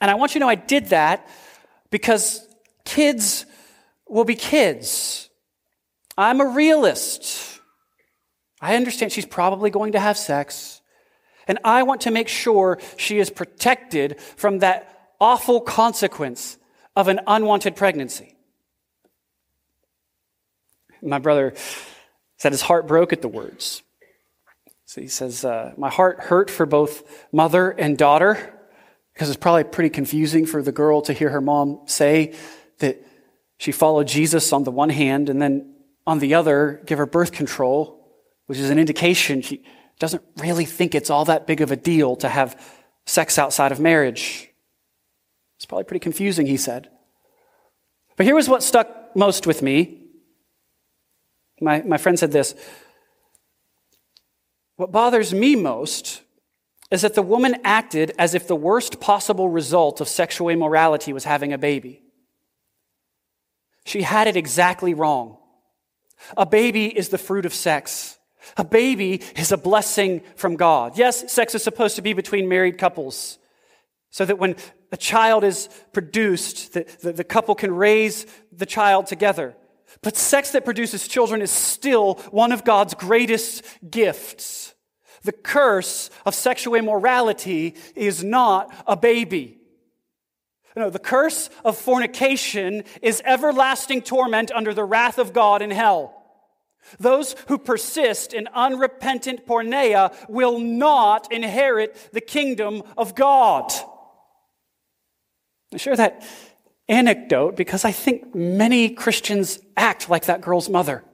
And 0.00 0.10
I 0.10 0.14
want 0.14 0.34
you 0.34 0.38
to 0.38 0.44
know 0.44 0.48
I 0.48 0.54
did 0.54 0.86
that 0.86 1.28
because 1.90 2.46
kids 2.84 3.46
will 4.08 4.24
be 4.24 4.36
kids. 4.36 5.28
I'm 6.16 6.40
a 6.40 6.46
realist. 6.46 7.55
I 8.66 8.74
understand 8.74 9.12
she's 9.12 9.24
probably 9.24 9.70
going 9.70 9.92
to 9.92 10.00
have 10.00 10.18
sex. 10.18 10.80
And 11.46 11.60
I 11.62 11.84
want 11.84 12.00
to 12.00 12.10
make 12.10 12.26
sure 12.26 12.80
she 12.96 13.20
is 13.20 13.30
protected 13.30 14.20
from 14.20 14.58
that 14.58 15.12
awful 15.20 15.60
consequence 15.60 16.58
of 16.96 17.06
an 17.06 17.20
unwanted 17.28 17.76
pregnancy. 17.76 18.34
My 21.00 21.20
brother 21.20 21.54
said 22.38 22.50
his 22.50 22.62
heart 22.62 22.88
broke 22.88 23.12
at 23.12 23.22
the 23.22 23.28
words. 23.28 23.84
So 24.86 25.00
he 25.00 25.06
says, 25.06 25.44
uh, 25.44 25.72
My 25.76 25.88
heart 25.88 26.18
hurt 26.18 26.50
for 26.50 26.66
both 26.66 27.24
mother 27.32 27.70
and 27.70 27.96
daughter 27.96 28.52
because 29.12 29.28
it's 29.28 29.38
probably 29.38 29.62
pretty 29.62 29.90
confusing 29.90 30.44
for 30.44 30.60
the 30.60 30.72
girl 30.72 31.02
to 31.02 31.12
hear 31.12 31.30
her 31.30 31.40
mom 31.40 31.82
say 31.86 32.34
that 32.80 33.00
she 33.58 33.70
followed 33.70 34.08
Jesus 34.08 34.52
on 34.52 34.64
the 34.64 34.72
one 34.72 34.90
hand 34.90 35.28
and 35.28 35.40
then 35.40 35.72
on 36.04 36.18
the 36.18 36.34
other 36.34 36.82
give 36.84 36.98
her 36.98 37.06
birth 37.06 37.30
control, 37.30 38.05
which 38.46 38.58
is 38.58 38.70
an 38.70 38.78
indication 38.78 39.42
she 39.42 39.62
doesn't 39.98 40.22
really 40.38 40.64
think 40.64 40.94
it's 40.94 41.10
all 41.10 41.24
that 41.24 41.46
big 41.46 41.60
of 41.60 41.72
a 41.72 41.76
deal 41.76 42.16
to 42.16 42.28
have 42.28 42.60
sex 43.06 43.38
outside 43.38 43.72
of 43.72 43.80
marriage. 43.80 44.50
It's 45.56 45.64
probably 45.64 45.84
pretty 45.84 46.02
confusing, 46.02 46.46
he 46.46 46.56
said. 46.56 46.90
But 48.16 48.26
here 48.26 48.34
was 48.34 48.48
what 48.48 48.62
stuck 48.62 49.16
most 49.16 49.46
with 49.46 49.62
me. 49.62 50.02
My, 51.60 51.82
my 51.82 51.96
friend 51.96 52.18
said 52.18 52.32
this 52.32 52.54
What 54.76 54.92
bothers 54.92 55.32
me 55.32 55.56
most 55.56 56.22
is 56.90 57.02
that 57.02 57.14
the 57.14 57.22
woman 57.22 57.56
acted 57.64 58.12
as 58.18 58.34
if 58.34 58.46
the 58.46 58.56
worst 58.56 59.00
possible 59.00 59.48
result 59.48 60.00
of 60.00 60.08
sexual 60.08 60.48
immorality 60.48 61.12
was 61.12 61.24
having 61.24 61.52
a 61.52 61.58
baby. 61.58 62.02
She 63.84 64.02
had 64.02 64.28
it 64.28 64.36
exactly 64.36 64.94
wrong. 64.94 65.38
A 66.36 66.46
baby 66.46 66.86
is 66.86 67.08
the 67.08 67.18
fruit 67.18 67.46
of 67.46 67.54
sex. 67.54 68.15
A 68.56 68.64
baby 68.64 69.22
is 69.36 69.52
a 69.52 69.56
blessing 69.56 70.22
from 70.36 70.56
God. 70.56 70.96
Yes, 70.96 71.32
sex 71.32 71.54
is 71.54 71.62
supposed 71.62 71.96
to 71.96 72.02
be 72.02 72.12
between 72.12 72.48
married 72.48 72.78
couples 72.78 73.38
so 74.10 74.24
that 74.24 74.38
when 74.38 74.56
a 74.92 74.96
child 74.96 75.44
is 75.44 75.68
produced, 75.92 76.72
the, 76.72 76.86
the, 77.02 77.12
the, 77.12 77.24
couple 77.24 77.54
can 77.54 77.74
raise 77.74 78.24
the 78.50 78.64
child 78.64 79.06
together. 79.06 79.54
But 80.02 80.16
sex 80.16 80.52
that 80.52 80.64
produces 80.64 81.06
children 81.06 81.42
is 81.42 81.50
still 81.50 82.14
one 82.30 82.52
of 82.52 82.64
God's 82.64 82.94
greatest 82.94 83.62
gifts. 83.90 84.74
The 85.22 85.32
curse 85.32 86.08
of 86.24 86.34
sexual 86.34 86.76
immorality 86.76 87.74
is 87.94 88.22
not 88.22 88.72
a 88.86 88.96
baby. 88.96 89.58
No, 90.76 90.90
the 90.90 90.98
curse 90.98 91.50
of 91.64 91.76
fornication 91.76 92.84
is 93.00 93.22
everlasting 93.24 94.02
torment 94.02 94.52
under 94.52 94.72
the 94.72 94.84
wrath 94.84 95.18
of 95.18 95.32
God 95.32 95.62
in 95.62 95.70
hell. 95.70 96.15
Those 96.98 97.34
who 97.48 97.58
persist 97.58 98.32
in 98.32 98.48
unrepentant 98.54 99.46
porneia 99.46 100.14
will 100.28 100.58
not 100.58 101.32
inherit 101.32 102.10
the 102.12 102.20
kingdom 102.20 102.82
of 102.96 103.14
God. 103.14 103.72
I 105.72 105.78
share 105.78 105.96
that 105.96 106.24
anecdote 106.88 107.56
because 107.56 107.84
I 107.84 107.92
think 107.92 108.34
many 108.34 108.90
Christians 108.90 109.58
act 109.76 110.08
like 110.08 110.26
that 110.26 110.40
girl's 110.40 110.68
mother. 110.68 111.04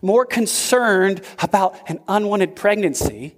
More 0.00 0.24
concerned 0.24 1.22
about 1.40 1.90
an 1.90 2.00
unwanted 2.08 2.56
pregnancy 2.56 3.36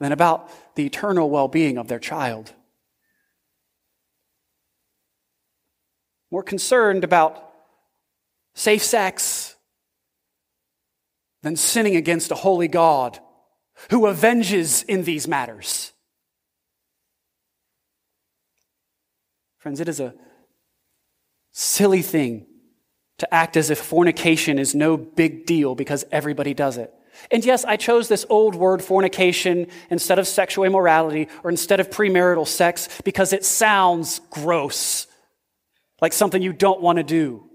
than 0.00 0.12
about 0.12 0.50
the 0.74 0.86
eternal 0.86 1.30
well 1.30 1.46
being 1.46 1.78
of 1.78 1.86
their 1.88 1.98
child. 1.98 2.52
More 6.30 6.42
concerned 6.42 7.04
about 7.04 7.49
safe 8.54 8.82
sex 8.82 9.56
than 11.42 11.56
sinning 11.56 11.96
against 11.96 12.30
a 12.30 12.34
holy 12.34 12.68
God 12.68 13.18
who 13.90 14.06
avenges 14.06 14.82
in 14.82 15.04
these 15.04 15.26
matters. 15.26 15.92
Friends, 19.58 19.80
it 19.80 19.88
is 19.88 20.00
a 20.00 20.14
silly 21.52 22.02
thing 22.02 22.46
to 23.18 23.34
act 23.34 23.56
as 23.56 23.70
if 23.70 23.78
fornication 23.78 24.58
is 24.58 24.74
no 24.74 24.96
big 24.96 25.44
deal 25.44 25.74
because 25.74 26.04
everybody 26.10 26.54
does 26.54 26.78
it. 26.78 26.92
And 27.30 27.44
yes, 27.44 27.64
I 27.64 27.76
chose 27.76 28.08
this 28.08 28.24
old 28.30 28.54
word 28.54 28.82
fornication 28.82 29.66
instead 29.90 30.18
of 30.18 30.26
sexual 30.26 30.64
immorality 30.64 31.28
or 31.42 31.50
instead 31.50 31.80
of 31.80 31.90
premarital 31.90 32.46
sex 32.46 32.88
because 33.04 33.32
it 33.32 33.44
sounds 33.44 34.20
gross, 34.30 35.06
like 36.00 36.14
something 36.14 36.40
you 36.40 36.52
don't 36.52 36.80
want 36.80 36.96
to 36.96 37.02
do. 37.02 37.49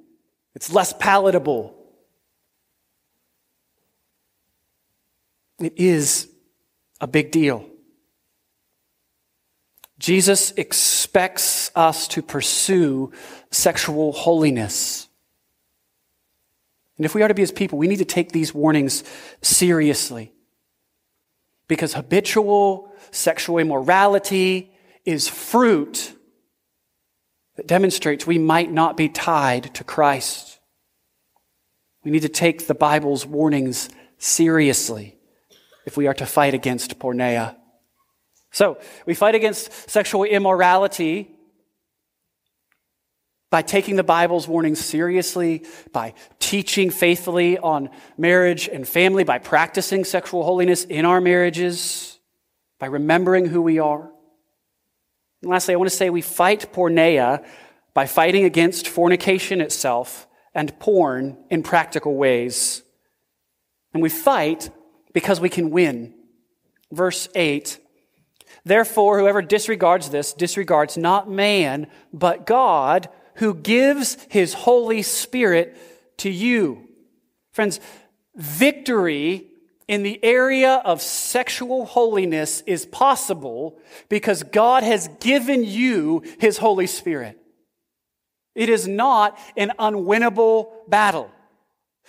It's 0.55 0.71
less 0.71 0.93
palatable. 0.93 1.75
It 5.59 5.73
is 5.75 6.29
a 7.01 7.07
big 7.07 7.31
deal. 7.31 7.65
Jesus 9.99 10.51
expects 10.51 11.71
us 11.75 12.07
to 12.09 12.21
pursue 12.21 13.11
sexual 13.51 14.11
holiness. 14.11 15.07
And 16.97 17.05
if 17.05 17.15
we 17.15 17.21
are 17.21 17.27
to 17.27 17.33
be 17.33 17.41
his 17.41 17.51
people, 17.51 17.77
we 17.77 17.87
need 17.87 17.97
to 17.97 18.05
take 18.05 18.31
these 18.31 18.53
warnings 18.53 19.03
seriously. 19.41 20.33
Because 21.67 21.93
habitual 21.93 22.91
sexual 23.11 23.57
immorality 23.57 24.71
is 25.03 25.27
fruit 25.27 26.14
that 27.55 27.67
demonstrates 27.67 28.27
we 28.27 28.37
might 28.37 28.71
not 28.71 28.97
be 28.97 29.09
tied 29.09 29.73
to 29.75 29.83
Christ. 29.83 30.59
We 32.03 32.11
need 32.11 32.21
to 32.21 32.29
take 32.29 32.67
the 32.67 32.75
Bible's 32.75 33.25
warnings 33.25 33.89
seriously 34.17 35.17
if 35.85 35.97
we 35.97 36.07
are 36.07 36.13
to 36.15 36.25
fight 36.25 36.53
against 36.53 36.99
porneia. 36.99 37.55
So, 38.51 38.77
we 39.05 39.13
fight 39.13 39.35
against 39.35 39.89
sexual 39.89 40.23
immorality 40.23 41.35
by 43.51 43.61
taking 43.61 43.95
the 43.95 44.03
Bible's 44.03 44.47
warnings 44.47 44.79
seriously, 44.79 45.65
by 45.91 46.13
teaching 46.39 46.89
faithfully 46.89 47.57
on 47.57 47.89
marriage 48.17 48.67
and 48.67 48.87
family, 48.87 49.23
by 49.23 49.39
practicing 49.39 50.03
sexual 50.03 50.43
holiness 50.43 50.83
in 50.83 51.05
our 51.05 51.21
marriages, 51.21 52.19
by 52.79 52.87
remembering 52.87 53.45
who 53.45 53.61
we 53.61 53.79
are. 53.79 54.11
And 55.45 55.51
lastly, 55.51 55.75
I 55.75 55.77
want 55.77 55.91
to 55.91 55.95
say 55.95 56.09
we 56.09 56.23
fight 56.23 56.73
porneia 56.73 57.45
by 57.93 58.07
fighting 58.07 58.45
against 58.45 58.87
fornication 58.87 59.61
itself 59.61 60.25
and 60.55 60.79
porn 60.79 61.37
in 61.51 61.61
practical 61.61 62.15
ways. 62.15 62.81
And 63.93 64.01
we 64.01 64.09
fight 64.09 64.71
because 65.13 65.39
we 65.39 65.49
can 65.49 65.69
win. 65.69 66.15
Verse 66.91 67.29
8 67.35 67.79
Therefore, 68.63 69.19
whoever 69.19 69.43
disregards 69.43 70.09
this 70.09 70.33
disregards 70.33 70.97
not 70.97 71.29
man, 71.29 71.85
but 72.11 72.47
God, 72.47 73.07
who 73.35 73.53
gives 73.53 74.17
his 74.31 74.55
Holy 74.55 75.03
Spirit 75.03 75.77
to 76.17 76.29
you. 76.31 76.89
Friends, 77.51 77.79
victory 78.35 79.45
in 79.87 80.03
the 80.03 80.23
area 80.23 80.81
of 80.83 81.01
sexual 81.01 81.85
holiness 81.85 82.61
is 82.61 82.85
possible 82.85 83.77
because 84.09 84.43
God 84.43 84.83
has 84.83 85.07
given 85.19 85.63
you 85.63 86.23
his 86.39 86.57
Holy 86.57 86.87
Spirit. 86.87 87.39
It 88.55 88.69
is 88.69 88.87
not 88.87 89.37
an 89.57 89.73
unwinnable 89.77 90.71
battle. 90.87 91.29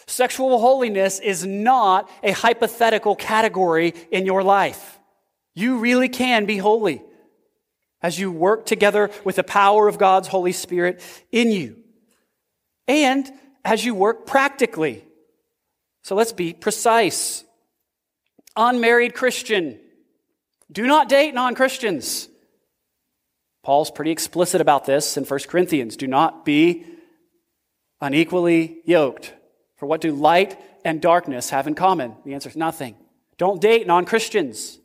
Sexual 0.07 0.59
holiness 0.59 1.19
is 1.19 1.45
not 1.45 2.09
a 2.23 2.33
hypothetical 2.33 3.17
category 3.17 3.95
in 4.11 4.27
your 4.27 4.43
life. 4.43 4.99
You 5.55 5.79
really 5.79 6.09
can 6.09 6.47
be 6.47 6.59
holy 6.59 7.03
as 8.03 8.19
you 8.19 8.31
work 8.31 8.67
together 8.67 9.11
with 9.25 9.37
the 9.37 9.43
power 9.43 9.89
of 9.89 9.99
God's 9.99 10.29
Holy 10.29 10.53
Spirit 10.53 11.03
in 11.33 11.51
you. 11.51 11.77
And 12.87 13.31
as 13.65 13.85
you 13.85 13.95
work 13.95 14.27
practically. 14.27 15.05
So 16.03 16.15
let's 16.15 16.33
be 16.33 16.53
precise. 16.53 17.43
Unmarried 18.57 19.15
Christian, 19.15 19.79
do 20.71 20.87
not 20.87 21.09
date 21.09 21.35
non 21.35 21.55
Christians. 21.55 22.29
Paul's 23.63 23.91
pretty 23.91 24.13
explicit 24.13 24.61
about 24.61 24.85
this 24.85 25.17
in 25.17 25.25
1 25.25 25.41
Corinthians. 25.49 25.97
Do 25.97 26.07
not 26.07 26.45
be 26.45 26.87
unequally 28.01 28.79
yoked. 28.85 29.35
For 29.77 29.87
what 29.87 30.01
do 30.01 30.13
light 30.13 30.59
and 30.85 31.03
darkness 31.03 31.51
have 31.51 31.67
in 31.67 31.75
common? 31.75 32.15
The 32.25 32.35
answer 32.35 32.49
is 32.49 32.57
nothing. 32.57 32.97
Don't 33.39 33.61
date 33.61 33.87
non 33.87 34.05
Christians. 34.05 34.79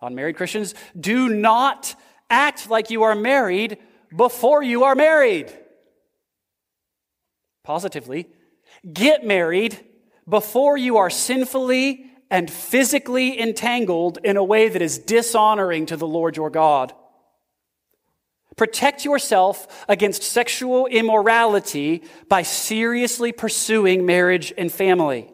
Unmarried 0.00 0.36
Christians, 0.36 0.74
do 0.98 1.28
not 1.28 1.94
act 2.30 2.70
like 2.70 2.90
you 2.90 3.02
are 3.02 3.14
married 3.14 3.78
before 4.14 4.62
you 4.62 4.84
are 4.84 4.94
married. 4.94 5.52
Positively, 7.64 8.28
get 8.90 9.24
married 9.26 9.84
before 10.28 10.76
you 10.76 10.98
are 10.98 11.10
sinfully 11.10 12.05
and 12.30 12.50
physically 12.50 13.40
entangled 13.40 14.18
in 14.24 14.36
a 14.36 14.44
way 14.44 14.68
that 14.68 14.82
is 14.82 14.98
dishonoring 14.98 15.86
to 15.86 15.96
the 15.96 16.06
Lord 16.06 16.36
your 16.36 16.50
God. 16.50 16.92
Protect 18.56 19.04
yourself 19.04 19.84
against 19.88 20.22
sexual 20.22 20.86
immorality 20.86 22.02
by 22.28 22.42
seriously 22.42 23.30
pursuing 23.30 24.06
marriage 24.06 24.52
and 24.56 24.72
family. 24.72 25.30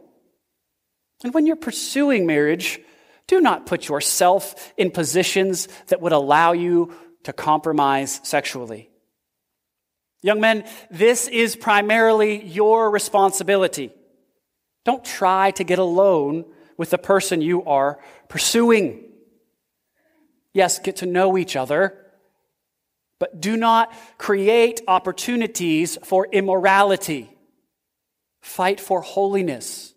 And 1.22 1.32
when 1.32 1.46
you're 1.46 1.56
pursuing 1.56 2.26
marriage, 2.26 2.80
do 3.28 3.40
not 3.40 3.66
put 3.66 3.88
yourself 3.88 4.72
in 4.76 4.90
positions 4.90 5.68
that 5.86 6.00
would 6.00 6.12
allow 6.12 6.52
you 6.52 6.92
to 7.22 7.32
compromise 7.32 8.20
sexually. 8.24 8.90
Young 10.20 10.40
men, 10.40 10.64
this 10.90 11.28
is 11.28 11.54
primarily 11.54 12.44
your 12.44 12.90
responsibility. 12.90 13.92
Don't 14.84 15.04
try 15.04 15.52
to 15.52 15.64
get 15.64 15.78
alone 15.78 16.44
with 16.82 16.90
the 16.90 16.98
person 16.98 17.40
you 17.40 17.62
are 17.62 18.00
pursuing. 18.26 19.04
Yes, 20.52 20.80
get 20.80 20.96
to 20.96 21.06
know 21.06 21.38
each 21.38 21.54
other, 21.54 21.96
but 23.20 23.40
do 23.40 23.56
not 23.56 23.92
create 24.18 24.80
opportunities 24.88 25.96
for 26.02 26.26
immorality. 26.32 27.30
Fight 28.40 28.80
for 28.80 29.00
holiness, 29.00 29.94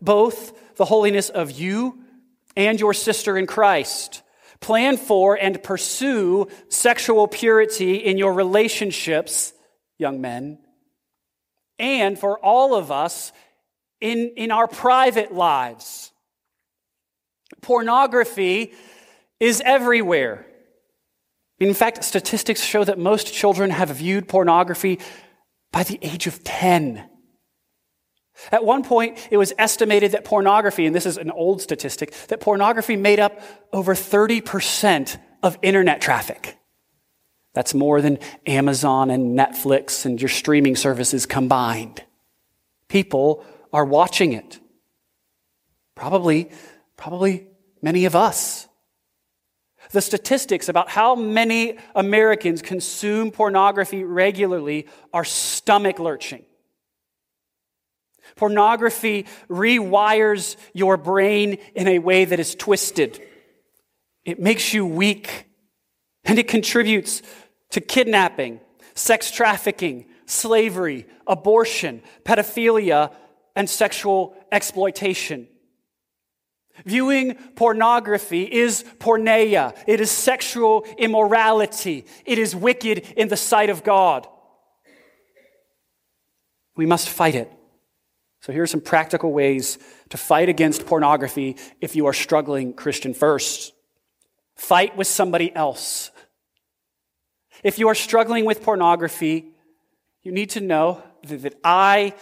both 0.00 0.74
the 0.76 0.86
holiness 0.86 1.28
of 1.28 1.50
you 1.50 1.98
and 2.56 2.80
your 2.80 2.94
sister 2.94 3.36
in 3.36 3.46
Christ. 3.46 4.22
Plan 4.60 4.96
for 4.96 5.34
and 5.34 5.62
pursue 5.62 6.48
sexual 6.70 7.28
purity 7.28 7.96
in 7.96 8.16
your 8.16 8.32
relationships, 8.32 9.52
young 9.98 10.22
men, 10.22 10.60
and 11.78 12.18
for 12.18 12.38
all 12.38 12.74
of 12.74 12.90
us 12.90 13.32
in, 14.00 14.32
in 14.36 14.50
our 14.50 14.68
private 14.68 15.32
lives. 15.34 16.12
Pornography 17.60 18.72
is 19.40 19.62
everywhere. 19.64 20.46
In 21.58 21.72
fact, 21.74 22.04
statistics 22.04 22.62
show 22.62 22.84
that 22.84 22.98
most 22.98 23.32
children 23.32 23.70
have 23.70 23.88
viewed 23.90 24.28
pornography 24.28 24.98
by 25.72 25.82
the 25.82 25.98
age 26.02 26.26
of 26.26 26.44
10. 26.44 27.08
At 28.52 28.64
one 28.64 28.82
point, 28.82 29.28
it 29.30 29.38
was 29.38 29.54
estimated 29.58 30.12
that 30.12 30.24
pornography, 30.24 30.84
and 30.84 30.94
this 30.94 31.06
is 31.06 31.16
an 31.16 31.30
old 31.30 31.62
statistic, 31.62 32.12
that 32.28 32.40
pornography 32.40 32.96
made 32.96 33.18
up 33.18 33.40
over 33.72 33.94
30% 33.94 35.18
of 35.42 35.58
internet 35.62 36.02
traffic. 36.02 36.58
That's 37.54 37.72
more 37.72 38.02
than 38.02 38.18
Amazon 38.46 39.10
and 39.10 39.38
Netflix 39.38 40.04
and 40.04 40.20
your 40.20 40.28
streaming 40.28 40.76
services 40.76 41.24
combined. 41.24 42.04
People 42.88 43.42
are 43.76 43.84
watching 43.84 44.32
it. 44.32 44.58
Probably, 45.94 46.50
probably 46.96 47.46
many 47.82 48.06
of 48.06 48.16
us. 48.16 48.66
The 49.90 50.00
statistics 50.00 50.70
about 50.70 50.88
how 50.88 51.14
many 51.14 51.76
Americans 51.94 52.62
consume 52.62 53.30
pornography 53.30 54.02
regularly 54.02 54.86
are 55.12 55.26
stomach 55.26 55.98
lurching. 55.98 56.46
Pornography 58.34 59.26
rewires 59.50 60.56
your 60.72 60.96
brain 60.96 61.58
in 61.74 61.86
a 61.86 61.98
way 61.98 62.24
that 62.24 62.40
is 62.40 62.54
twisted. 62.54 63.20
It 64.24 64.40
makes 64.40 64.72
you 64.72 64.86
weak, 64.86 65.50
and 66.24 66.38
it 66.38 66.48
contributes 66.48 67.20
to 67.72 67.82
kidnapping, 67.82 68.58
sex 68.94 69.30
trafficking, 69.30 70.06
slavery, 70.24 71.06
abortion, 71.26 72.00
pedophilia, 72.24 73.12
and 73.56 73.68
sexual 73.68 74.36
exploitation. 74.52 75.48
Viewing 76.84 77.34
pornography 77.56 78.42
is 78.42 78.84
porneia. 78.98 79.74
It 79.86 80.00
is 80.00 80.10
sexual 80.10 80.86
immorality. 80.98 82.04
It 82.26 82.38
is 82.38 82.54
wicked 82.54 82.98
in 83.16 83.28
the 83.28 83.36
sight 83.36 83.70
of 83.70 83.82
God. 83.82 84.28
We 86.76 86.84
must 86.84 87.08
fight 87.08 87.34
it. 87.34 87.50
So, 88.42 88.52
here 88.52 88.62
are 88.62 88.66
some 88.66 88.82
practical 88.82 89.32
ways 89.32 89.78
to 90.10 90.18
fight 90.18 90.48
against 90.48 90.86
pornography 90.86 91.56
if 91.80 91.96
you 91.96 92.06
are 92.06 92.12
struggling 92.12 92.74
Christian 92.74 93.14
first. 93.14 93.72
Fight 94.54 94.96
with 94.96 95.06
somebody 95.06 95.54
else. 95.54 96.10
If 97.64 97.78
you 97.78 97.88
are 97.88 97.94
struggling 97.94 98.44
with 98.44 98.62
pornography, 98.62 99.48
you 100.22 100.32
need 100.32 100.50
to 100.50 100.60
know 100.60 101.02
that, 101.26 101.42
that 101.42 101.54
I 101.64 102.14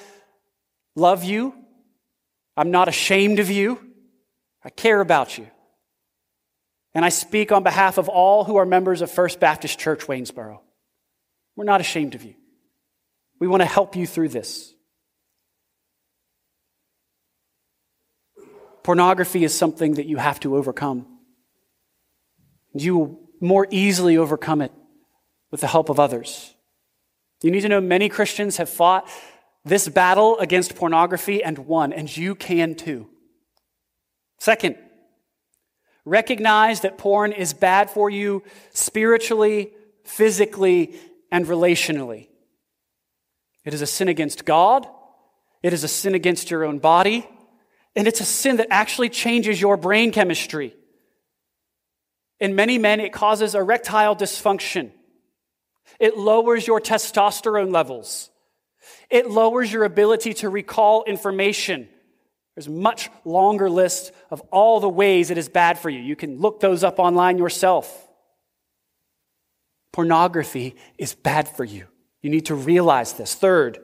love 0.96 1.24
you. 1.24 1.54
I'm 2.56 2.70
not 2.70 2.88
ashamed 2.88 3.38
of 3.38 3.50
you. 3.50 3.80
I 4.64 4.70
care 4.70 5.00
about 5.00 5.36
you. 5.36 5.46
And 6.94 7.04
I 7.04 7.08
speak 7.08 7.50
on 7.50 7.62
behalf 7.64 7.98
of 7.98 8.08
all 8.08 8.44
who 8.44 8.56
are 8.56 8.66
members 8.66 9.00
of 9.00 9.10
First 9.10 9.40
Baptist 9.40 9.78
Church, 9.78 10.06
Waynesboro. 10.06 10.60
We're 11.56 11.64
not 11.64 11.80
ashamed 11.80 12.14
of 12.14 12.22
you. 12.22 12.34
We 13.40 13.48
want 13.48 13.62
to 13.62 13.66
help 13.66 13.96
you 13.96 14.06
through 14.06 14.28
this. 14.28 14.72
Pornography 18.84 19.44
is 19.44 19.54
something 19.54 19.94
that 19.94 20.06
you 20.06 20.18
have 20.18 20.38
to 20.40 20.56
overcome. 20.56 21.06
You 22.74 22.98
will 22.98 23.20
more 23.40 23.66
easily 23.70 24.16
overcome 24.16 24.60
it 24.60 24.72
with 25.50 25.60
the 25.60 25.66
help 25.66 25.88
of 25.88 25.98
others. 25.98 26.54
You 27.42 27.50
need 27.50 27.62
to 27.62 27.68
know 27.68 27.80
many 27.80 28.08
Christians 28.08 28.58
have 28.58 28.68
fought 28.68 29.08
this 29.64 29.88
battle 29.88 30.38
against 30.38 30.76
pornography 30.76 31.42
and 31.42 31.58
won, 31.58 31.92
and 31.92 32.14
you 32.14 32.34
can 32.34 32.74
too. 32.74 33.08
Second, 34.38 34.76
recognize 36.04 36.80
that 36.80 36.98
porn 36.98 37.32
is 37.32 37.54
bad 37.54 37.90
for 37.90 38.10
you 38.10 38.42
spiritually, 38.72 39.72
physically, 40.04 40.94
and 41.30 41.46
relationally. 41.46 42.28
It 43.64 43.72
is 43.72 43.80
a 43.80 43.86
sin 43.86 44.08
against 44.08 44.44
God, 44.44 44.86
it 45.62 45.72
is 45.72 45.82
a 45.82 45.88
sin 45.88 46.14
against 46.14 46.50
your 46.50 46.64
own 46.64 46.78
body, 46.78 47.26
and 47.96 48.06
it's 48.06 48.20
a 48.20 48.24
sin 48.24 48.56
that 48.56 48.66
actually 48.70 49.08
changes 49.08 49.60
your 49.60 49.76
brain 49.76 50.12
chemistry. 50.12 50.74
In 52.38 52.54
many 52.54 52.76
men, 52.76 53.00
it 53.00 53.12
causes 53.12 53.54
erectile 53.54 54.14
dysfunction. 54.14 54.90
It 55.98 56.18
lowers 56.18 56.66
your 56.66 56.80
testosterone 56.80 57.72
levels. 57.72 58.30
It 59.10 59.30
lowers 59.30 59.72
your 59.72 59.84
ability 59.84 60.34
to 60.34 60.48
recall 60.48 61.04
information. 61.04 61.88
There's 62.54 62.68
a 62.68 62.70
much 62.70 63.10
longer 63.24 63.68
list 63.68 64.12
of 64.30 64.40
all 64.52 64.80
the 64.80 64.88
ways 64.88 65.30
it 65.30 65.38
is 65.38 65.48
bad 65.48 65.78
for 65.78 65.90
you. 65.90 66.00
You 66.00 66.16
can 66.16 66.38
look 66.38 66.60
those 66.60 66.84
up 66.84 66.98
online 66.98 67.38
yourself. 67.38 68.08
Pornography 69.92 70.76
is 70.98 71.14
bad 71.14 71.48
for 71.48 71.64
you. 71.64 71.86
You 72.22 72.30
need 72.30 72.46
to 72.46 72.54
realize 72.54 73.12
this. 73.14 73.34
Third, 73.34 73.78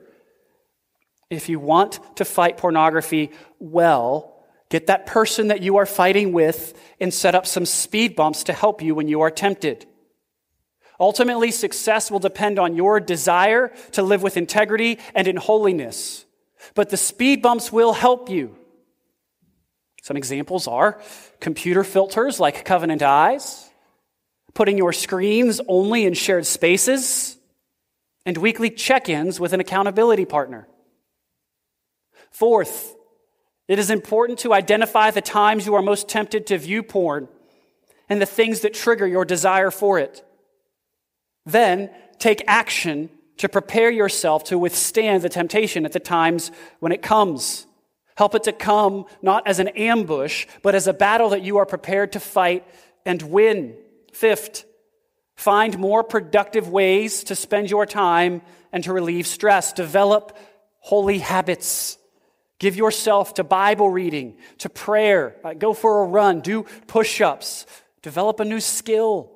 if 1.29 1.47
you 1.47 1.59
want 1.59 1.99
to 2.17 2.25
fight 2.25 2.57
pornography 2.57 3.31
well, 3.59 4.43
get 4.69 4.87
that 4.87 5.05
person 5.05 5.47
that 5.47 5.61
you 5.61 5.77
are 5.77 5.85
fighting 5.85 6.33
with 6.33 6.77
and 6.99 7.13
set 7.13 7.35
up 7.35 7.45
some 7.45 7.65
speed 7.65 8.15
bumps 8.15 8.43
to 8.43 8.53
help 8.53 8.81
you 8.81 8.95
when 8.95 9.07
you 9.07 9.21
are 9.21 9.31
tempted. 9.31 9.85
Ultimately, 11.01 11.49
success 11.49 12.11
will 12.11 12.19
depend 12.19 12.59
on 12.59 12.75
your 12.75 12.99
desire 12.99 13.73
to 13.93 14.03
live 14.03 14.21
with 14.21 14.37
integrity 14.37 14.99
and 15.15 15.27
in 15.27 15.35
holiness. 15.35 16.25
But 16.75 16.91
the 16.91 16.97
speed 16.97 17.41
bumps 17.41 17.71
will 17.71 17.93
help 17.93 18.29
you. 18.29 18.55
Some 20.03 20.15
examples 20.15 20.67
are 20.67 21.01
computer 21.39 21.83
filters 21.83 22.39
like 22.39 22.65
Covenant 22.65 23.01
Eyes, 23.01 23.67
putting 24.53 24.77
your 24.77 24.93
screens 24.93 25.59
only 25.67 26.05
in 26.05 26.13
shared 26.13 26.45
spaces, 26.45 27.35
and 28.23 28.37
weekly 28.37 28.69
check 28.69 29.09
ins 29.09 29.39
with 29.39 29.53
an 29.53 29.59
accountability 29.59 30.25
partner. 30.25 30.67
Fourth, 32.29 32.95
it 33.67 33.79
is 33.79 33.89
important 33.89 34.37
to 34.39 34.53
identify 34.53 35.09
the 35.09 35.21
times 35.21 35.65
you 35.65 35.73
are 35.73 35.81
most 35.81 36.07
tempted 36.07 36.45
to 36.47 36.59
view 36.59 36.83
porn 36.83 37.27
and 38.07 38.21
the 38.21 38.27
things 38.27 38.59
that 38.59 38.75
trigger 38.75 39.07
your 39.07 39.25
desire 39.25 39.71
for 39.71 39.97
it. 39.97 40.23
Then 41.45 41.89
take 42.19 42.43
action 42.47 43.09
to 43.37 43.49
prepare 43.49 43.89
yourself 43.89 44.43
to 44.45 44.57
withstand 44.57 45.23
the 45.23 45.29
temptation 45.29 45.85
at 45.85 45.93
the 45.93 45.99
times 45.99 46.51
when 46.79 46.91
it 46.91 47.01
comes. 47.01 47.65
Help 48.15 48.35
it 48.35 48.43
to 48.43 48.53
come 48.53 49.05
not 49.21 49.47
as 49.47 49.59
an 49.59 49.69
ambush, 49.69 50.45
but 50.61 50.75
as 50.75 50.87
a 50.87 50.93
battle 50.93 51.29
that 51.29 51.41
you 51.41 51.57
are 51.57 51.65
prepared 51.65 52.11
to 52.11 52.19
fight 52.19 52.65
and 53.05 53.21
win. 53.21 53.75
Fifth, 54.13 54.65
find 55.35 55.79
more 55.79 56.03
productive 56.03 56.69
ways 56.69 57.23
to 57.23 57.35
spend 57.35 57.71
your 57.71 57.85
time 57.85 58.41
and 58.71 58.83
to 58.83 58.93
relieve 58.93 59.25
stress. 59.25 59.73
Develop 59.73 60.37
holy 60.79 61.17
habits. 61.19 61.97
Give 62.59 62.75
yourself 62.75 63.33
to 63.35 63.43
Bible 63.43 63.89
reading, 63.89 64.37
to 64.59 64.69
prayer. 64.69 65.35
Uh, 65.43 65.53
go 65.53 65.73
for 65.73 66.03
a 66.03 66.05
run. 66.05 66.41
Do 66.41 66.63
push 66.85 67.21
ups. 67.21 67.65
Develop 68.03 68.39
a 68.39 68.45
new 68.45 68.59
skill. 68.59 69.31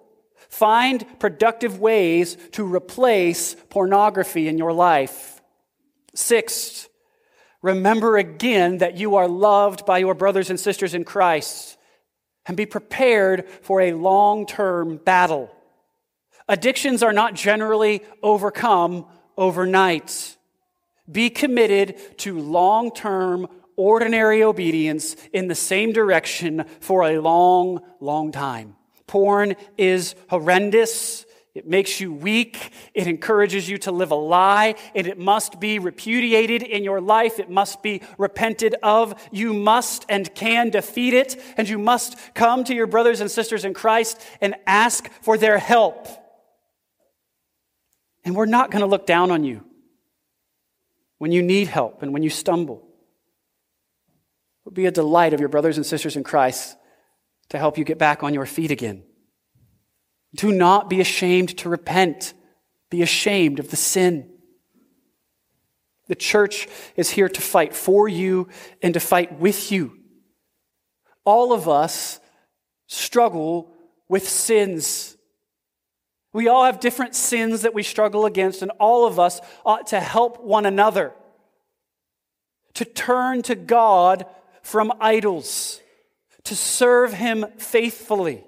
Find 0.56 1.06
productive 1.20 1.80
ways 1.80 2.38
to 2.54 2.64
replace 2.64 3.56
pornography 3.70 4.48
in 4.48 4.58
your 4.58 4.72
life. 4.72 5.42
Sixth, 6.14 6.88
remember 7.62 8.16
again 8.16 8.78
that 8.78 8.96
you 8.96 9.18
are 9.18 9.28
loved 9.28 9.86
by 9.86 9.98
your 9.98 10.14
brothers 10.14 10.50
and 10.50 10.58
sisters 10.58 10.94
in 10.94 11.04
Christ 11.04 11.76
and 12.46 12.56
be 12.56 12.66
prepared 12.66 13.50
for 13.64 13.82
a 13.82 13.92
long 13.92 14.46
term 14.46 14.96
battle. 14.96 15.54
Addictions 16.48 17.04
are 17.04 17.12
not 17.12 17.34
generally 17.34 18.02
overcome 18.24 19.08
overnight. 19.38 20.38
Be 21.12 21.30
committed 21.30 22.18
to 22.20 22.40
long 22.40 22.92
term, 22.92 23.50
ordinary 23.76 24.42
obedience 24.42 25.18
in 25.34 25.50
the 25.50 25.54
same 25.56 25.92
direction 25.92 26.64
for 26.80 27.04
a 27.04 27.20
long, 27.20 27.82
long 28.00 28.32
time. 28.32 28.75
Porn 29.08 29.56
is 29.78 30.16
horrendous. 30.30 31.26
It 31.54 31.66
makes 31.66 32.02
you 32.02 32.12
weak. 32.12 32.72
It 32.94 33.08
encourages 33.08 33.70
you 33.70 33.78
to 33.80 33.92
live 33.92 34.12
a 34.12 34.16
lie, 34.16 34.76
and 34.94 35.08
it 35.08 35.18
must 35.18 35.60
be 35.60 35.80
repudiated 35.80 36.64
in 36.64 36.84
your 36.84 37.00
life. 37.00 37.40
It 37.40 37.50
must 37.50 37.82
be 37.82 38.02
repented 38.18 38.76
of. 38.84 39.16
You 39.32 39.54
must 39.54 40.06
and 40.10 40.34
can 40.36 40.70
defeat 40.70 41.14
it, 41.14 41.42
and 41.56 41.70
you 41.70 41.78
must 41.78 42.18
come 42.34 42.66
to 42.66 42.76
your 42.76 42.88
brothers 42.88 43.22
and 43.22 43.32
sisters 43.32 43.64
in 43.64 43.74
Christ 43.74 44.22
and 44.42 44.56
ask 44.68 45.10
for 45.22 45.38
their 45.38 45.58
help. 45.58 46.08
And 48.26 48.36
we're 48.36 48.48
not 48.48 48.70
going 48.70 48.82
to 48.82 48.88
look 48.88 49.06
down 49.06 49.32
on 49.32 49.46
you 49.46 49.64
when 51.20 51.32
you 51.32 51.42
need 51.42 51.68
help 51.68 52.02
and 52.02 52.12
when 52.12 52.24
you 52.24 52.30
stumble. 52.30 52.86
It 54.08 54.66
will 54.66 54.72
be 54.74 54.88
a 54.88 54.92
delight 54.92 55.34
of 55.34 55.40
your 55.40 55.48
brothers 55.48 55.78
and 55.78 55.86
sisters 55.86 56.18
in 56.18 56.24
Christ 56.24 56.76
to 57.50 57.58
help 57.58 57.78
you 57.78 57.84
get 57.84 57.98
back 57.98 58.24
on 58.24 58.34
your 58.34 58.46
feet 58.46 58.72
again. 58.72 59.04
Do 60.36 60.52
not 60.52 60.90
be 60.90 61.00
ashamed 61.00 61.58
to 61.60 61.70
repent. 61.70 62.34
Be 62.90 63.02
ashamed 63.02 63.60
of 63.60 63.70
the 63.70 63.76
sin. 63.76 64.30
The 66.08 66.16
church 66.16 66.68
is 66.96 67.10
here 67.10 67.30
to 67.30 67.42
fight 67.42 67.76
for 67.76 68.08
you 68.08 68.48
and 68.82 68.94
to 68.94 69.00
fight 69.00 69.40
with 69.40 69.72
you. 69.72 69.98
All 71.24 71.54
of 71.54 71.68
us 71.68 72.20
struggle 72.88 73.72
with 74.08 74.28
sins. 74.28 75.18
We 76.32 76.48
all 76.48 76.66
have 76.66 76.80
different 76.80 77.16
sins 77.16 77.64
that 77.64 77.74
we 77.74 77.82
struggle 77.82 78.26
against, 78.26 78.62
and 78.62 78.72
all 78.80 79.08
of 79.08 79.20
us 79.20 79.40
ought 79.66 79.88
to 79.88 80.00
help 80.00 80.44
one 80.44 80.66
another 80.66 81.14
to 82.76 82.86
turn 82.86 83.42
to 83.44 83.56
God 83.56 84.26
from 84.62 84.92
idols 85.00 85.80
to 86.46 86.56
serve 86.56 87.14
Him 87.14 87.46
faithfully. 87.58 88.44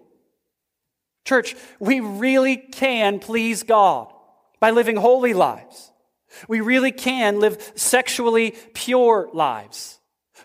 Church, 1.26 1.56
we 1.80 2.00
really 2.00 2.58
can 2.58 3.20
please 3.20 3.64
God 3.64 4.12
by 4.60 4.72
living 4.72 4.96
holy 4.96 5.34
lives. 5.34 5.92
We 6.48 6.62
really 6.62 6.92
can 6.92 7.40
live 7.40 7.74
sexually 7.76 8.56
pure 8.74 9.30
lives. 9.34 10.00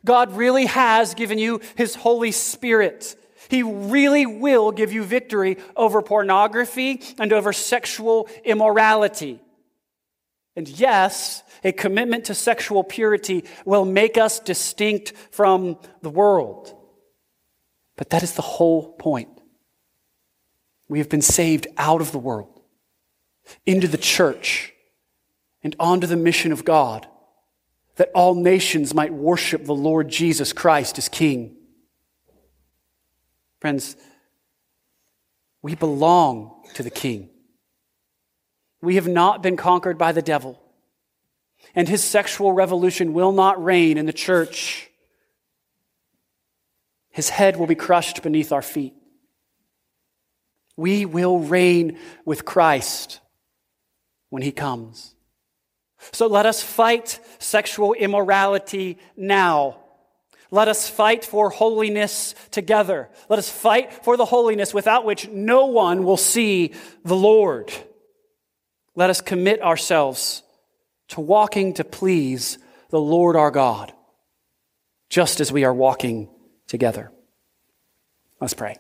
God 0.05 0.37
really 0.37 0.67
has 0.67 1.15
given 1.15 1.39
you 1.39 1.61
His 1.77 1.95
Holy 1.95 2.33
Spirit. 2.33 3.17
He 3.49 3.63
really 3.63 4.27
will 4.27 4.73
give 4.73 4.93
you 4.93 5.05
victory 5.05 5.59
over 5.77 6.03
pornography 6.03 7.03
and 7.19 7.33
over 7.33 7.53
sexual 7.53 8.29
immorality. 8.45 9.41
And 10.57 10.69
yes, 10.69 11.43
a 11.63 11.73
commitment 11.73 12.27
to 12.27 12.35
sexual 12.35 12.83
purity 12.83 13.45
will 13.65 13.85
make 13.85 14.19
us 14.19 14.41
distinct 14.41 15.13
from 15.31 15.79
the 16.01 16.11
world. 16.11 16.75
But 18.03 18.11
that 18.11 18.25
is 18.25 18.33
the 18.33 18.43
whole 18.43 18.95
point. 18.95 19.29
We 20.89 20.99
have 20.99 21.09
been 21.09 21.23
saved 21.23 21.69
out 21.77 22.01
of 22.01 22.11
the 22.11 22.19
world, 22.19 22.61
into 23.65 23.87
the 23.87 23.97
church, 23.97 24.73
and 25.63 25.77
onto 25.79 26.09
the 26.09 26.17
mission 26.17 26.51
of 26.51 26.65
God, 26.65 27.07
that 27.95 28.11
all 28.13 28.35
nations 28.35 28.93
might 28.93 29.15
worship 29.15 29.65
the 29.65 29.73
Lord 29.73 30.09
Jesus 30.09 30.53
Christ 30.53 30.99
as 30.99 31.09
King. 31.09 31.55
Friends, 33.61 33.97
we 35.63 35.77
belong 35.77 36.61
to 36.75 36.83
the 36.83 36.91
King. 36.91 37.31
We 38.81 38.97
have 38.97 39.07
not 39.07 39.45
been 39.45 39.57
conquered 39.57 39.97
by 39.97 40.11
the 40.11 40.23
devil, 40.23 40.61
and 41.73 41.89
his 41.89 42.03
sexual 42.03 42.51
revolution 42.51 43.13
will 43.13 43.31
not 43.31 43.63
reign 43.63 43.97
in 43.97 44.07
the 44.07 44.13
church. 44.13 44.89
His 47.13 47.29
head 47.29 47.57
will 47.57 47.67
be 47.67 47.75
crushed 47.75 48.23
beneath 48.23 48.53
our 48.53 48.63
feet. 48.63 48.95
We 50.77 51.05
will 51.05 51.39
reign 51.39 51.99
with 52.25 52.45
Christ 52.45 53.21
when 54.31 54.43
he 54.43 54.51
comes. 54.51 55.15
So 56.11 56.27
let 56.27 56.47
us 56.47 56.63
fight 56.63 57.21
sexual 57.39 57.93
immorality 57.93 58.99
now. 59.17 59.79
Let 60.51 60.69
us 60.69 60.89
fight 60.89 61.25
for 61.25 61.51
holiness 61.51 62.35
together. 62.51 63.11
Let 63.29 63.39
us 63.39 63.49
fight 63.49 64.05
for 64.05 64.17
the 64.17 64.25
holiness 64.25 64.75
without 64.75 65.05
which 65.05 65.29
no 65.29 65.67
one 65.67 66.05
will 66.05 66.17
see 66.17 66.73
the 67.05 67.15
Lord. 67.15 67.73
Let 68.95 69.11
us 69.11 69.21
commit 69.21 69.63
ourselves 69.63 70.43
to 71.09 71.21
walking 71.21 71.75
to 71.75 71.85
please 71.85 72.59
the 72.91 73.01
Lord 73.01 73.37
our 73.37 73.51
God, 73.51 73.93
just 75.09 75.41
as 75.41 75.53
we 75.53 75.65
are 75.65 75.73
walking 75.75 76.29
together. 76.73 77.13
Let's 78.41 78.55
pray. 78.55 78.77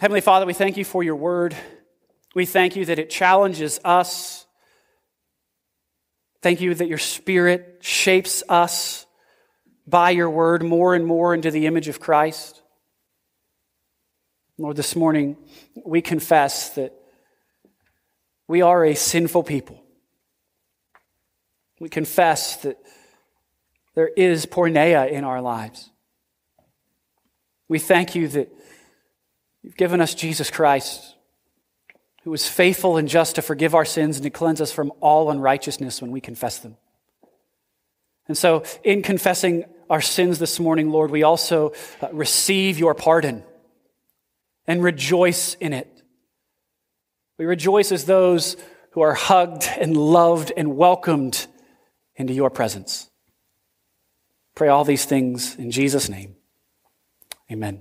Heavenly 0.00 0.20
Father, 0.20 0.46
we 0.46 0.52
thank 0.52 0.76
you 0.76 0.84
for 0.84 1.04
your 1.04 1.14
word. 1.14 1.54
We 2.34 2.44
thank 2.44 2.74
you 2.74 2.84
that 2.86 2.98
it 2.98 3.08
challenges 3.08 3.78
us. 3.84 4.46
Thank 6.42 6.60
you 6.60 6.74
that 6.74 6.88
your 6.88 6.98
spirit 6.98 7.78
shapes 7.82 8.42
us 8.48 9.06
by 9.86 10.10
your 10.10 10.28
word 10.28 10.64
more 10.64 10.96
and 10.96 11.06
more 11.06 11.32
into 11.32 11.52
the 11.52 11.66
image 11.66 11.86
of 11.86 12.00
Christ. 12.00 12.60
Lord, 14.58 14.74
this 14.74 14.96
morning 14.96 15.36
we 15.86 16.02
confess 16.02 16.70
that 16.70 16.92
we 18.48 18.60
are 18.60 18.84
a 18.84 18.96
sinful 18.96 19.44
people. 19.44 19.84
We 21.78 21.88
confess 21.88 22.56
that 22.62 22.76
there 24.00 24.08
is 24.08 24.46
porneia 24.46 25.10
in 25.10 25.24
our 25.24 25.42
lives. 25.42 25.90
We 27.68 27.78
thank 27.78 28.14
you 28.14 28.28
that 28.28 28.50
you've 29.62 29.76
given 29.76 30.00
us 30.00 30.14
Jesus 30.14 30.50
Christ, 30.50 31.16
who 32.22 32.32
is 32.32 32.48
faithful 32.48 32.96
and 32.96 33.06
just 33.06 33.34
to 33.34 33.42
forgive 33.42 33.74
our 33.74 33.84
sins 33.84 34.16
and 34.16 34.24
to 34.24 34.30
cleanse 34.30 34.62
us 34.62 34.72
from 34.72 34.90
all 35.00 35.30
unrighteousness 35.30 36.00
when 36.00 36.12
we 36.12 36.22
confess 36.22 36.60
them. 36.60 36.78
And 38.26 38.38
so, 38.38 38.64
in 38.82 39.02
confessing 39.02 39.66
our 39.90 40.00
sins 40.00 40.38
this 40.38 40.58
morning, 40.58 40.88
Lord, 40.88 41.10
we 41.10 41.22
also 41.22 41.74
uh, 42.00 42.08
receive 42.10 42.78
your 42.78 42.94
pardon 42.94 43.42
and 44.66 44.82
rejoice 44.82 45.52
in 45.60 45.74
it. 45.74 46.02
We 47.38 47.44
rejoice 47.44 47.92
as 47.92 48.06
those 48.06 48.56
who 48.92 49.02
are 49.02 49.12
hugged 49.12 49.68
and 49.78 49.94
loved 49.94 50.54
and 50.56 50.78
welcomed 50.78 51.46
into 52.16 52.32
your 52.32 52.48
presence. 52.48 53.09
Pray 54.60 54.68
all 54.68 54.84
these 54.84 55.06
things 55.06 55.56
in 55.56 55.70
Jesus' 55.70 56.10
name. 56.10 56.36
Amen. 57.50 57.80